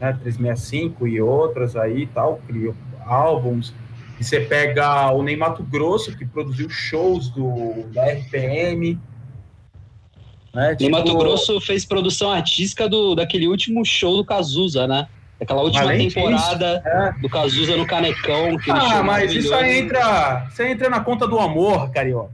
né, 0.00 0.12
365 0.12 1.06
e 1.06 1.20
outras 1.20 1.76
aí 1.76 2.06
tal, 2.08 2.40
criou 2.46 2.74
álbuns. 3.06 3.72
E 4.18 4.24
você 4.24 4.40
pega 4.40 5.10
o 5.12 5.22
Ney 5.22 5.36
Mato 5.36 5.62
Grosso, 5.62 6.16
que 6.16 6.24
produziu 6.24 6.68
shows 6.68 7.28
do, 7.28 7.84
da 7.92 8.04
RPM. 8.06 8.98
Né, 10.52 10.74
tipo... 10.74 10.90
Mato 10.90 11.04
tipo 11.04 11.18
Grosso 11.18 11.60
fez 11.60 11.84
produção 11.84 12.32
artística 12.32 12.88
do, 12.88 13.14
daquele 13.14 13.46
último 13.46 13.84
show 13.84 14.16
do 14.16 14.24
Cazuza, 14.24 14.88
né? 14.88 15.06
Aquela 15.40 15.62
última 15.62 15.82
Além 15.82 16.08
temporada 16.08 16.76
disso, 16.76 16.88
é. 16.88 17.12
do 17.20 17.28
Cazuza 17.28 17.76
no 17.76 17.86
Canecão. 17.86 18.56
ah, 18.70 19.02
mas 19.02 19.32
isso 19.32 19.52
aí 19.54 19.80
entra, 19.80 20.46
você 20.48 20.68
entra 20.68 20.88
na 20.88 21.00
conta 21.00 21.26
do 21.26 21.38
amor, 21.38 21.90
carioca. 21.90 22.30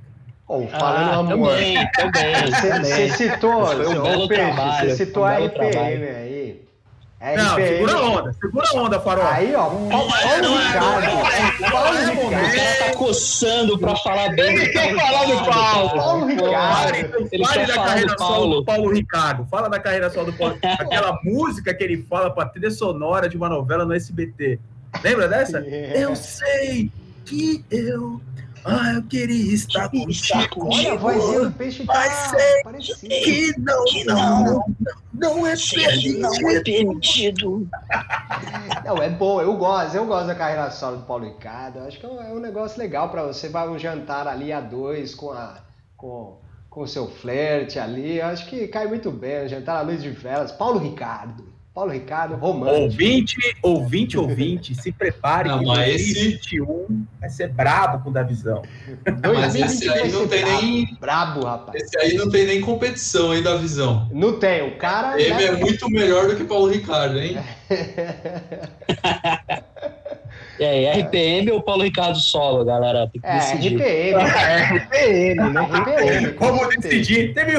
Oh, 0.46 0.66
falando 0.66 1.30
ah, 1.30 1.34
amor. 1.34 1.52
Também, 1.52 1.90
também. 1.92 2.84
Você 2.84 3.08
citou, 3.10 3.66
foi 3.66 3.98
um 3.98 4.02
belo 4.02 4.28
trabalho, 4.28 4.90
você 4.90 4.96
citou 4.96 5.22
um 5.22 5.26
a 5.26 5.38
RPM 5.38 6.04
aí. 6.04 6.69
É 7.22 7.37
não, 7.37 7.54
segura 7.56 7.92
a 7.92 8.02
onda, 8.02 8.33
segura 8.33 8.66
a 8.66 8.76
onda, 8.78 8.98
Farol. 8.98 9.26
Aí, 9.26 9.54
ó, 9.54 9.68
Paulo 9.68 10.11
Ricardo. 10.11 10.48
Paulo 11.70 11.98
Ricardo. 11.98 12.26
O 12.26 12.30
cara 12.30 12.78
tá 12.78 12.96
coçando 12.96 13.78
pra 13.78 13.94
falar 13.96 14.30
bem. 14.30 14.56
Ele 14.56 14.68
quer 14.68 14.96
falar 14.96 15.26
do 15.26 15.44
Paulo. 15.44 15.90
Paulo 15.90 16.26
Ricardo. 16.26 17.28
Ele 17.30 17.44
fale 17.44 17.66
da 17.66 17.74
carreira 17.74 18.16
solo 18.16 18.54
do 18.56 18.64
Paulo 18.64 18.90
Ricardo. 18.90 19.46
Fala 19.50 19.68
da 19.68 19.78
carreira 19.78 20.09
solo 20.09 20.33
do 20.33 20.38
Paulo. 20.38 20.59
Aquela 20.64 21.20
música 21.22 21.74
que 21.74 21.85
ele 21.85 22.02
fala 22.09 22.30
pra 22.30 22.46
trilha 22.46 22.70
sonora 22.70 23.28
de 23.28 23.37
uma 23.37 23.50
novela 23.50 23.85
no 23.85 23.92
SBT. 23.92 24.59
Lembra 25.04 25.28
dessa? 25.28 25.59
Eu 25.94 26.16
sei 26.16 26.90
que 27.26 27.62
eu 27.70 28.18
ah, 28.64 28.94
eu 28.94 29.03
queria 29.05 29.55
estar 29.55 29.88
contigo. 29.88 30.68
Olha 30.68 30.92
a 30.92 30.96
vozinha 30.96 31.40
do 31.40 31.53
peixe 31.53 31.85
tá 31.85 31.92
Mas 32.64 32.87
sei 32.99 33.23
que 33.23 33.59
não, 33.59 33.85
que 33.85 34.05
não, 34.05 34.44
não, 34.44 34.64
não, 35.14 35.46
é 35.46 35.55
permitido. 35.57 36.20
Não 36.20 36.51
é 36.51 36.61
permitido. 36.61 37.68
Não, 38.85 39.03
é 39.03 39.09
bom, 39.09 39.40
eu 39.40 39.57
gosto, 39.57 39.96
eu 39.96 40.07
gosto 40.07 40.27
da 40.27 40.35
carreira 40.35 40.70
solo 40.70 40.99
do 40.99 41.05
Paulo 41.05 41.25
Ricardo. 41.25 41.81
Acho 41.81 41.99
que 41.99 42.07
é 42.07 42.09
um 42.09 42.38
é 42.38 42.40
negócio 42.40 42.79
legal 42.79 43.09
para 43.11 43.25
você. 43.25 43.49
Vai 43.49 43.68
um 43.68 43.79
jantar 43.79 44.27
ali 44.27 44.53
a 44.53 44.61
dois 44.61 45.14
com 45.14 45.33
a 45.33 45.59
com, 45.96 46.38
com 46.68 46.83
o 46.83 46.88
seu 46.88 47.09
flerte 47.09 47.79
ali. 47.79 48.20
Acho 48.20 48.46
que 48.49 48.68
cai 48.68 48.87
muito 48.87 49.11
bem. 49.11 49.44
Um 49.44 49.49
jantar 49.49 49.79
à 49.79 49.83
luz 49.83 50.03
de 50.03 50.11
velas. 50.11 50.53
Paulo 50.53 50.79
Ricardo. 50.79 51.49
Paulo 51.72 51.92
Ricardo, 51.92 52.35
romântico. 52.35 52.83
Ouvinte, 52.83 53.37
ouvinte, 53.62 54.18
ouvinte, 54.18 54.74
se 54.74 54.90
prepare 54.90 55.48
não, 55.48 55.61
que 55.61 55.66
2021 55.66 56.64
esse... 56.64 57.06
vai 57.20 57.30
ser 57.30 57.48
brabo 57.48 58.02
com 58.02 58.11
o 58.11 58.12
da 58.12 58.24
visão. 58.24 58.62
Mas 59.22 59.54
esse 59.54 59.88
aí 59.88 60.11
não 60.11 60.26
tem 60.26 60.44
brabo, 60.44 60.61
nem. 60.61 60.98
Brabo, 61.00 61.44
rapaz. 61.44 61.80
Esse 61.80 61.96
aí 61.98 62.14
não 62.14 62.28
tem 62.28 62.44
nem 62.44 62.61
competição 62.61 63.30
aí 63.30 63.40
da 63.40 63.56
visão. 63.56 64.09
Não 64.12 64.37
tem, 64.38 64.66
o 64.66 64.76
cara. 64.78 65.20
Ele 65.20 65.44
é 65.44 65.52
muito 65.52 65.88
melhor 65.88 66.26
do 66.26 66.37
que 66.37 66.42
Paulo 66.42 66.66
Ricardo, 66.66 67.20
hein? 67.20 67.38
É, 70.61 70.85
é 70.85 71.01
RPM 71.01 71.51
ou 71.53 71.62
Paulo 71.62 71.83
Ricardo 71.83 72.18
solo, 72.18 72.64
galera? 72.64 73.09
Tem 73.09 73.20
que 73.20 73.27
é, 73.27 73.38
decidir. 73.38 73.77
RPM. 73.77 74.20
É, 74.40 74.64
RPM, 74.77 75.53
né? 75.53 75.61
RPM. 75.73 76.33
Como 76.35 76.68
decidir? 76.68 77.33
Teve 77.33 77.53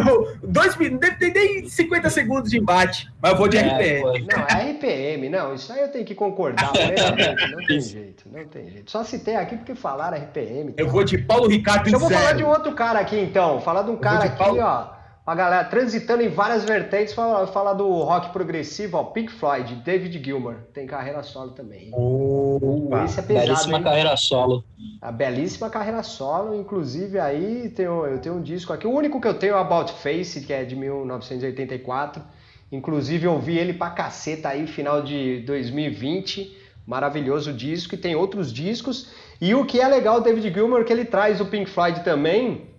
dois 0.44 0.76
minutos, 0.78 1.10
tem 1.18 1.34
nem 1.34 1.68
50 1.68 2.10
segundos 2.10 2.52
de 2.52 2.60
embate, 2.60 3.12
mas 3.22 3.32
eu 3.32 3.38
vou 3.38 3.48
de 3.48 3.58
é, 3.58 3.62
RPM. 3.62 4.02
Pô. 4.02 4.38
Não, 4.38 4.48
é 4.48 4.72
RPM, 4.72 5.30
não, 5.30 5.56
isso 5.56 5.74
aí 5.74 5.82
eu 5.82 5.90
tenho 5.90 6.06
que 6.06 6.14
concordar, 6.14 6.72
não 6.74 7.66
tem 7.66 7.82
jeito, 7.82 8.26
não 8.32 8.46
tem 8.46 8.70
jeito. 8.70 8.92
Só 8.92 9.04
citei 9.04 9.36
aqui 9.36 9.56
porque 9.56 9.74
falaram 9.74 10.18
RPM. 10.18 10.74
Eu 10.78 10.88
vou 10.88 11.04
de 11.04 11.18
Paulo 11.18 11.48
Ricardo 11.48 11.90
Eu 11.90 12.00
vou 12.00 12.10
falar 12.10 12.34
de 12.34 12.44
outro 12.44 12.74
cara 12.74 13.00
aqui, 13.00 13.20
então. 13.20 13.60
Falar 13.62 13.82
de 13.82 13.92
um 13.92 13.98
cara 13.98 14.26
aqui, 14.26 14.38
Paulo... 14.38 14.62
ó 14.62 15.01
a 15.32 15.36
galera 15.36 15.64
transitando 15.64 16.22
em 16.22 16.28
várias 16.28 16.66
vertentes, 16.66 17.14
fala, 17.14 17.48
fala 17.48 17.74
do 17.74 17.88
rock 18.04 18.34
progressivo, 18.34 18.98
ó, 18.98 19.04
Pink 19.06 19.32
Floyd, 19.32 19.76
David 19.76 20.22
Gilmour, 20.22 20.56
tem 20.74 20.86
carreira 20.86 21.24
solo 21.24 21.52
também. 21.52 21.90
Oh, 21.94 22.90
esse 23.06 23.22
é 23.22 23.24
pesado, 23.24 23.48
belíssima 23.48 23.78
hein? 23.78 23.84
carreira 23.84 24.18
solo. 24.18 24.62
A 25.02 25.10
belíssima 25.10 25.70
carreira 25.70 26.04
solo, 26.04 26.54
inclusive 26.54 27.18
aí 27.18 27.70
tenho, 27.70 28.06
eu 28.06 28.20
tenho 28.20 28.36
um 28.36 28.42
disco 28.42 28.74
aqui, 28.74 28.86
o 28.86 28.92
único 28.92 29.22
que 29.22 29.28
eu 29.28 29.34
tenho 29.34 29.56
é 29.56 29.58
About 29.58 29.94
Face, 29.94 30.42
que 30.42 30.52
é 30.52 30.66
de 30.66 30.76
1984, 30.76 32.22
inclusive 32.70 33.26
eu 33.26 33.32
ouvi 33.32 33.58
ele 33.58 33.72
pra 33.72 33.90
caceta 33.90 34.50
aí, 34.50 34.68
final 34.68 35.02
de 35.02 35.44
2020, 35.48 36.58
maravilhoso 36.86 37.54
disco, 37.54 37.96
e 37.96 37.98
tem 37.98 38.18
outros 38.18 38.52
discos, 38.52 39.10
E 39.40 39.56
o 39.56 39.66
que 39.66 39.80
é 39.80 39.88
legal 39.88 40.20
David 40.20 40.54
Gilmour 40.54 40.84
que 40.84 40.92
ele 40.92 41.06
traz 41.06 41.40
o 41.40 41.46
Pink 41.46 41.70
Floyd 41.70 42.04
também 42.04 42.71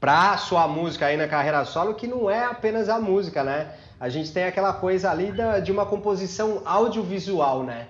para 0.00 0.38
sua 0.38 0.66
música 0.66 1.06
aí 1.06 1.16
na 1.16 1.28
carreira 1.28 1.64
solo, 1.66 1.94
que 1.94 2.06
não 2.06 2.30
é 2.30 2.46
apenas 2.46 2.88
a 2.88 2.98
música, 2.98 3.44
né? 3.44 3.74
A 4.00 4.08
gente 4.08 4.32
tem 4.32 4.44
aquela 4.44 4.72
coisa 4.72 5.10
ali 5.10 5.30
da, 5.30 5.60
de 5.60 5.70
uma 5.70 5.84
composição 5.84 6.62
audiovisual, 6.64 7.62
né? 7.62 7.88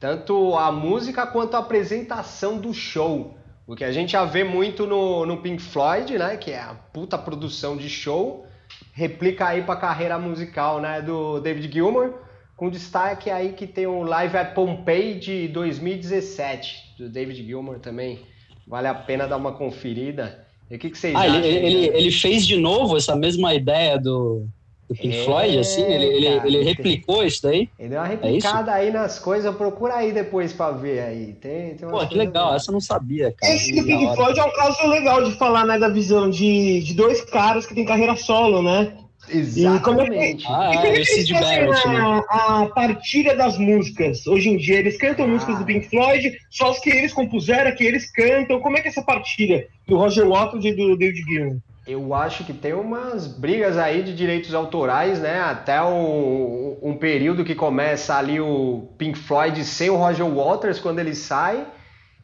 Tanto 0.00 0.56
a 0.58 0.72
música 0.72 1.24
quanto 1.24 1.54
a 1.54 1.60
apresentação 1.60 2.58
do 2.58 2.74
show. 2.74 3.38
O 3.64 3.76
que 3.76 3.84
a 3.84 3.92
gente 3.92 4.12
já 4.12 4.24
vê 4.24 4.42
muito 4.42 4.84
no, 4.88 5.24
no 5.24 5.36
Pink 5.36 5.62
Floyd, 5.62 6.18
né? 6.18 6.36
Que 6.36 6.50
é 6.50 6.58
a 6.58 6.74
puta 6.92 7.16
produção 7.16 7.76
de 7.76 7.88
show. 7.88 8.44
Replica 8.92 9.46
aí 9.46 9.62
para 9.62 9.74
a 9.74 9.80
carreira 9.80 10.18
musical, 10.18 10.80
né? 10.80 11.00
Do 11.00 11.38
David 11.38 11.72
Gilmour. 11.72 12.14
Com 12.56 12.68
destaque 12.68 13.30
aí 13.30 13.52
que 13.52 13.68
tem 13.68 13.86
o 13.86 14.02
Live 14.02 14.36
at 14.36 14.54
Pompeii 14.54 15.20
de 15.20 15.48
2017, 15.48 16.96
do 16.98 17.08
David 17.08 17.46
Gilmour 17.46 17.78
também. 17.78 18.26
Vale 18.66 18.88
a 18.88 18.94
pena 18.94 19.28
dar 19.28 19.36
uma 19.36 19.52
conferida. 19.52 20.41
E 20.72 20.76
o 20.76 20.78
que, 20.78 20.88
que 20.88 20.96
vocês 20.96 21.14
ah, 21.14 21.20
acham? 21.20 21.36
Ele, 21.36 21.66
ele, 21.66 21.86
ele 21.94 22.10
fez 22.10 22.46
de 22.46 22.56
novo 22.56 22.96
essa 22.96 23.14
mesma 23.14 23.54
ideia 23.54 23.98
do, 23.98 24.46
do 24.88 24.94
Pink 24.94 25.18
é, 25.18 25.24
Floyd, 25.26 25.58
assim? 25.58 25.82
Ele, 25.82 26.06
ele, 26.06 26.26
ele 26.46 26.64
replicou 26.64 27.22
isso 27.22 27.42
daí? 27.42 27.68
Ele 27.78 27.90
deu 27.90 27.98
uma 27.98 28.06
é 28.06 28.10
replicada 28.10 28.70
é 28.70 28.74
aí 28.76 28.90
nas 28.90 29.18
coisas, 29.18 29.54
procura 29.54 29.96
aí 29.96 30.12
depois 30.12 30.50
pra 30.54 30.70
ver 30.70 31.00
aí. 31.00 31.34
Tem, 31.34 31.74
tem 31.74 31.86
Pô, 31.86 32.06
que 32.06 32.16
legal, 32.16 32.54
essa 32.54 32.70
eu 32.70 32.72
não 32.72 32.80
sabia, 32.80 33.34
cara. 33.36 33.52
Esse 33.52 33.70
do 33.74 33.84
Pink 33.84 34.14
Floyd 34.14 34.40
é 34.40 34.44
um 34.44 34.52
caso 34.54 34.86
legal 34.86 35.22
de 35.22 35.32
falar, 35.36 35.66
né, 35.66 35.78
da 35.78 35.90
visão 35.90 36.30
de, 36.30 36.80
de 36.80 36.94
dois 36.94 37.22
caras 37.22 37.66
que 37.66 37.74
têm 37.74 37.84
carreira 37.84 38.16
solo, 38.16 38.62
né? 38.62 38.96
Exatamente. 39.28 39.82
Como 39.82 40.00
é 40.02 40.34
que, 40.34 40.46
ah, 40.48 40.86
é, 40.86 41.00
esse 41.00 41.24
de 41.24 41.32
Barrett, 41.34 41.88
né? 41.88 42.22
a, 42.28 42.62
a 42.62 42.66
partilha 42.66 43.36
das 43.36 43.56
músicas. 43.56 44.26
Hoje 44.26 44.50
em 44.50 44.56
dia, 44.56 44.78
eles 44.78 44.96
cantam 44.96 45.26
ah. 45.26 45.28
músicas 45.28 45.58
do 45.58 45.64
Pink 45.64 45.88
Floyd, 45.88 46.36
só 46.50 46.70
as 46.70 46.80
que 46.80 46.90
eles 46.90 47.12
compuseram, 47.12 47.74
que 47.74 47.84
eles 47.84 48.10
cantam. 48.10 48.60
Como 48.60 48.76
é 48.76 48.80
que 48.80 48.88
é 48.88 48.90
essa 48.90 49.02
partilha 49.02 49.66
do 49.86 49.96
Roger 49.96 50.26
Waters 50.26 50.64
e 50.64 50.72
do 50.72 50.96
David 50.96 51.24
Gilmour? 51.24 51.58
Eu 51.86 52.14
acho 52.14 52.44
que 52.44 52.52
tem 52.52 52.72
umas 52.72 53.26
brigas 53.26 53.76
aí 53.76 54.04
de 54.04 54.14
direitos 54.14 54.54
autorais, 54.54 55.18
né? 55.18 55.40
Até 55.40 55.82
um, 55.82 56.78
um 56.80 56.96
período 56.96 57.44
que 57.44 57.56
começa 57.56 58.16
ali 58.16 58.40
o 58.40 58.88
Pink 58.96 59.18
Floyd 59.18 59.64
sem 59.64 59.90
o 59.90 59.96
Roger 59.96 60.26
Waters 60.26 60.78
quando 60.78 61.00
ele 61.00 61.14
sai. 61.14 61.66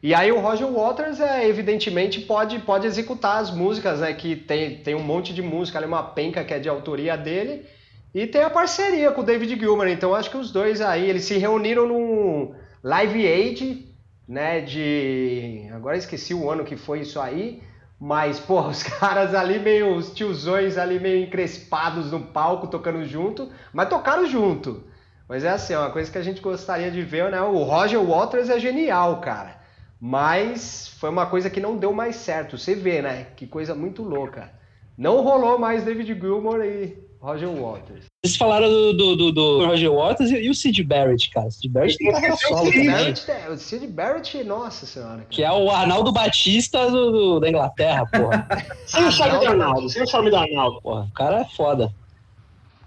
E 0.01 0.13
aí 0.13 0.31
o 0.31 0.39
Roger 0.39 0.67
Waters, 0.67 1.19
é, 1.19 1.45
evidentemente, 1.47 2.21
pode, 2.21 2.59
pode 2.59 2.87
executar 2.87 3.41
as 3.41 3.51
músicas, 3.51 3.99
né? 3.99 4.13
Que 4.13 4.35
tem, 4.35 4.77
tem 4.77 4.95
um 4.95 5.03
monte 5.03 5.33
de 5.33 5.41
música 5.41 5.77
ali, 5.77 5.85
uma 5.85 6.03
penca 6.03 6.43
que 6.43 6.53
é 6.53 6.59
de 6.59 6.69
autoria 6.69 7.17
dele. 7.17 7.65
E 8.13 8.25
tem 8.25 8.41
a 8.41 8.49
parceria 8.49 9.11
com 9.11 9.21
o 9.21 9.23
David 9.23 9.59
Gilmour. 9.59 9.87
Então 9.87 10.15
acho 10.15 10.29
que 10.29 10.37
os 10.37 10.51
dois 10.51 10.79
aí, 10.79 11.09
eles 11.09 11.25
se 11.25 11.37
reuniram 11.37 11.85
num 11.85 12.55
Live 12.81 13.27
Aid, 13.27 13.93
né? 14.27 14.61
De. 14.61 15.69
Agora 15.73 15.97
esqueci 15.97 16.33
o 16.33 16.49
ano 16.49 16.63
que 16.63 16.77
foi 16.77 17.01
isso 17.01 17.19
aí. 17.19 17.61
Mas, 17.99 18.39
pô, 18.39 18.61
os 18.69 18.81
caras 18.81 19.35
ali 19.35 19.59
meio, 19.59 19.95
os 19.95 20.13
tiozões 20.13 20.77
ali 20.77 20.97
meio 20.97 21.21
encrespados 21.25 22.09
no 22.09 22.21
palco, 22.21 22.67
tocando 22.67 23.03
junto, 23.03 23.51
mas 23.73 23.89
tocaram 23.89 24.25
junto. 24.25 24.83
Mas 25.27 25.43
é 25.43 25.49
assim, 25.49 25.73
é 25.73 25.77
uma 25.77 25.91
coisa 25.91 26.09
que 26.09 26.17
a 26.17 26.23
gente 26.23 26.41
gostaria 26.41 26.89
de 26.89 27.01
ver, 27.01 27.29
né? 27.29 27.41
O 27.41 27.63
Roger 27.63 28.01
Waters 28.01 28.49
é 28.49 28.57
genial, 28.57 29.19
cara. 29.19 29.58
Mas 29.99 30.87
foi 30.97 31.09
uma 31.09 31.25
coisa 31.25 31.49
que 31.49 31.59
não 31.59 31.77
deu 31.77 31.91
mais 31.91 32.15
certo. 32.15 32.57
Você 32.57 32.73
vê, 32.73 33.01
né? 33.01 33.27
Que 33.35 33.45
coisa 33.45 33.75
muito 33.75 34.01
louca. 34.01 34.51
Não 34.97 35.21
rolou 35.21 35.59
mais 35.59 35.83
David 35.83 36.13
Gilmour 36.19 36.63
e 36.63 36.97
Roger 37.19 37.49
Waters. 37.49 38.05
Vocês 38.23 38.37
falaram 38.37 38.69
do, 38.69 38.93
do, 38.93 39.15
do, 39.15 39.31
do 39.31 39.65
Roger 39.65 39.91
Waters 39.91 40.31
e, 40.31 40.49
o 40.49 40.53
Sid 40.53 40.83
Barrett, 40.83 41.29
cara. 41.29 41.51
Sid 41.51 41.69
Barrett 41.69 41.97
tem 41.97 42.11
carreira 42.11 42.35
solo 42.37 42.71
também. 42.71 43.13
O 43.49 43.57
Sid 43.57 43.87
Barrett, 43.87 44.43
nossa 44.43 44.85
senhora. 44.85 45.17
Cara. 45.17 45.25
Que 45.29 45.43
é 45.43 45.51
o 45.51 45.69
Arnaldo 45.69 46.13
Batista 46.13 46.89
do, 46.89 47.39
da 47.39 47.49
Inglaterra, 47.49 48.05
porra. 48.05 48.47
sem 48.85 49.05
o 49.05 49.11
charme 49.11 49.39
do 49.39 49.47
Arnaldo, 49.47 49.89
sem 49.89 50.03
o 50.03 50.07
charme 50.07 50.29
do 50.29 50.35
Arnaldo. 50.37 50.81
Porra, 50.81 51.01
o 51.03 51.13
cara 51.13 51.41
é 51.41 51.45
foda. 51.45 51.93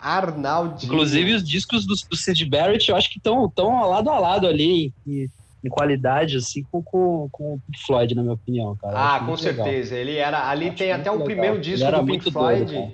Arnaldo. 0.00 0.84
Inclusive 0.84 1.34
os 1.34 1.44
discos 1.46 1.86
do, 1.86 1.94
do 1.94 2.16
Sid 2.16 2.44
Barrett, 2.46 2.90
eu 2.90 2.96
acho 2.96 3.10
que 3.10 3.18
estão 3.18 3.48
tão 3.50 3.88
lado 3.88 4.08
a 4.10 4.18
lado 4.18 4.46
ali. 4.46 4.92
E 5.06 5.30
em 5.64 5.68
qualidade, 5.68 6.36
assim, 6.36 6.64
com, 6.64 6.82
com, 6.82 7.28
com 7.30 7.54
o 7.54 7.60
Pink 7.60 7.86
Floyd, 7.86 8.14
na 8.14 8.22
minha 8.22 8.34
opinião, 8.34 8.76
cara. 8.76 9.16
Ah, 9.16 9.20
com 9.20 9.36
certeza. 9.36 9.94
Legal. 9.94 10.12
Ele 10.12 10.16
era. 10.16 10.48
Ali 10.48 10.72
tem 10.72 10.92
até 10.92 11.10
o 11.10 11.14
legal. 11.14 11.26
primeiro 11.26 11.60
disco 11.60 11.90
do 11.90 12.04
Pink 12.04 12.30
Floyd. 12.30 12.64
Doido, 12.64 12.92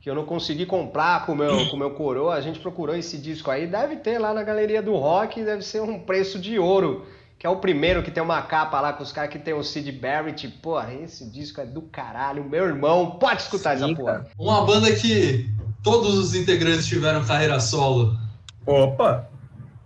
que 0.00 0.10
eu 0.10 0.14
não 0.14 0.24
consegui 0.24 0.66
comprar 0.66 1.24
com 1.24 1.32
o 1.32 1.36
meu, 1.36 1.68
com 1.70 1.76
meu 1.76 1.90
coroa. 1.92 2.34
A 2.34 2.40
gente 2.40 2.60
procurou 2.60 2.94
esse 2.94 3.18
disco 3.18 3.50
aí. 3.50 3.66
Deve 3.66 3.96
ter 3.96 4.18
lá 4.18 4.34
na 4.34 4.42
galeria 4.42 4.82
do 4.82 4.94
rock, 4.94 5.42
deve 5.42 5.62
ser 5.62 5.80
um 5.80 5.98
preço 5.98 6.38
de 6.38 6.58
ouro. 6.58 7.06
Que 7.38 7.46
é 7.46 7.50
o 7.50 7.56
primeiro 7.56 8.02
que 8.02 8.10
tem 8.10 8.22
uma 8.22 8.42
capa 8.42 8.80
lá 8.80 8.92
com 8.92 9.02
os 9.02 9.10
caras 9.10 9.30
que 9.30 9.38
tem 9.38 9.54
o 9.54 9.62
Sid 9.62 9.90
Barrett. 9.92 10.46
Porra, 10.62 10.94
esse 10.94 11.28
disco 11.30 11.60
é 11.60 11.66
do 11.66 11.82
caralho. 11.82 12.44
Meu 12.44 12.64
irmão, 12.66 13.12
pode 13.12 13.42
escutar 13.42 13.76
Sim, 13.76 13.84
essa 13.84 13.94
porra. 13.94 14.12
Cara. 14.12 14.30
Uma 14.38 14.64
banda 14.64 14.94
que 14.94 15.48
todos 15.82 16.16
os 16.16 16.34
integrantes 16.34 16.86
tiveram 16.86 17.24
carreira 17.24 17.58
solo. 17.58 18.16
Opa! 18.66 19.28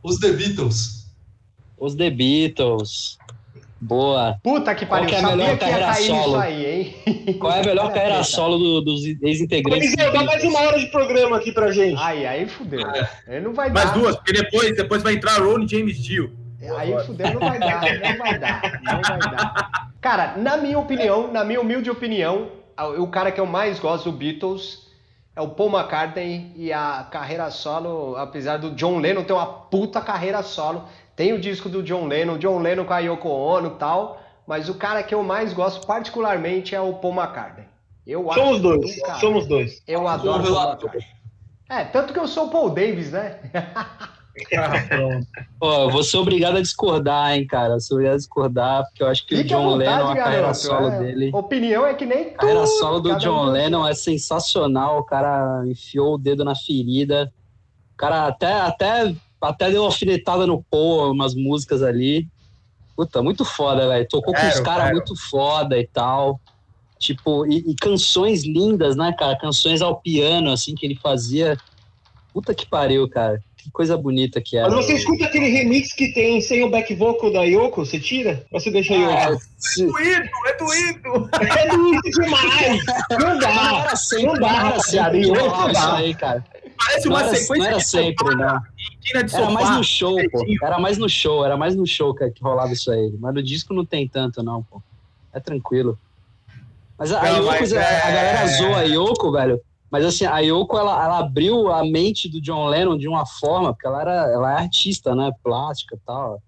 Os 0.02 0.18
The 0.18 0.32
Beatles. 0.32 0.97
Os 1.78 1.94
The 1.94 2.10
Beatles. 2.10 3.18
Boa. 3.80 4.38
Puta 4.42 4.74
que 4.74 4.84
pariu, 4.84 5.08
Qual 5.08 5.20
que 5.20 5.26
é 5.26 5.30
a 5.30 5.36
melhor 5.36 5.56
carreira 5.58 5.94
solo? 5.94 6.36
aí, 6.36 6.66
hein? 6.66 7.34
Qual 7.38 7.52
é 7.52 7.60
a 7.60 7.64
melhor 7.64 7.92
carreira 7.92 8.24
solo 8.24 8.58
do, 8.58 8.80
dos 8.80 9.04
ex-integrantes? 9.22 9.94
Dá 9.94 10.24
mais 10.24 10.42
uma 10.42 10.60
hora 10.60 10.78
de 10.80 10.86
programa 10.86 11.36
aqui 11.36 11.52
pra 11.52 11.70
gente. 11.70 12.00
Aí, 12.02 12.26
aí 12.26 12.48
fudeu. 12.48 12.84
Aí 13.28 13.40
não 13.40 13.54
vai 13.54 13.70
dar. 13.70 13.84
Mais 13.84 13.92
duas, 13.92 14.16
porque 14.16 14.32
depois, 14.32 14.76
depois 14.76 15.02
vai 15.02 15.14
entrar 15.14 15.40
Ronnie 15.40 15.68
James 15.68 15.96
Dio. 16.02 16.36
Aí 16.76 16.92
fudeu, 17.06 17.32
não 17.34 17.40
vai 17.40 17.58
dar, 17.60 17.80
não 17.80 18.18
vai 18.18 18.38
dar, 18.38 18.80
não 18.82 19.00
vai 19.00 19.18
dar. 19.20 19.90
Cara, 20.00 20.36
na 20.36 20.56
minha 20.56 20.78
opinião, 20.78 21.32
na 21.32 21.44
minha 21.44 21.60
humilde 21.60 21.88
opinião, 21.88 22.48
o 22.98 23.06
cara 23.06 23.30
que 23.30 23.40
eu 23.40 23.46
mais 23.46 23.78
gosto 23.78 24.10
do 24.10 24.16
Beatles 24.16 24.88
é 25.36 25.40
o 25.40 25.50
Paul 25.50 25.70
McCartney 25.70 26.52
e 26.56 26.72
a 26.72 27.06
carreira 27.08 27.48
solo, 27.52 28.16
apesar 28.16 28.56
do 28.56 28.72
John 28.72 28.98
Lennon 28.98 29.22
ter 29.22 29.32
uma 29.32 29.46
puta 29.46 30.00
carreira 30.00 30.42
solo, 30.42 30.84
tem 31.18 31.32
o 31.32 31.40
disco 31.40 31.68
do 31.68 31.82
John 31.82 32.06
Lennon, 32.06 32.38
John 32.38 32.60
Lennon 32.60 32.84
com 32.84 32.92
a 32.92 33.00
Yoko 33.00 33.28
Ono 33.28 33.66
e 33.66 33.74
tal, 33.74 34.22
mas 34.46 34.68
o 34.68 34.74
cara 34.74 35.02
que 35.02 35.12
eu 35.12 35.24
mais 35.24 35.52
gosto 35.52 35.84
particularmente 35.84 36.76
é 36.76 36.80
o 36.80 36.94
Paul 36.94 37.12
McCartney. 37.12 37.66
Eu 38.06 38.30
somos 38.32 38.60
dois, 38.60 39.02
cara, 39.02 39.18
somos 39.18 39.46
dois. 39.48 39.82
Eu 39.88 40.06
adoro 40.06 40.44
o 40.44 40.54
Paul 40.54 40.68
McCartney. 40.68 41.04
É, 41.68 41.84
tanto 41.86 42.12
que 42.12 42.20
eu 42.20 42.28
sou 42.28 42.46
o 42.46 42.50
Paul 42.50 42.70
Davis, 42.70 43.10
né? 43.10 43.40
Eu 45.60 45.90
vou 45.90 46.04
ser 46.04 46.16
obrigado 46.18 46.58
a 46.58 46.60
discordar, 46.60 47.32
hein, 47.32 47.44
cara. 47.44 47.74
Eu 47.74 47.80
sou 47.80 47.96
obrigado 47.96 48.14
a 48.14 48.18
discordar, 48.18 48.84
porque 48.84 49.02
eu 49.02 49.08
acho 49.08 49.26
que 49.26 49.36
Fique 49.36 49.52
o 49.52 49.58
John 49.58 49.70
vontade, 49.70 49.90
Lennon, 49.90 50.10
a 50.12 50.16
carreira 50.16 50.42
garoto, 50.42 50.58
solo 50.58 50.88
é, 50.88 50.98
dele. 51.00 51.30
Opinião 51.34 51.84
é 51.84 51.94
que 51.94 52.06
nem 52.06 52.26
tu. 52.26 52.34
A 52.34 52.38
carreira 52.38 52.66
solo 52.68 53.00
do 53.00 53.18
John 53.18 53.48
um 53.48 53.50
Lennon 53.50 53.88
é 53.88 53.94
sensacional. 53.94 55.00
O 55.00 55.02
cara 55.02 55.64
enfiou 55.66 56.14
o 56.14 56.18
dedo 56.18 56.44
na 56.44 56.54
ferida. 56.54 57.32
O 57.94 57.96
cara 57.96 58.28
até, 58.28 58.60
até 58.60 59.12
até 59.40 59.70
deu 59.70 59.82
uma 59.82 59.88
alfinetada 59.88 60.46
no 60.46 60.62
Paul, 60.70 61.12
umas 61.12 61.34
músicas 61.34 61.82
ali. 61.82 62.26
Puta, 62.96 63.22
muito 63.22 63.44
foda, 63.44 63.86
velho. 63.86 64.08
Tocou 64.08 64.34
com 64.34 64.48
os 64.48 64.60
caras 64.60 64.90
muito 64.90 65.14
foda 65.30 65.78
e 65.78 65.86
tal. 65.86 66.40
Tipo, 66.98 67.46
e, 67.46 67.58
e, 67.70 67.74
canções 67.76 68.44
lindas, 68.44 68.96
né, 68.96 69.14
cara? 69.16 69.38
Canções 69.38 69.80
ao 69.80 70.00
piano, 70.00 70.50
assim, 70.50 70.74
que 70.74 70.84
ele 70.84 70.96
fazia. 70.96 71.56
Puta 72.32 72.52
que 72.52 72.66
pariu, 72.66 73.08
cara. 73.08 73.40
Que 73.56 73.70
coisa 73.70 73.96
bonita 73.96 74.40
que 74.40 74.56
era. 74.56 74.68
Mas 74.68 74.86
você 74.86 74.94
escuta 74.94 75.26
aquele 75.26 75.48
remix 75.48 75.92
que 75.92 76.12
tem 76.12 76.40
sem 76.40 76.64
o 76.64 76.70
back 76.70 76.92
vocal 76.96 77.32
da 77.32 77.44
Yoko? 77.44 77.86
Você 77.86 78.00
tira? 78.00 78.44
Ou 78.50 78.58
você 78.58 78.70
deixa 78.70 78.94
a 78.94 78.96
Yoko? 78.96 79.14
Ah, 79.14 79.26
é 79.26 79.84
doído, 79.84 80.30
é 80.46 80.56
doído. 80.56 81.30
É 81.40 81.68
doído 81.68 82.02
demais. 82.02 82.84
Não 83.10 83.38
dá. 83.38 83.54
Não 83.54 83.78
era 83.80 83.96
sempre, 83.96 84.26
não 84.26 84.34
dá, 84.34 84.52
não 84.52 84.66
era 84.70 84.80
sempre. 84.80 85.26
Não 85.26 85.72
dá. 85.72 85.96
Aí, 85.96 86.14
cara. 86.14 86.44
Parece 86.78 87.08
uma 87.08 87.20
não 87.20 87.26
era, 87.26 87.36
sequência. 87.36 87.56
Não 87.58 87.66
era 87.66 87.80
sempre, 87.80 88.34
não. 88.36 88.62
Era 89.14 89.50
mais 89.50 89.70
no 89.70 89.84
show, 89.84 90.16
pô. 90.30 90.44
Era 90.62 90.78
mais 90.78 90.98
no 90.98 91.08
show, 91.08 91.44
era 91.44 91.56
mais 91.56 91.76
no 91.76 91.86
show 91.86 92.14
que, 92.14 92.30
que 92.30 92.42
rolava 92.42 92.72
isso 92.72 92.90
aí. 92.90 93.14
Mas 93.18 93.34
no 93.34 93.42
disco 93.42 93.74
não 93.74 93.84
tem 93.84 94.06
tanto, 94.08 94.42
não, 94.42 94.62
pô. 94.62 94.82
É 95.32 95.40
tranquilo. 95.40 95.98
Mas 96.98 97.12
a, 97.12 97.22
não, 97.22 97.36
Yoko, 97.36 97.46
mas 97.46 97.72
é... 97.72 98.02
a 98.02 98.10
galera 98.10 98.46
zoa 98.46 98.78
a 98.78 98.82
Yoko, 98.82 99.32
velho. 99.32 99.60
Mas 99.90 100.04
assim, 100.04 100.26
a 100.26 100.38
Yoko, 100.40 100.76
ela, 100.76 101.04
ela 101.04 101.18
abriu 101.18 101.72
a 101.72 101.84
mente 101.84 102.28
do 102.28 102.40
John 102.40 102.66
Lennon 102.66 102.98
de 102.98 103.08
uma 103.08 103.24
forma, 103.24 103.72
porque 103.72 103.86
ela, 103.86 104.00
era, 104.00 104.32
ela 104.32 104.52
é 104.52 104.62
artista, 104.62 105.14
né? 105.14 105.30
Plástica 105.42 105.96
e 105.96 105.98
tal. 106.04 106.42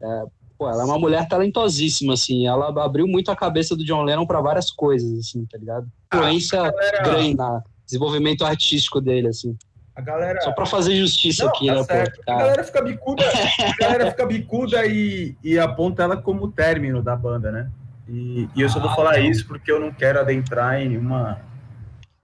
É, 0.00 0.24
pô, 0.56 0.68
ela 0.68 0.82
é 0.82 0.86
uma 0.86 0.98
mulher 0.98 1.28
talentosíssima, 1.28 2.14
assim. 2.14 2.46
Ela 2.46 2.68
abriu 2.82 3.06
muito 3.06 3.30
a 3.30 3.36
cabeça 3.36 3.76
do 3.76 3.84
John 3.84 4.04
Lennon 4.04 4.26
para 4.26 4.40
várias 4.40 4.70
coisas, 4.70 5.18
assim, 5.18 5.44
tá 5.46 5.58
ligado? 5.58 5.86
Ah, 6.10 6.16
Influência 6.16 6.60
ah, 6.60 6.70
galera... 6.70 7.02
grande 7.02 7.36
no 7.36 7.62
desenvolvimento 7.84 8.44
artístico 8.44 9.00
dele, 9.00 9.28
assim. 9.28 9.56
A 9.98 10.00
galera... 10.00 10.40
Só 10.42 10.52
pra 10.52 10.64
fazer 10.64 10.94
justiça 10.94 11.42
não, 11.42 11.50
aqui, 11.50 11.66
tá 11.66 11.74
né, 11.74 11.82
certo. 11.82 12.22
pô? 12.24 12.30
A 12.30 12.36
galera 12.36 12.62
fica 12.62 12.82
bicuda, 12.82 13.24
a 13.26 13.82
galera 13.82 14.10
fica 14.12 14.26
bicuda 14.26 14.86
e, 14.86 15.36
e 15.42 15.58
aponta 15.58 16.04
ela 16.04 16.16
como 16.16 16.52
término 16.52 17.02
da 17.02 17.16
banda, 17.16 17.50
né? 17.50 17.68
E, 18.08 18.48
e 18.54 18.62
eu 18.62 18.68
só 18.68 18.78
vou 18.78 18.90
ah, 18.90 18.94
falar 18.94 19.18
não. 19.18 19.24
isso 19.24 19.44
porque 19.48 19.72
eu 19.72 19.80
não 19.80 19.92
quero 19.92 20.20
adentrar 20.20 20.80
em 20.80 20.96
uma. 20.96 21.40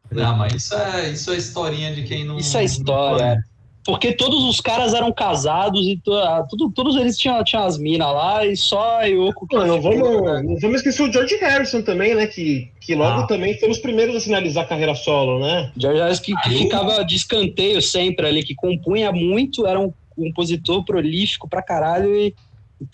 Não, 0.08 0.36
mas 0.36 0.54
isso 0.54 0.74
é, 0.76 1.10
isso 1.10 1.32
é 1.32 1.36
historinha 1.36 1.92
de 1.92 2.04
quem 2.04 2.24
não. 2.24 2.38
Isso 2.38 2.56
é 2.56 2.62
história. 2.62 3.44
Porque 3.84 4.12
todos 4.12 4.42
os 4.44 4.60
caras 4.60 4.94
eram 4.94 5.12
casados 5.12 5.86
e 5.86 6.00
ah, 6.08 6.44
tudo, 6.48 6.70
todos 6.70 6.96
eles 6.96 7.18
tinham, 7.18 7.44
tinham 7.44 7.64
as 7.64 7.76
minas 7.76 8.08
lá 8.08 8.44
e 8.44 8.56
só 8.56 9.00
a 9.00 9.04
Yoko. 9.04 9.46
Que 9.46 9.56
não, 9.56 9.80
vamos, 9.80 10.00
não 10.00 10.58
vamos 10.58 10.76
esquecer 10.76 11.02
o 11.02 11.12
George 11.12 11.36
Harrison 11.36 11.82
também, 11.82 12.14
né? 12.14 12.26
Que, 12.26 12.70
que 12.80 12.94
logo 12.94 13.22
ah. 13.22 13.26
também 13.26 13.58
foi 13.58 13.68
os 13.68 13.78
primeiros 13.78 14.16
a 14.16 14.20
sinalizar 14.20 14.64
a 14.64 14.66
carreira 14.66 14.94
solo, 14.94 15.38
né? 15.38 15.70
George 15.76 16.00
Harrison 16.00 16.22
que, 16.22 16.34
que 16.34 16.50
ficava 16.50 17.04
de 17.04 17.14
escanteio 17.14 17.82
sempre 17.82 18.26
ali, 18.26 18.42
que 18.42 18.54
compunha 18.54 19.12
muito, 19.12 19.66
era 19.66 19.78
um 19.78 19.92
compositor 20.16 20.82
prolífico 20.84 21.46
pra 21.46 21.60
caralho 21.60 22.16
e, 22.16 22.34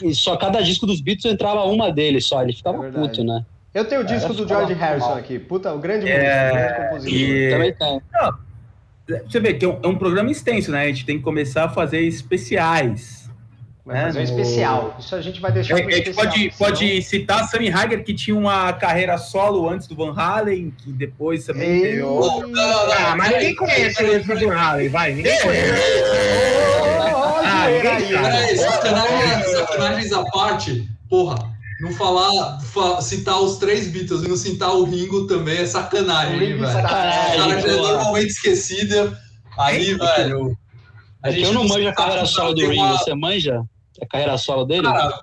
e 0.02 0.14
só 0.14 0.36
cada 0.36 0.60
disco 0.60 0.86
dos 0.86 1.00
Beatles 1.00 1.32
entrava 1.32 1.62
uma 1.64 1.92
dele 1.92 2.20
só, 2.20 2.42
ele 2.42 2.52
ficava 2.52 2.88
é 2.88 2.90
puto, 2.90 3.22
né? 3.22 3.44
Eu 3.72 3.84
tenho 3.84 4.00
o 4.00 4.04
disco 4.04 4.32
é, 4.32 4.34
do 4.34 4.48
George 4.48 4.72
Harrison 4.72 5.06
mal. 5.06 5.16
aqui, 5.18 5.38
puta, 5.38 5.72
o 5.72 5.78
grande, 5.78 6.08
é, 6.08 6.50
grande 6.50 6.82
compositor. 6.82 7.18
E... 7.20 7.50
Também 7.50 7.74
tem. 7.74 8.02
Não. 8.12 8.49
Você 9.28 9.40
vê 9.40 9.54
que 9.54 9.64
é 9.64 9.68
um, 9.68 9.78
é 9.82 9.86
um, 9.86 9.96
programa 9.96 10.30
extenso, 10.30 10.70
né? 10.70 10.82
A 10.82 10.86
gente 10.86 11.04
tem 11.04 11.18
que 11.18 11.24
começar 11.24 11.64
a 11.64 11.68
fazer 11.68 12.00
especiais. 12.00 13.28
Vai 13.84 13.96
né? 13.96 14.04
fazer 14.06 14.20
um 14.20 14.22
especial. 14.22 14.96
Isso 14.98 15.14
a 15.14 15.20
gente 15.20 15.40
vai 15.40 15.52
deixar 15.52 15.78
é, 15.78 15.84
A 15.84 15.90
gente 15.90 16.12
pode, 16.12 16.38
senão... 16.38 16.56
pode 16.58 17.02
citar 17.02 17.48
Sammy 17.48 17.70
Hager, 17.70 18.04
que 18.04 18.14
tinha 18.14 18.36
uma 18.36 18.72
carreira 18.72 19.18
solo 19.18 19.68
antes 19.68 19.86
do 19.86 19.96
Van 19.96 20.14
Halen, 20.14 20.72
que 20.76 20.92
depois 20.92 21.44
também 21.44 21.68
Ei, 21.68 22.00
Ah, 22.00 23.16
mas 23.16 23.32
ninguém 23.32 23.56
conhece 23.56 24.04
o 24.04 24.24
Van 24.24 24.54
Halen, 24.54 24.88
vai. 24.88 25.12
Ninguém 25.14 25.40
conhece. 25.40 25.82
Ah, 27.44 27.66
Peraí, 27.82 28.56
sacanagens 28.56 30.12
à 30.12 30.24
parte, 30.24 30.88
porra 31.08 31.49
não 31.80 31.92
falar, 31.92 32.60
citar 33.00 33.40
os 33.40 33.56
três 33.56 33.88
Beatles 33.88 34.22
e 34.22 34.28
não 34.28 34.36
citar 34.36 34.70
o 34.70 34.84
Ringo 34.84 35.26
também 35.26 35.58
é 35.58 35.66
sacanagem, 35.66 36.38
velho. 36.38 36.66
Sacanagem, 36.66 37.34
o 37.34 37.38
cara 37.38 37.60
já 37.60 37.68
é 37.68 37.76
normalmente 37.76 38.30
esquecida. 38.30 39.18
Aí, 39.58 39.94
velho. 39.94 40.56
A 41.22 41.30
é 41.30 41.32
gente 41.32 41.44
eu 41.44 41.54
não 41.54 41.66
manjo 41.66 41.88
a 41.88 41.94
carreira 41.94 42.26
solo 42.26 42.54
do 42.54 42.60
Ringo, 42.60 42.82
uma... 42.82 42.98
você 42.98 43.14
manja 43.14 43.62
a 44.00 44.06
carreira 44.06 44.36
solo 44.36 44.64
dele? 44.66 44.82
Cara, 44.82 45.20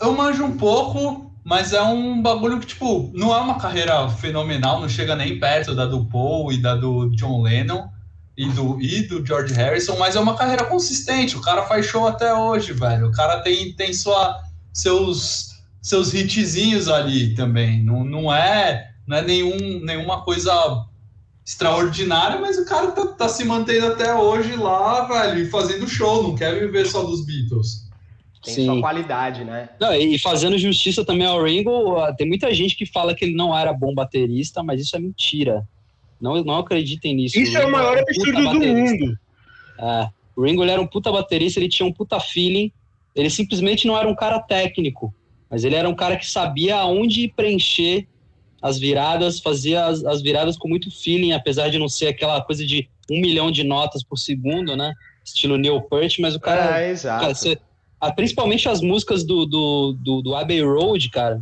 eu 0.00 0.14
manjo 0.14 0.44
um 0.44 0.56
pouco, 0.56 1.30
mas 1.44 1.74
é 1.74 1.82
um 1.82 2.20
bagulho 2.22 2.58
que, 2.60 2.66
tipo, 2.66 3.10
não 3.14 3.34
é 3.34 3.38
uma 3.38 3.58
carreira 3.58 4.08
fenomenal, 4.08 4.80
não 4.80 4.88
chega 4.88 5.14
nem 5.14 5.38
perto 5.38 5.74
da 5.74 5.84
do 5.84 6.06
Paul 6.06 6.50
e 6.50 6.56
da 6.56 6.74
do 6.74 7.10
John 7.10 7.42
Lennon 7.42 7.88
e 8.36 8.48
do, 8.48 8.80
e 8.80 9.02
do 9.06 9.24
George 9.24 9.52
Harrison, 9.54 9.96
mas 9.98 10.16
é 10.16 10.20
uma 10.20 10.34
carreira 10.34 10.64
consistente. 10.64 11.36
O 11.36 11.42
cara 11.42 11.62
faz 11.66 11.86
show 11.86 12.06
até 12.08 12.32
hoje, 12.34 12.72
velho. 12.72 13.08
O 13.08 13.12
cara 13.12 13.40
tem, 13.40 13.72
tem 13.74 13.92
sua, 13.92 14.40
seus 14.72 15.53
seus 15.84 16.14
hitzinhos 16.14 16.88
ali 16.88 17.34
também. 17.34 17.82
Não, 17.82 18.02
não 18.02 18.32
é 18.32 18.90
não 19.06 19.18
é 19.18 19.22
nenhum, 19.22 19.80
nenhuma 19.84 20.22
coisa 20.22 20.86
extraordinária, 21.44 22.40
mas 22.40 22.56
o 22.56 22.64
cara 22.64 22.90
tá, 22.92 23.06
tá, 23.06 23.28
se 23.28 23.44
mantendo 23.44 23.88
até 23.88 24.14
hoje 24.14 24.56
lá, 24.56 25.04
velho, 25.04 25.42
e 25.42 25.50
fazendo 25.50 25.86
show, 25.86 26.22
não 26.22 26.34
quer 26.34 26.58
viver 26.58 26.86
só 26.86 27.02
dos 27.02 27.26
Beatles. 27.26 27.84
Tem 28.42 28.54
Sim. 28.54 28.64
sua 28.64 28.80
qualidade, 28.80 29.44
né? 29.44 29.68
Não, 29.78 29.94
e 29.94 30.18
fazendo 30.18 30.56
justiça 30.56 31.04
também 31.04 31.26
ao 31.26 31.42
Ringo, 31.42 31.96
tem 32.16 32.26
muita 32.26 32.52
gente 32.54 32.76
que 32.76 32.86
fala 32.86 33.14
que 33.14 33.26
ele 33.26 33.34
não 33.34 33.56
era 33.56 33.72
bom 33.74 33.94
baterista, 33.94 34.62
mas 34.62 34.80
isso 34.80 34.96
é 34.96 34.98
mentira. 34.98 35.68
Não, 36.18 36.42
não 36.42 36.58
acreditem 36.58 37.14
nisso. 37.14 37.38
Isso 37.38 37.58
é 37.58 37.66
o 37.66 37.70
maior 37.70 37.98
absurdo 37.98 38.42
do 38.42 38.54
mundo. 38.54 39.18
É, 39.78 40.08
o 40.34 40.44
Ringo 40.44 40.62
ele 40.64 40.70
era 40.70 40.80
um 40.80 40.86
puta 40.86 41.12
baterista, 41.12 41.60
ele 41.60 41.68
tinha 41.68 41.86
um 41.86 41.92
puta 41.92 42.18
feeling, 42.18 42.72
ele 43.14 43.28
simplesmente 43.28 43.86
não 43.86 43.98
era 43.98 44.08
um 44.08 44.14
cara 44.14 44.40
técnico. 44.40 45.14
Mas 45.54 45.62
ele 45.62 45.76
era 45.76 45.88
um 45.88 45.94
cara 45.94 46.16
que 46.16 46.28
sabia 46.28 46.74
aonde 46.74 47.28
preencher 47.28 48.08
as 48.60 48.76
viradas, 48.76 49.38
fazia 49.38 49.86
as, 49.86 50.04
as 50.04 50.20
viradas 50.20 50.58
com 50.58 50.66
muito 50.66 50.90
feeling, 50.90 51.30
apesar 51.30 51.68
de 51.68 51.78
não 51.78 51.88
ser 51.88 52.08
aquela 52.08 52.42
coisa 52.42 52.66
de 52.66 52.88
um 53.08 53.20
milhão 53.20 53.52
de 53.52 53.62
notas 53.62 54.02
por 54.02 54.16
segundo, 54.16 54.76
né? 54.76 54.92
Estilo 55.24 55.56
Neil 55.56 55.80
Peart, 55.82 56.18
mas 56.18 56.34
o 56.34 56.40
cara. 56.40 56.82
É, 56.82 56.90
exato. 56.90 57.20
Cara, 57.20 57.34
você, 57.36 57.56
principalmente 58.16 58.68
as 58.68 58.80
músicas 58.80 59.22
do, 59.22 59.46
do, 59.46 59.92
do, 59.92 60.22
do 60.22 60.34
Abbey 60.34 60.60
Road, 60.60 61.08
cara 61.10 61.40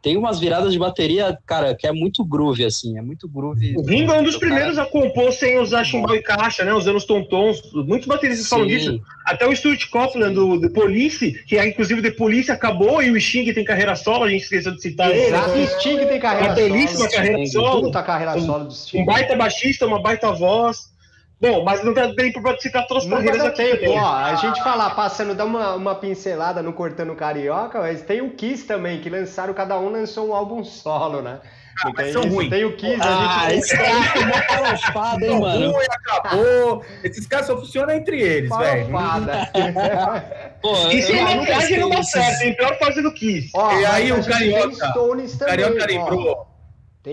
tem 0.00 0.16
umas 0.16 0.38
viradas 0.38 0.72
de 0.72 0.78
bateria, 0.78 1.36
cara, 1.44 1.74
que 1.74 1.86
é 1.86 1.92
muito 1.92 2.24
groove, 2.24 2.64
assim, 2.64 2.96
é 2.96 3.02
muito 3.02 3.28
groove. 3.28 3.76
O 3.76 3.82
Ringo 3.82 4.12
é 4.12 4.20
um 4.20 4.22
dos 4.22 4.36
primeiros 4.36 4.76
cara. 4.76 4.86
a 4.86 4.90
compor 4.90 5.32
sem 5.32 5.58
usar 5.58 5.84
chimbal 5.84 6.14
e 6.14 6.22
caixa, 6.22 6.64
né, 6.64 6.72
usando 6.72 6.96
os 6.96 7.04
tontons. 7.04 7.60
Muitos 7.72 8.06
bateristas 8.06 8.44
Sim. 8.46 8.50
falam 8.50 8.66
disso. 8.66 9.00
Até 9.26 9.46
o 9.46 9.54
Stuart 9.54 9.88
Copeland, 9.90 10.34
do 10.34 10.60
The 10.60 10.68
Police, 10.68 11.42
que 11.46 11.58
é, 11.58 11.66
inclusive 11.66 12.00
The 12.00 12.12
Police 12.12 12.50
acabou, 12.50 13.02
e 13.02 13.10
o 13.10 13.20
Sting 13.20 13.52
tem 13.52 13.64
carreira 13.64 13.96
solo, 13.96 14.24
a 14.24 14.28
gente 14.28 14.42
esqueceu 14.42 14.72
de 14.72 14.80
citar 14.80 15.10
Exato. 15.10 15.50
ele. 15.50 15.64
O 15.64 15.68
Sting 15.68 16.06
tem 16.06 16.20
carreira 16.20 16.48
uma 16.48 16.54
belíssima 16.54 16.98
solo. 17.00 17.10
carreira 17.10 17.46
solo. 17.46 17.82
Puta 17.82 18.02
carreira 18.02 18.40
solo 18.40 18.64
do 18.64 18.72
Sting. 18.72 19.00
Um 19.00 19.04
baita 19.04 19.36
baixista, 19.36 19.86
uma 19.86 20.00
baita 20.00 20.32
voz. 20.32 20.96
Bom, 21.40 21.62
mas 21.62 21.84
não 21.84 21.92
dá 21.92 22.12
tempo 22.14 22.42
para 22.42 22.58
citar 22.58 22.84
todas 22.88 23.04
as 23.04 23.10
carreiras 23.10 23.44
aqui. 23.44 23.76
Tempo. 23.76 23.92
Ó, 23.92 24.12
a 24.12 24.34
gente 24.34 24.60
falar, 24.62 24.90
passando, 24.90 25.36
dá 25.36 25.44
uma, 25.44 25.74
uma 25.74 25.94
pincelada 25.94 26.62
no 26.62 26.72
Cortando 26.72 27.14
Carioca, 27.14 27.78
mas 27.78 28.02
tem 28.02 28.20
o 28.20 28.30
Kiss 28.30 28.66
também, 28.66 29.00
que 29.00 29.08
lançaram, 29.08 29.54
cada 29.54 29.78
um 29.78 29.88
lançou 29.88 30.28
um 30.28 30.34
álbum 30.34 30.64
solo, 30.64 31.22
né? 31.22 31.38
Ah, 31.80 31.92
tem, 31.92 32.12
são 32.12 32.22
ruins. 32.28 32.50
tem 32.50 32.64
o 32.64 32.74
Kiss, 32.74 32.98
ah, 33.00 33.42
a 33.42 33.50
gente... 33.50 33.60
esse 33.60 33.76
cara 33.76 34.12
tomou 34.12 34.46
palofada, 34.48 35.26
hein, 35.26 35.40
mano? 35.40 35.70
Ruim, 35.70 35.86
acabou. 35.88 36.84
Esses 37.04 37.24
caras 37.24 37.46
só 37.46 37.56
funcionam 37.56 37.94
entre 37.94 38.20
eles, 38.20 38.50
velho. 38.50 38.88
Pô, 40.60 40.88
e 40.88 41.02
se 41.02 41.16
a 41.16 41.36
maquiagem 41.36 41.78
não 41.78 41.90
dá 41.90 42.02
certo, 42.02 42.42
hein? 42.42 42.56
Pior 42.56 42.76
fase 42.80 43.00
do 43.00 43.14
Kiss. 43.14 43.52
Ó, 43.54 43.78
e 43.78 43.86
aí 43.86 44.10
o 44.10 44.24
Carioca, 44.24 44.98
o 44.98 45.38
Carioca 45.38 45.86
lembrou... 45.86 46.48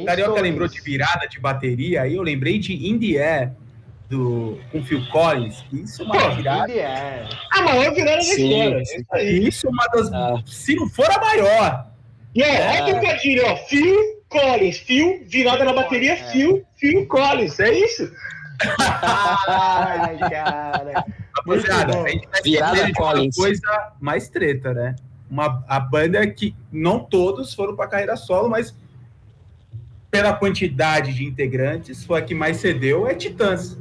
Carioca 0.04 0.42
lembrou 0.42 0.68
de 0.68 0.82
virada 0.82 1.28
de 1.28 1.40
bateria, 1.40 2.02
aí 2.02 2.16
eu 2.16 2.24
lembrei 2.24 2.58
de 2.58 2.74
In 2.74 2.98
The 2.98 3.24
Air, 3.24 3.52
do, 4.10 4.60
com 4.72 4.84
Phil 4.84 5.06
Collins. 5.12 5.64
Isso 5.72 6.04
é 6.04 6.06
uma 6.06 6.36
virada. 6.36 6.72
É. 6.72 7.28
A 7.52 7.62
maior 7.62 7.94
virada 7.94 8.18
da 8.18 8.24
história. 8.24 8.84
Isso 9.22 9.68
é 9.68 9.70
uma 9.70 9.88
das. 9.88 10.14
Ah. 10.14 10.44
Se 10.46 10.76
não 10.76 10.90
for 10.90 11.10
a 11.12 11.20
maior. 11.20 11.88
E 12.34 12.44
é, 12.44 12.78
é 12.78 12.86
trocadilho, 12.86 13.46
ó. 13.46 13.56
Phil 13.68 14.24
Collins. 14.30 14.78
Phil, 14.80 15.24
virada 15.26 15.64
na 15.64 15.74
bateria, 15.74 16.14
é. 16.14 16.32
Phil, 16.32 16.66
Phil 16.76 17.08
Collins. 17.08 17.60
É 17.60 17.74
isso. 17.74 18.12
Ai, 18.80 20.18
cara. 20.18 21.06
Rapaziada, 21.38 22.02
a 22.04 22.10
gente 22.10 22.28
virada 22.44 22.94
Collins. 22.94 23.38
uma 23.38 23.46
coisa 23.46 23.94
mais 24.00 24.30
treta, 24.30 24.74
né? 24.74 24.96
Uma, 25.30 25.64
a 25.68 25.80
banda 25.80 26.26
que 26.28 26.56
não 26.72 27.00
todos 27.00 27.54
foram 27.54 27.76
para 27.76 27.88
carreira 27.88 28.16
solo, 28.16 28.50
mas 28.50 28.76
pela 30.10 30.32
quantidade 30.32 31.14
de 31.14 31.26
integrantes, 31.26 32.06
foi 32.06 32.20
a 32.20 32.22
que 32.22 32.34
mais 32.34 32.58
cedeu, 32.58 33.06
é 33.06 33.14
Titãs. 33.14 33.78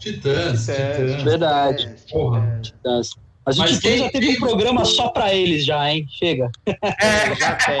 Titãs, 0.00 0.66
Titãs. 0.66 1.22
Verdade. 1.22 1.94
Porra. 2.10 2.58
Titãs. 2.62 3.14
Mas, 3.46 3.56
Mas 3.56 3.70
o 3.70 3.74
Titãs 3.74 3.98
já 4.00 4.10
teve 4.10 4.30
um 4.30 4.36
programa 4.36 4.84
só 4.84 5.08
pra 5.10 5.32
eles 5.32 5.64
já, 5.64 5.90
hein? 5.90 6.06
Chega. 6.10 6.50
É, 6.66 7.34
já 7.36 7.54
tem. 7.56 7.78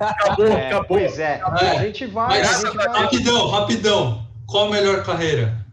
acabou, 0.00 0.46
é, 0.46 0.66
acabou. 0.66 0.84
Pois 0.86 1.18
é. 1.18 1.40
é. 1.60 1.70
A 1.70 1.82
gente 1.84 2.06
vai, 2.06 2.40
Mas, 2.40 2.64
a 2.64 2.66
gente 2.66 2.76
vai... 2.76 3.02
Rapidão, 3.02 3.48
rapidão. 3.48 4.26
Qual 4.46 4.66
a 4.66 4.70
melhor 4.70 5.02
carreira? 5.02 5.66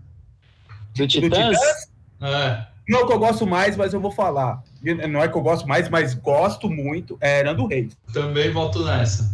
Do 0.95 1.07
Titãs? 1.07 1.29
Do 1.29 1.35
Titãs? 1.35 1.89
É. 2.21 2.65
Não 2.87 3.05
que 3.05 3.13
eu 3.13 3.19
gosto 3.19 3.47
mais, 3.47 3.75
mas 3.75 3.93
eu 3.93 3.99
vou 3.99 4.11
falar. 4.11 4.61
Não 4.81 5.21
é 5.21 5.27
que 5.27 5.35
eu 5.35 5.41
gosto 5.41 5.67
mais, 5.67 5.89
mas 5.89 6.13
gosto 6.13 6.69
muito. 6.69 7.17
É 7.19 7.43
Nando 7.43 7.65
Reis. 7.65 7.97
Também 8.13 8.51
volto 8.51 8.83
nessa. 8.83 9.33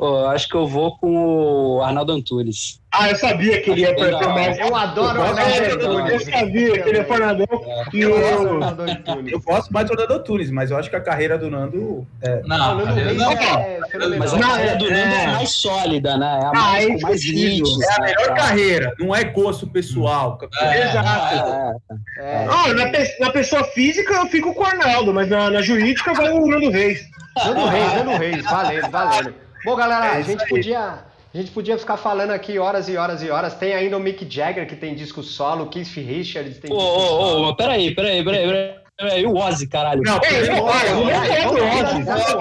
Pô, 0.00 0.24
acho 0.28 0.48
que 0.48 0.54
eu 0.54 0.66
vou 0.66 0.96
com 0.96 1.76
o 1.76 1.82
Arnaldo 1.82 2.12
Antunes. 2.12 2.80
Ah, 2.90 3.10
eu 3.10 3.16
sabia 3.16 3.60
que 3.60 3.68
ele 3.68 3.82
ia 3.82 3.94
para 3.94 4.30
mais. 4.30 4.58
Eu 4.58 4.74
adoro 4.74 5.20
o 5.20 5.22
Arnaldo 5.22 5.42
Antunes. 5.74 6.12
Eu 6.26 6.32
sabia 6.32 6.82
que 6.82 6.88
ele 6.88 6.96
ia 6.96 7.04
para 7.04 7.26
Nandão. 7.26 7.46
Eu, 7.92 9.28
eu 9.28 9.40
gosto 9.40 9.70
mais 9.70 9.86
do 9.86 9.94
Nando 9.94 10.14
Antunes, 10.14 10.50
mas 10.50 10.70
eu 10.70 10.78
acho 10.78 10.88
que 10.88 10.96
a 10.96 11.02
carreira 11.02 11.36
do 11.36 11.50
Nando. 11.50 12.06
É... 12.22 12.40
Não, 12.46 12.78
não, 12.78 12.86
não. 12.86 13.32
É, 13.32 13.78
mas 14.18 14.32
a 14.32 14.38
carreira 14.38 14.76
do 14.76 14.84
Nando 14.86 14.96
é, 14.96 15.26
mais 15.26 15.50
sólida, 15.50 16.16
né? 16.16 16.38
É 16.40 16.46
a 16.46 16.48
ah, 16.48 16.54
mais, 16.54 16.86
é 16.86 17.02
mais. 17.02 17.22
É 17.22 17.94
a 17.94 18.00
melhor 18.00 18.34
carreira, 18.34 18.94
não 18.98 19.14
é 19.14 19.22
gosto 19.22 19.66
pessoal. 19.66 20.38
É, 20.62 20.88
Exato. 20.88 21.82
É, 22.16 22.46
oh, 22.48 22.72
na, 22.72 22.90
na, 23.20 23.30
pessoa 23.30 23.64
física 23.64 24.14
eu 24.14 24.26
fico 24.28 24.54
com 24.54 24.62
o 24.62 24.66
Arnaldo, 24.66 25.12
mas 25.12 25.28
na, 25.28 25.50
na 25.50 25.60
jurídica 25.60 26.14
vai 26.14 26.30
o 26.30 26.46
Nando 26.46 26.70
Reis. 26.70 27.02
Nando 27.36 27.66
Reis, 27.66 27.94
Nando 27.94 28.10
Reis, 28.12 28.44
valendo, 28.44 28.90
valendo. 28.90 29.49
Bom, 29.64 29.76
galera, 29.76 30.06
é 30.06 30.18
a 30.18 30.22
gente 30.22 30.48
podia. 30.48 31.10
A 31.32 31.36
gente 31.36 31.52
podia 31.52 31.78
ficar 31.78 31.96
falando 31.96 32.32
aqui 32.32 32.58
horas 32.58 32.88
e 32.88 32.96
horas 32.96 33.22
e 33.22 33.30
horas. 33.30 33.54
Tem 33.54 33.72
ainda 33.72 33.96
o 33.96 34.00
Mick 34.00 34.26
Jagger, 34.28 34.66
que 34.66 34.74
tem 34.74 34.96
disco 34.96 35.22
solo, 35.22 35.64
o 35.64 35.68
Keith 35.68 35.94
Richards 35.94 36.58
tem 36.58 36.70
disco 36.70 36.74
oh, 36.74 37.06
solo. 37.06 37.48
Ô, 37.50 37.56
peraí, 37.56 37.94
peraí, 37.94 38.24
peraí, 38.24 38.46
peraí. 38.46 38.80
Peraí, 39.00 39.24
o 39.24 39.34
Ozzy, 39.34 39.66
caralho. 39.66 40.02
Não, 40.02 40.12
não, 40.12 40.20
é 40.20 40.22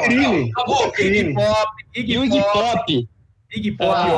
crime. 0.03 0.51
Acabou, 0.51 0.91
Iggy 0.99 1.33
Pop. 1.33 1.71
Iggy 1.95 2.41
Pop. 2.41 3.07
Iggy 3.53 3.71
Pop, 3.71 4.11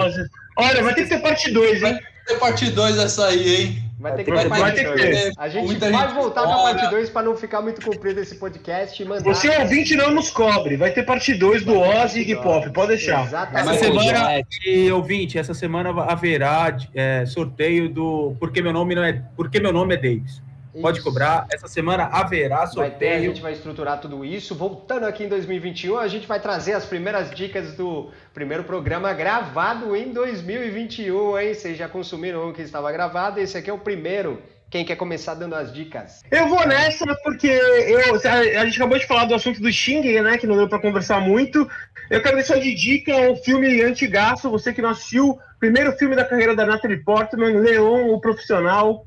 Ozzy, 0.00 0.24
Olha, 0.58 0.82
vai 0.82 0.92
ter 0.94 1.04
que 1.04 1.10
ter 1.10 1.22
parte 1.22 1.52
2, 1.52 1.84
hein? 1.84 1.92
Vai 1.92 2.00
ter 2.26 2.40
parte 2.40 2.68
2 2.70 2.98
essa 2.98 3.28
aí, 3.28 3.54
hein? 3.54 3.81
Vai 4.02 4.16
ter 4.16 4.24
que 4.24 4.32
ter 4.32 4.48
parte 4.48 4.82
2. 4.82 5.32
A 5.38 5.48
gente 5.48 5.78
vai 5.78 6.12
voltar 6.12 6.42
com 6.42 6.50
a 6.50 6.62
parte 6.62 6.90
2 6.90 7.10
para 7.10 7.22
não 7.22 7.36
ficar 7.36 7.62
muito 7.62 7.80
comprido 7.80 8.20
esse 8.20 8.34
podcast 8.34 9.00
e 9.00 9.06
mandar. 9.06 9.22
Você 9.22 9.48
ouvinte 9.48 9.94
não 9.94 10.10
nos 10.10 10.28
cobre. 10.28 10.76
Vai 10.76 10.90
ter 10.90 11.04
parte 11.04 11.32
2 11.32 11.64
do 11.64 11.78
Ozzy 11.78 12.20
e 12.20 12.32
Hip 12.32 12.46
Hop. 12.46 12.66
Pode 12.74 12.88
deixar. 12.88 13.24
Exatamente. 13.24 13.70
Essa 13.70 13.84
semana, 13.84 14.42
e 14.66 14.90
ouvinte, 14.90 15.38
essa 15.38 15.54
semana 15.54 15.90
haverá 16.02 16.76
é, 16.92 17.24
sorteio 17.26 17.88
do 17.88 18.34
Porque 18.40 18.60
meu 18.60 18.72
nome 18.72 18.96
não 18.96 19.04
é 19.04 19.22
Porque 19.36 19.60
meu 19.60 19.72
nome 19.72 19.94
é 19.94 19.96
Davis. 19.96 20.42
Pode 20.80 20.98
isso. 20.98 21.06
cobrar. 21.06 21.46
Essa 21.52 21.68
semana 21.68 22.04
haverá 22.04 22.66
sorteio. 22.66 22.90
Vai 22.90 22.98
ter, 22.98 23.12
a 23.14 23.20
gente 23.20 23.42
vai 23.42 23.52
estruturar 23.52 24.00
tudo 24.00 24.24
isso. 24.24 24.54
Voltando 24.54 25.04
aqui 25.04 25.24
em 25.24 25.28
2021, 25.28 25.98
a 25.98 26.08
gente 26.08 26.26
vai 26.26 26.40
trazer 26.40 26.72
as 26.72 26.84
primeiras 26.86 27.30
dicas 27.30 27.74
do 27.74 28.10
primeiro 28.32 28.64
programa 28.64 29.12
gravado 29.12 29.94
em 29.94 30.12
2021, 30.12 31.38
hein? 31.38 31.54
Vocês 31.54 31.76
já 31.76 31.88
consumiram 31.88 32.48
o 32.48 32.52
que 32.52 32.62
estava 32.62 32.90
gravado. 32.90 33.38
Esse 33.40 33.58
aqui 33.58 33.68
é 33.68 33.72
o 33.72 33.78
primeiro. 33.78 34.42
Quem 34.70 34.86
quer 34.86 34.96
começar 34.96 35.34
dando 35.34 35.54
as 35.54 35.70
dicas? 35.70 36.22
Eu 36.30 36.48
vou 36.48 36.66
nessa 36.66 37.04
porque 37.22 37.46
eu, 37.46 38.14
a 38.58 38.64
gente 38.64 38.76
acabou 38.76 38.98
de 38.98 39.06
falar 39.06 39.26
do 39.26 39.34
assunto 39.34 39.60
do 39.60 39.70
Xing, 39.70 40.18
né? 40.22 40.38
Que 40.38 40.46
não 40.46 40.56
deu 40.56 40.66
para 40.66 40.80
conversar 40.80 41.20
muito. 41.20 41.68
Eu 42.08 42.22
quero 42.22 42.36
deixar 42.36 42.58
de 42.58 42.74
dica 42.74 43.14
um 43.14 43.36
filme 43.36 43.82
antigaço. 43.82 44.50
Você 44.50 44.72
que 44.72 44.80
não 44.80 44.88
assistiu, 44.88 45.38
primeiro 45.60 45.92
filme 45.92 46.16
da 46.16 46.24
carreira 46.24 46.56
da 46.56 46.64
Natalie 46.64 47.04
Portman, 47.04 47.60
Leon, 47.60 48.14
o 48.14 48.18
Profissional 48.18 49.06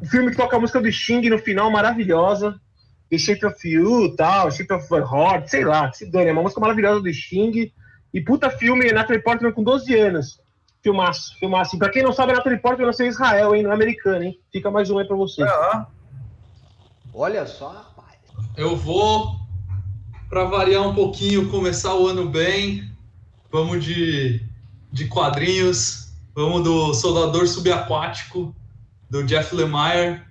o 0.00 0.06
filme 0.06 0.30
que 0.30 0.36
toca 0.36 0.56
a 0.56 0.60
música 0.60 0.80
do 0.80 0.90
Sting 0.90 1.28
no 1.28 1.38
final, 1.38 1.70
maravilhosa. 1.70 2.58
The 3.10 3.18
Shape 3.18 3.44
of 3.44 3.68
You, 3.68 4.14
tal, 4.16 4.50
Shape 4.50 4.72
of 4.72 4.86
Heart, 4.94 5.48
sei 5.48 5.64
lá, 5.64 5.92
se 5.92 6.06
dane, 6.06 6.28
é 6.28 6.32
uma 6.32 6.42
música 6.42 6.60
maravilhosa 6.60 7.02
do 7.02 7.12
Sting. 7.12 7.72
E 8.14 8.20
puta 8.20 8.50
filme, 8.50 8.90
Natalie 8.92 9.22
Portman 9.22 9.52
com 9.52 9.62
12 9.62 9.94
anos. 9.94 10.40
Filmaço, 10.82 11.36
filmaço. 11.38 11.76
E 11.76 11.78
pra 11.78 11.90
quem 11.90 12.02
não 12.02 12.12
sabe, 12.12 12.32
Natalie 12.32 12.58
Portman 12.58 12.86
nasceu 12.86 13.06
em 13.06 13.10
Israel, 13.10 13.54
hein, 13.54 13.62
não 13.62 13.70
é 13.70 13.74
americana, 13.74 14.24
hein. 14.24 14.38
Fica 14.52 14.70
mais 14.70 14.90
um 14.90 14.98
aí 14.98 15.06
pra 15.06 15.16
você. 15.16 15.42
É. 15.42 15.86
Olha 17.12 17.44
só, 17.46 17.68
rapaz. 17.68 18.16
Eu 18.56 18.76
vou, 18.76 19.36
pra 20.28 20.44
variar 20.44 20.88
um 20.88 20.94
pouquinho, 20.94 21.50
começar 21.50 21.94
o 21.94 22.06
ano 22.06 22.28
bem. 22.28 22.88
Vamos 23.50 23.84
de, 23.84 24.40
de 24.92 25.08
quadrinhos. 25.08 26.12
Vamos 26.34 26.62
do 26.62 26.94
Soldador 26.94 27.46
Subaquático 27.46 28.54
do 29.10 29.24
Jeff 29.24 29.54
Lemire, 29.54 30.22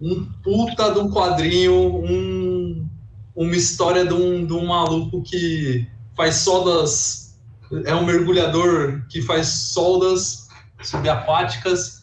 um 0.00 0.24
puta 0.42 0.92
de 0.92 0.98
um 0.98 1.10
quadrinho, 1.10 1.74
um, 1.74 2.88
uma 3.34 3.54
história 3.54 4.06
de 4.06 4.14
um, 4.14 4.46
de 4.46 4.52
um 4.52 4.66
maluco 4.66 5.22
que 5.22 5.86
faz 6.16 6.36
soldas, 6.36 7.38
é 7.84 7.94
um 7.94 8.06
mergulhador 8.06 9.04
que 9.08 9.20
faz 9.20 9.48
soldas 9.48 10.48
subaquáticas, 10.82 12.02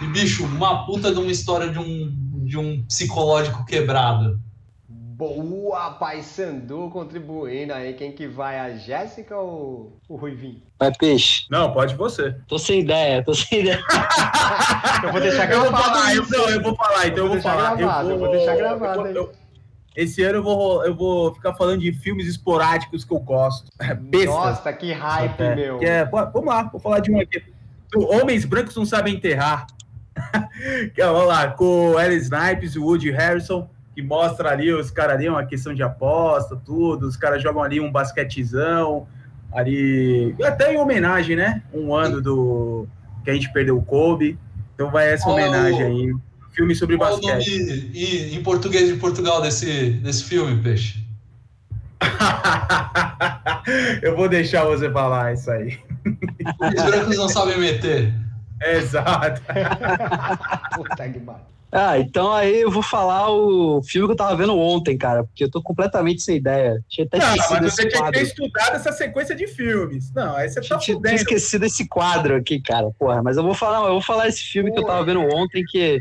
e 0.00 0.06
bicho, 0.06 0.44
uma 0.44 0.86
puta 0.86 1.12
de 1.12 1.18
uma 1.18 1.30
história 1.30 1.68
de 1.68 1.78
um, 1.78 2.44
de 2.46 2.56
um 2.56 2.82
psicológico 2.84 3.66
quebrado. 3.66 4.40
Boa, 5.20 5.90
Pai 5.90 6.22
Sandu 6.22 6.88
contribuindo 6.88 7.74
aí. 7.74 7.92
Quem 7.92 8.10
que 8.10 8.26
vai? 8.26 8.58
A 8.58 8.74
Jéssica 8.74 9.36
ou 9.36 10.00
o 10.08 10.16
Ruivinho? 10.16 10.62
Vai, 10.78 10.90
peixe. 10.94 11.44
Não, 11.50 11.74
pode 11.74 11.94
você. 11.94 12.34
Tô 12.48 12.58
sem 12.58 12.80
ideia, 12.80 13.22
tô 13.22 13.34
sem 13.34 13.60
ideia. 13.60 13.78
eu 15.04 15.12
vou 15.12 15.20
deixar 15.20 15.44
gravado. 15.44 15.66
Eu 15.66 15.72
vou 15.72 15.82
falar, 15.82 16.14
eu, 16.14 16.26
não, 16.26 16.48
eu 16.48 16.62
vou 16.62 16.74
falar, 16.74 17.06
então 17.06 17.18
eu 17.18 17.28
vou, 17.28 17.36
eu 17.36 17.42
vou 17.42 17.42
falar. 17.42 17.76
Gravado, 17.76 18.10
eu, 18.10 18.18
vou, 18.18 18.26
eu 18.28 18.32
vou 18.32 18.38
deixar 18.38 18.56
gravado. 18.56 19.06
Eu, 19.08 19.32
esse 19.94 20.22
ano 20.22 20.38
eu 20.38 20.42
vou, 20.42 20.86
eu 20.86 20.96
vou 20.96 21.34
ficar 21.34 21.52
falando 21.52 21.80
de 21.80 21.92
filmes 21.92 22.26
esporádicos 22.26 23.04
que 23.04 23.12
eu 23.12 23.20
gosto. 23.20 23.70
Bestas. 24.00 24.34
Nossa, 24.34 24.72
que 24.72 24.90
hype, 24.90 25.38
é, 25.38 25.54
meu. 25.54 25.82
É, 25.82 26.02
vamos 26.06 26.46
lá, 26.46 26.62
vou 26.62 26.80
falar 26.80 27.00
de 27.00 27.12
um 27.12 27.20
aqui. 27.20 27.44
Homens 27.94 28.46
Brancos 28.46 28.74
Não 28.74 28.86
Sabem 28.86 29.16
Enterrar. 29.16 29.66
que, 30.94 31.04
vamos 31.04 31.26
lá, 31.26 31.48
com 31.48 31.90
o 31.90 32.00
Ellie 32.00 32.16
Snipes 32.16 32.74
e 32.74 32.78
o 32.78 32.84
Woody 32.86 33.10
Harrison 33.10 33.68
que 33.94 34.02
mostra 34.02 34.50
ali 34.50 34.72
os 34.72 34.90
caras 34.90 35.16
ali, 35.16 35.28
uma 35.28 35.44
questão 35.44 35.74
de 35.74 35.82
aposta, 35.82 36.56
tudo, 36.56 37.06
os 37.06 37.16
caras 37.16 37.42
jogam 37.42 37.62
ali 37.62 37.80
um 37.80 37.90
basquetezão, 37.90 39.06
ali, 39.52 40.34
até 40.42 40.72
em 40.72 40.78
homenagem, 40.78 41.36
né? 41.36 41.62
Um 41.72 41.94
ano 41.94 42.20
do 42.20 42.86
que 43.24 43.30
a 43.30 43.34
gente 43.34 43.52
perdeu 43.52 43.76
o 43.76 43.82
Kobe, 43.82 44.38
então 44.74 44.90
vai 44.90 45.12
essa 45.12 45.28
homenagem 45.28 45.82
aí. 45.82 46.14
Filme 46.52 46.74
sobre 46.74 46.96
Qual 46.96 47.10
basquete. 47.10 47.54
O 47.54 47.66
nome 47.66 47.90
em, 47.94 48.34
em 48.34 48.42
português 48.42 48.88
de 48.88 48.96
Portugal 48.96 49.40
desse, 49.40 49.90
desse 49.90 50.24
filme, 50.24 50.60
Peixe? 50.62 51.04
Eu 54.02 54.16
vou 54.16 54.28
deixar 54.28 54.64
você 54.64 54.90
falar 54.90 55.34
isso 55.34 55.50
aí. 55.50 55.78
Os 56.04 56.82
brancos 56.82 57.16
não 57.16 57.28
sabem 57.28 57.58
meter. 57.58 58.12
Exato. 58.60 59.40
Puta 60.74 61.08
que 61.08 61.20
ah, 61.72 61.98
então 61.98 62.32
aí 62.32 62.62
eu 62.62 62.70
vou 62.70 62.82
falar 62.82 63.30
o 63.30 63.80
filme 63.82 64.08
que 64.08 64.12
eu 64.12 64.16
tava 64.16 64.34
vendo 64.34 64.58
ontem, 64.58 64.98
cara, 64.98 65.22
porque 65.22 65.44
eu 65.44 65.50
tô 65.50 65.62
completamente 65.62 66.20
sem 66.20 66.36
ideia. 66.36 66.82
Tinha 66.88 67.06
até 67.06 67.18
não, 67.18 67.36
mas 67.36 67.46
você 67.72 67.88
tinha 67.88 68.04
que 68.04 68.10
ter 68.10 68.22
estudado 68.22 68.74
essa 68.74 68.90
sequência 68.90 69.36
de 69.36 69.46
filmes. 69.46 70.12
Não, 70.12 70.34
aí 70.34 70.48
você 70.48 70.60
tá 70.60 70.78
tinha, 70.78 71.00
tinha 71.00 71.14
esquecido 71.14 71.64
esse 71.64 71.86
quadro 71.86 72.34
aqui, 72.34 72.60
cara, 72.60 72.90
porra. 72.98 73.22
Mas 73.22 73.36
eu 73.36 73.44
vou 73.44 73.54
falar, 73.54 73.86
eu 73.86 73.92
vou 73.92 74.02
falar 74.02 74.26
esse 74.26 74.42
filme 74.42 74.72
que 74.72 74.80
eu 74.80 74.84
tava 74.84 75.04
vendo 75.04 75.20
ontem 75.20 75.62
que, 75.64 76.00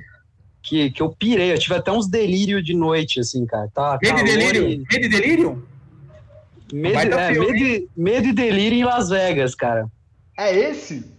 que, 0.64 0.90
que 0.90 1.02
eu 1.04 1.10
pirei. 1.10 1.54
Eu 1.54 1.60
tive 1.60 1.76
até 1.76 1.92
uns 1.92 2.08
delírios 2.08 2.66
de 2.66 2.74
noite, 2.74 3.20
assim, 3.20 3.46
cara. 3.46 3.70
Tá, 3.72 4.00
medo 4.02 4.20
e 4.20 4.24
delírio? 4.24 4.70
E... 4.70 4.78
Medo 4.92 5.06
e 5.06 5.10
delírio? 5.10 5.68
Medo, 6.74 7.16
é, 7.16 7.32
medo, 7.32 7.90
medo 7.96 8.28
e 8.28 8.34
delírio 8.34 8.80
em 8.80 8.84
Las 8.84 9.10
Vegas, 9.10 9.54
cara. 9.54 9.88
É 10.36 10.56
esse? 10.56 11.19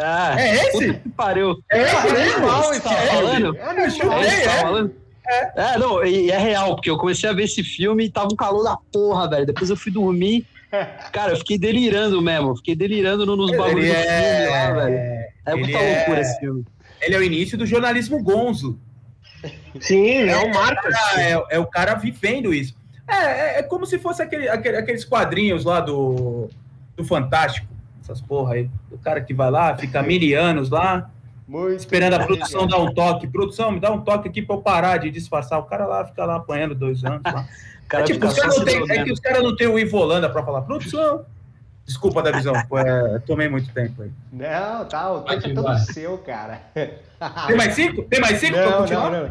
Ah, 0.00 0.40
é 0.40 0.54
esse? 0.54 0.94
Pariu. 1.16 1.58
É 1.70 1.82
esse 1.82 1.94
é 1.94 2.32
animal 2.34 2.72
esse 2.72 2.82
tá 2.82 2.90
falando? 2.90 3.56
É, 3.56 3.60
é, 3.60 4.26
é, 4.26 4.44
tá 4.44 4.50
falando? 4.60 4.94
É. 5.26 5.52
é, 5.56 5.78
não, 5.78 6.04
e 6.04 6.30
é 6.30 6.38
real, 6.38 6.74
porque 6.74 6.88
eu 6.88 6.96
comecei 6.96 7.28
a 7.28 7.32
ver 7.32 7.44
esse 7.44 7.62
filme 7.62 8.06
e 8.06 8.10
tava 8.10 8.28
um 8.32 8.36
calor 8.36 8.62
da 8.62 8.78
porra, 8.90 9.28
velho. 9.28 9.46
Depois 9.46 9.68
eu 9.68 9.76
fui 9.76 9.92
dormir. 9.92 10.46
Cara, 11.12 11.32
eu 11.32 11.36
fiquei 11.36 11.58
delirando 11.58 12.20
mesmo. 12.22 12.56
Fiquei 12.56 12.74
delirando 12.74 13.26
nos 13.26 13.50
bagulhos 13.50 13.88
do 13.88 13.94
filme 13.94 14.46
lá, 14.48 14.70
velho. 14.72 14.98
É 15.46 15.54
muita 15.54 15.78
é... 15.78 15.96
loucura 15.96 16.20
esse 16.20 16.38
filme. 16.38 16.64
Ele 17.00 17.14
é 17.14 17.18
o 17.18 17.22
início 17.22 17.58
do 17.58 17.66
jornalismo 17.66 18.22
gonzo. 18.22 18.78
Sim, 19.80 20.28
é, 20.28 20.36
o 20.36 20.52
Marcos. 20.52 20.94
É, 21.16 21.56
é, 21.56 21.58
o 21.58 21.66
cara 21.66 21.94
vivendo 21.94 22.52
isso. 22.52 22.74
É, 23.06 23.60
é, 23.60 23.62
como 23.62 23.86
se 23.86 23.98
fosse 23.98 24.20
aquele, 24.20 24.48
aquele, 24.48 24.76
aqueles 24.76 25.04
quadrinhos 25.04 25.64
lá 25.64 25.80
do, 25.80 26.48
do 26.96 27.04
Fantástico 27.04 27.66
essas 28.08 28.20
porra 28.20 28.54
aí. 28.54 28.70
O 28.90 28.98
cara 28.98 29.20
que 29.20 29.34
vai 29.34 29.50
lá, 29.50 29.76
fica 29.76 30.02
mil 30.02 30.40
anos 30.40 30.70
lá, 30.70 31.10
Muito 31.46 31.78
esperando 31.78 32.14
a 32.14 32.24
produção 32.24 32.66
dar 32.66 32.78
um 32.78 32.92
toque. 32.92 33.26
Produção, 33.26 33.70
me 33.70 33.80
dá 33.80 33.92
um 33.92 34.00
toque 34.00 34.28
aqui 34.28 34.40
para 34.40 34.56
eu 34.56 34.60
parar 34.62 34.96
de 34.96 35.10
disfarçar. 35.10 35.58
O 35.58 35.64
cara 35.64 35.86
lá 35.86 36.04
fica 36.06 36.24
lá 36.24 36.36
apanhando 36.36 36.74
dois 36.74 37.04
anos 37.04 37.22
lá. 37.24 37.46
Cara 37.88 38.04
é, 38.04 38.06
tipo, 38.06 38.26
os 38.26 38.38
cara 38.38 38.64
tem, 38.66 38.84
é 38.90 39.02
que 39.02 39.10
os 39.10 39.18
caras 39.18 39.42
não 39.42 39.56
têm 39.56 39.66
o 39.66 39.78
Ivolanda 39.78 40.28
para 40.28 40.42
falar 40.44 40.60
produção. 40.60 41.24
Desculpa 41.88 42.22
da 42.22 42.30
visão, 42.30 42.52
é, 42.76 43.18
tomei 43.20 43.48
muito 43.48 43.72
tempo 43.72 44.02
aí. 44.02 44.12
Não, 44.30 44.84
tá, 44.84 45.10
o 45.10 45.22
tempo 45.22 45.48
é 45.48 45.54
todo 45.54 45.78
seu, 45.78 46.18
cara. 46.18 46.60
Tem 47.46 47.56
mais 47.56 47.72
cinco? 47.74 48.02
Tem 48.04 48.20
mais 48.20 48.38
cinco 48.38 48.58
não, 48.58 48.86
não, 48.86 49.10
não. 49.10 49.28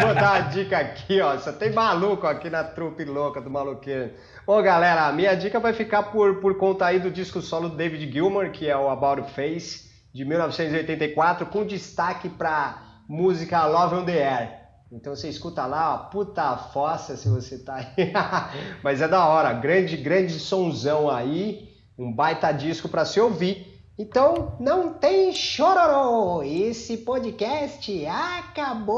Vou 0.00 0.14
dar 0.14 0.32
uma 0.32 0.40
dica 0.50 0.76
aqui, 0.76 1.20
ó. 1.20 1.38
Só 1.38 1.52
tem 1.52 1.72
maluco 1.72 2.26
aqui 2.26 2.50
na 2.50 2.62
trupe 2.62 3.02
louca 3.04 3.40
do 3.40 3.48
maluqueiro. 3.48 4.10
Bom, 4.46 4.60
galera, 4.60 5.06
a 5.06 5.12
minha 5.12 5.34
dica 5.34 5.58
vai 5.58 5.72
ficar 5.72 6.02
por, 6.02 6.40
por 6.40 6.58
conta 6.58 6.84
aí 6.84 7.00
do 7.00 7.10
disco 7.10 7.40
solo 7.40 7.70
do 7.70 7.76
David 7.76 8.12
Gilmour, 8.12 8.50
que 8.50 8.68
é 8.68 8.76
o 8.76 8.90
About 8.90 9.30
Face, 9.30 9.90
de 10.12 10.22
1984, 10.22 11.46
com 11.46 11.64
destaque 11.64 12.28
para 12.28 12.82
música 13.08 13.64
Love 13.64 13.94
on 13.94 14.04
the 14.04 14.22
Air. 14.22 14.50
Então 14.92 15.16
você 15.16 15.28
escuta 15.28 15.64
lá, 15.64 15.94
ó, 15.94 15.98
puta 16.10 16.56
fossa 16.56 17.16
se 17.16 17.28
você 17.28 17.58
tá 17.58 17.76
aí. 17.76 18.12
Mas 18.82 19.00
é 19.00 19.08
da 19.08 19.26
hora, 19.26 19.52
grande, 19.54 19.96
grande 19.96 20.38
sonzão 20.38 21.08
aí, 21.08 21.73
um 21.98 22.12
baita 22.12 22.52
disco 22.52 22.88
para 22.88 23.04
se 23.04 23.20
ouvir. 23.20 23.72
Então 23.98 24.56
não 24.58 24.92
tem 24.92 25.32
chororô, 25.32 26.42
esse 26.42 26.96
podcast 26.98 28.06
acabou. 28.06 28.94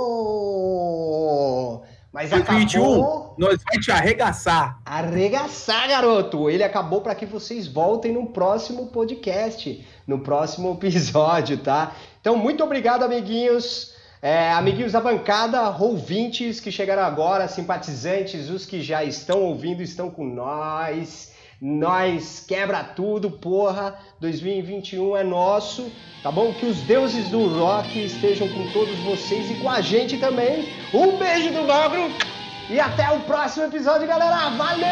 Mas 2.11 2.31
2021, 2.31 2.83
acabou... 2.83 3.35
nós 3.37 3.63
vai 3.63 3.79
te 3.79 3.93
arregaçar. 3.93 4.81
Arregaçar, 4.87 5.87
garoto. 5.87 6.49
Ele 6.49 6.65
acabou 6.65 7.03
para 7.03 7.15
que 7.15 7.27
vocês 7.27 7.67
voltem 7.67 8.11
no 8.11 8.29
próximo 8.29 8.87
podcast, 8.87 9.87
no 10.07 10.21
próximo 10.21 10.73
episódio, 10.81 11.59
tá? 11.59 11.95
Então, 12.19 12.35
muito 12.35 12.65
obrigado, 12.65 13.03
amiguinhos. 13.03 13.95
É, 14.23 14.51
amiguinhos 14.53 14.93
da 14.93 15.01
bancada, 15.01 15.69
ouvintes 15.79 16.59
que 16.59 16.73
chegaram 16.73 17.03
agora, 17.03 17.47
simpatizantes, 17.49 18.49
os 18.49 18.65
que 18.65 18.81
já 18.81 19.05
estão 19.05 19.43
ouvindo, 19.43 19.83
estão 19.83 20.11
com 20.11 20.25
nós. 20.25 21.36
Nós 21.61 22.45
quebra 22.47 22.85
tudo, 22.85 23.31
porra. 23.31 23.99
2021 24.21 25.17
é 25.17 25.25
nosso, 25.25 25.91
tá 26.23 26.31
bom? 26.31 26.53
Que 26.53 26.67
os 26.67 26.79
deuses 26.83 27.29
do 27.29 27.47
rock 27.59 28.05
estejam 28.05 28.49
com 28.49 28.67
todos 28.73 28.99
vocês 29.01 29.51
e 29.51 29.55
com 29.55 29.71
a 29.71 29.81
gente 29.81 30.19
também. 30.19 30.69
Um 30.93 31.17
beijo 31.17 31.53
do 31.53 31.63
Magro 31.63 32.11
e 32.69 32.79
até 32.79 33.11
o 33.11 33.21
próximo 33.21 33.65
episódio, 33.67 34.07
galera. 34.07 34.51
Valeu! 34.51 34.87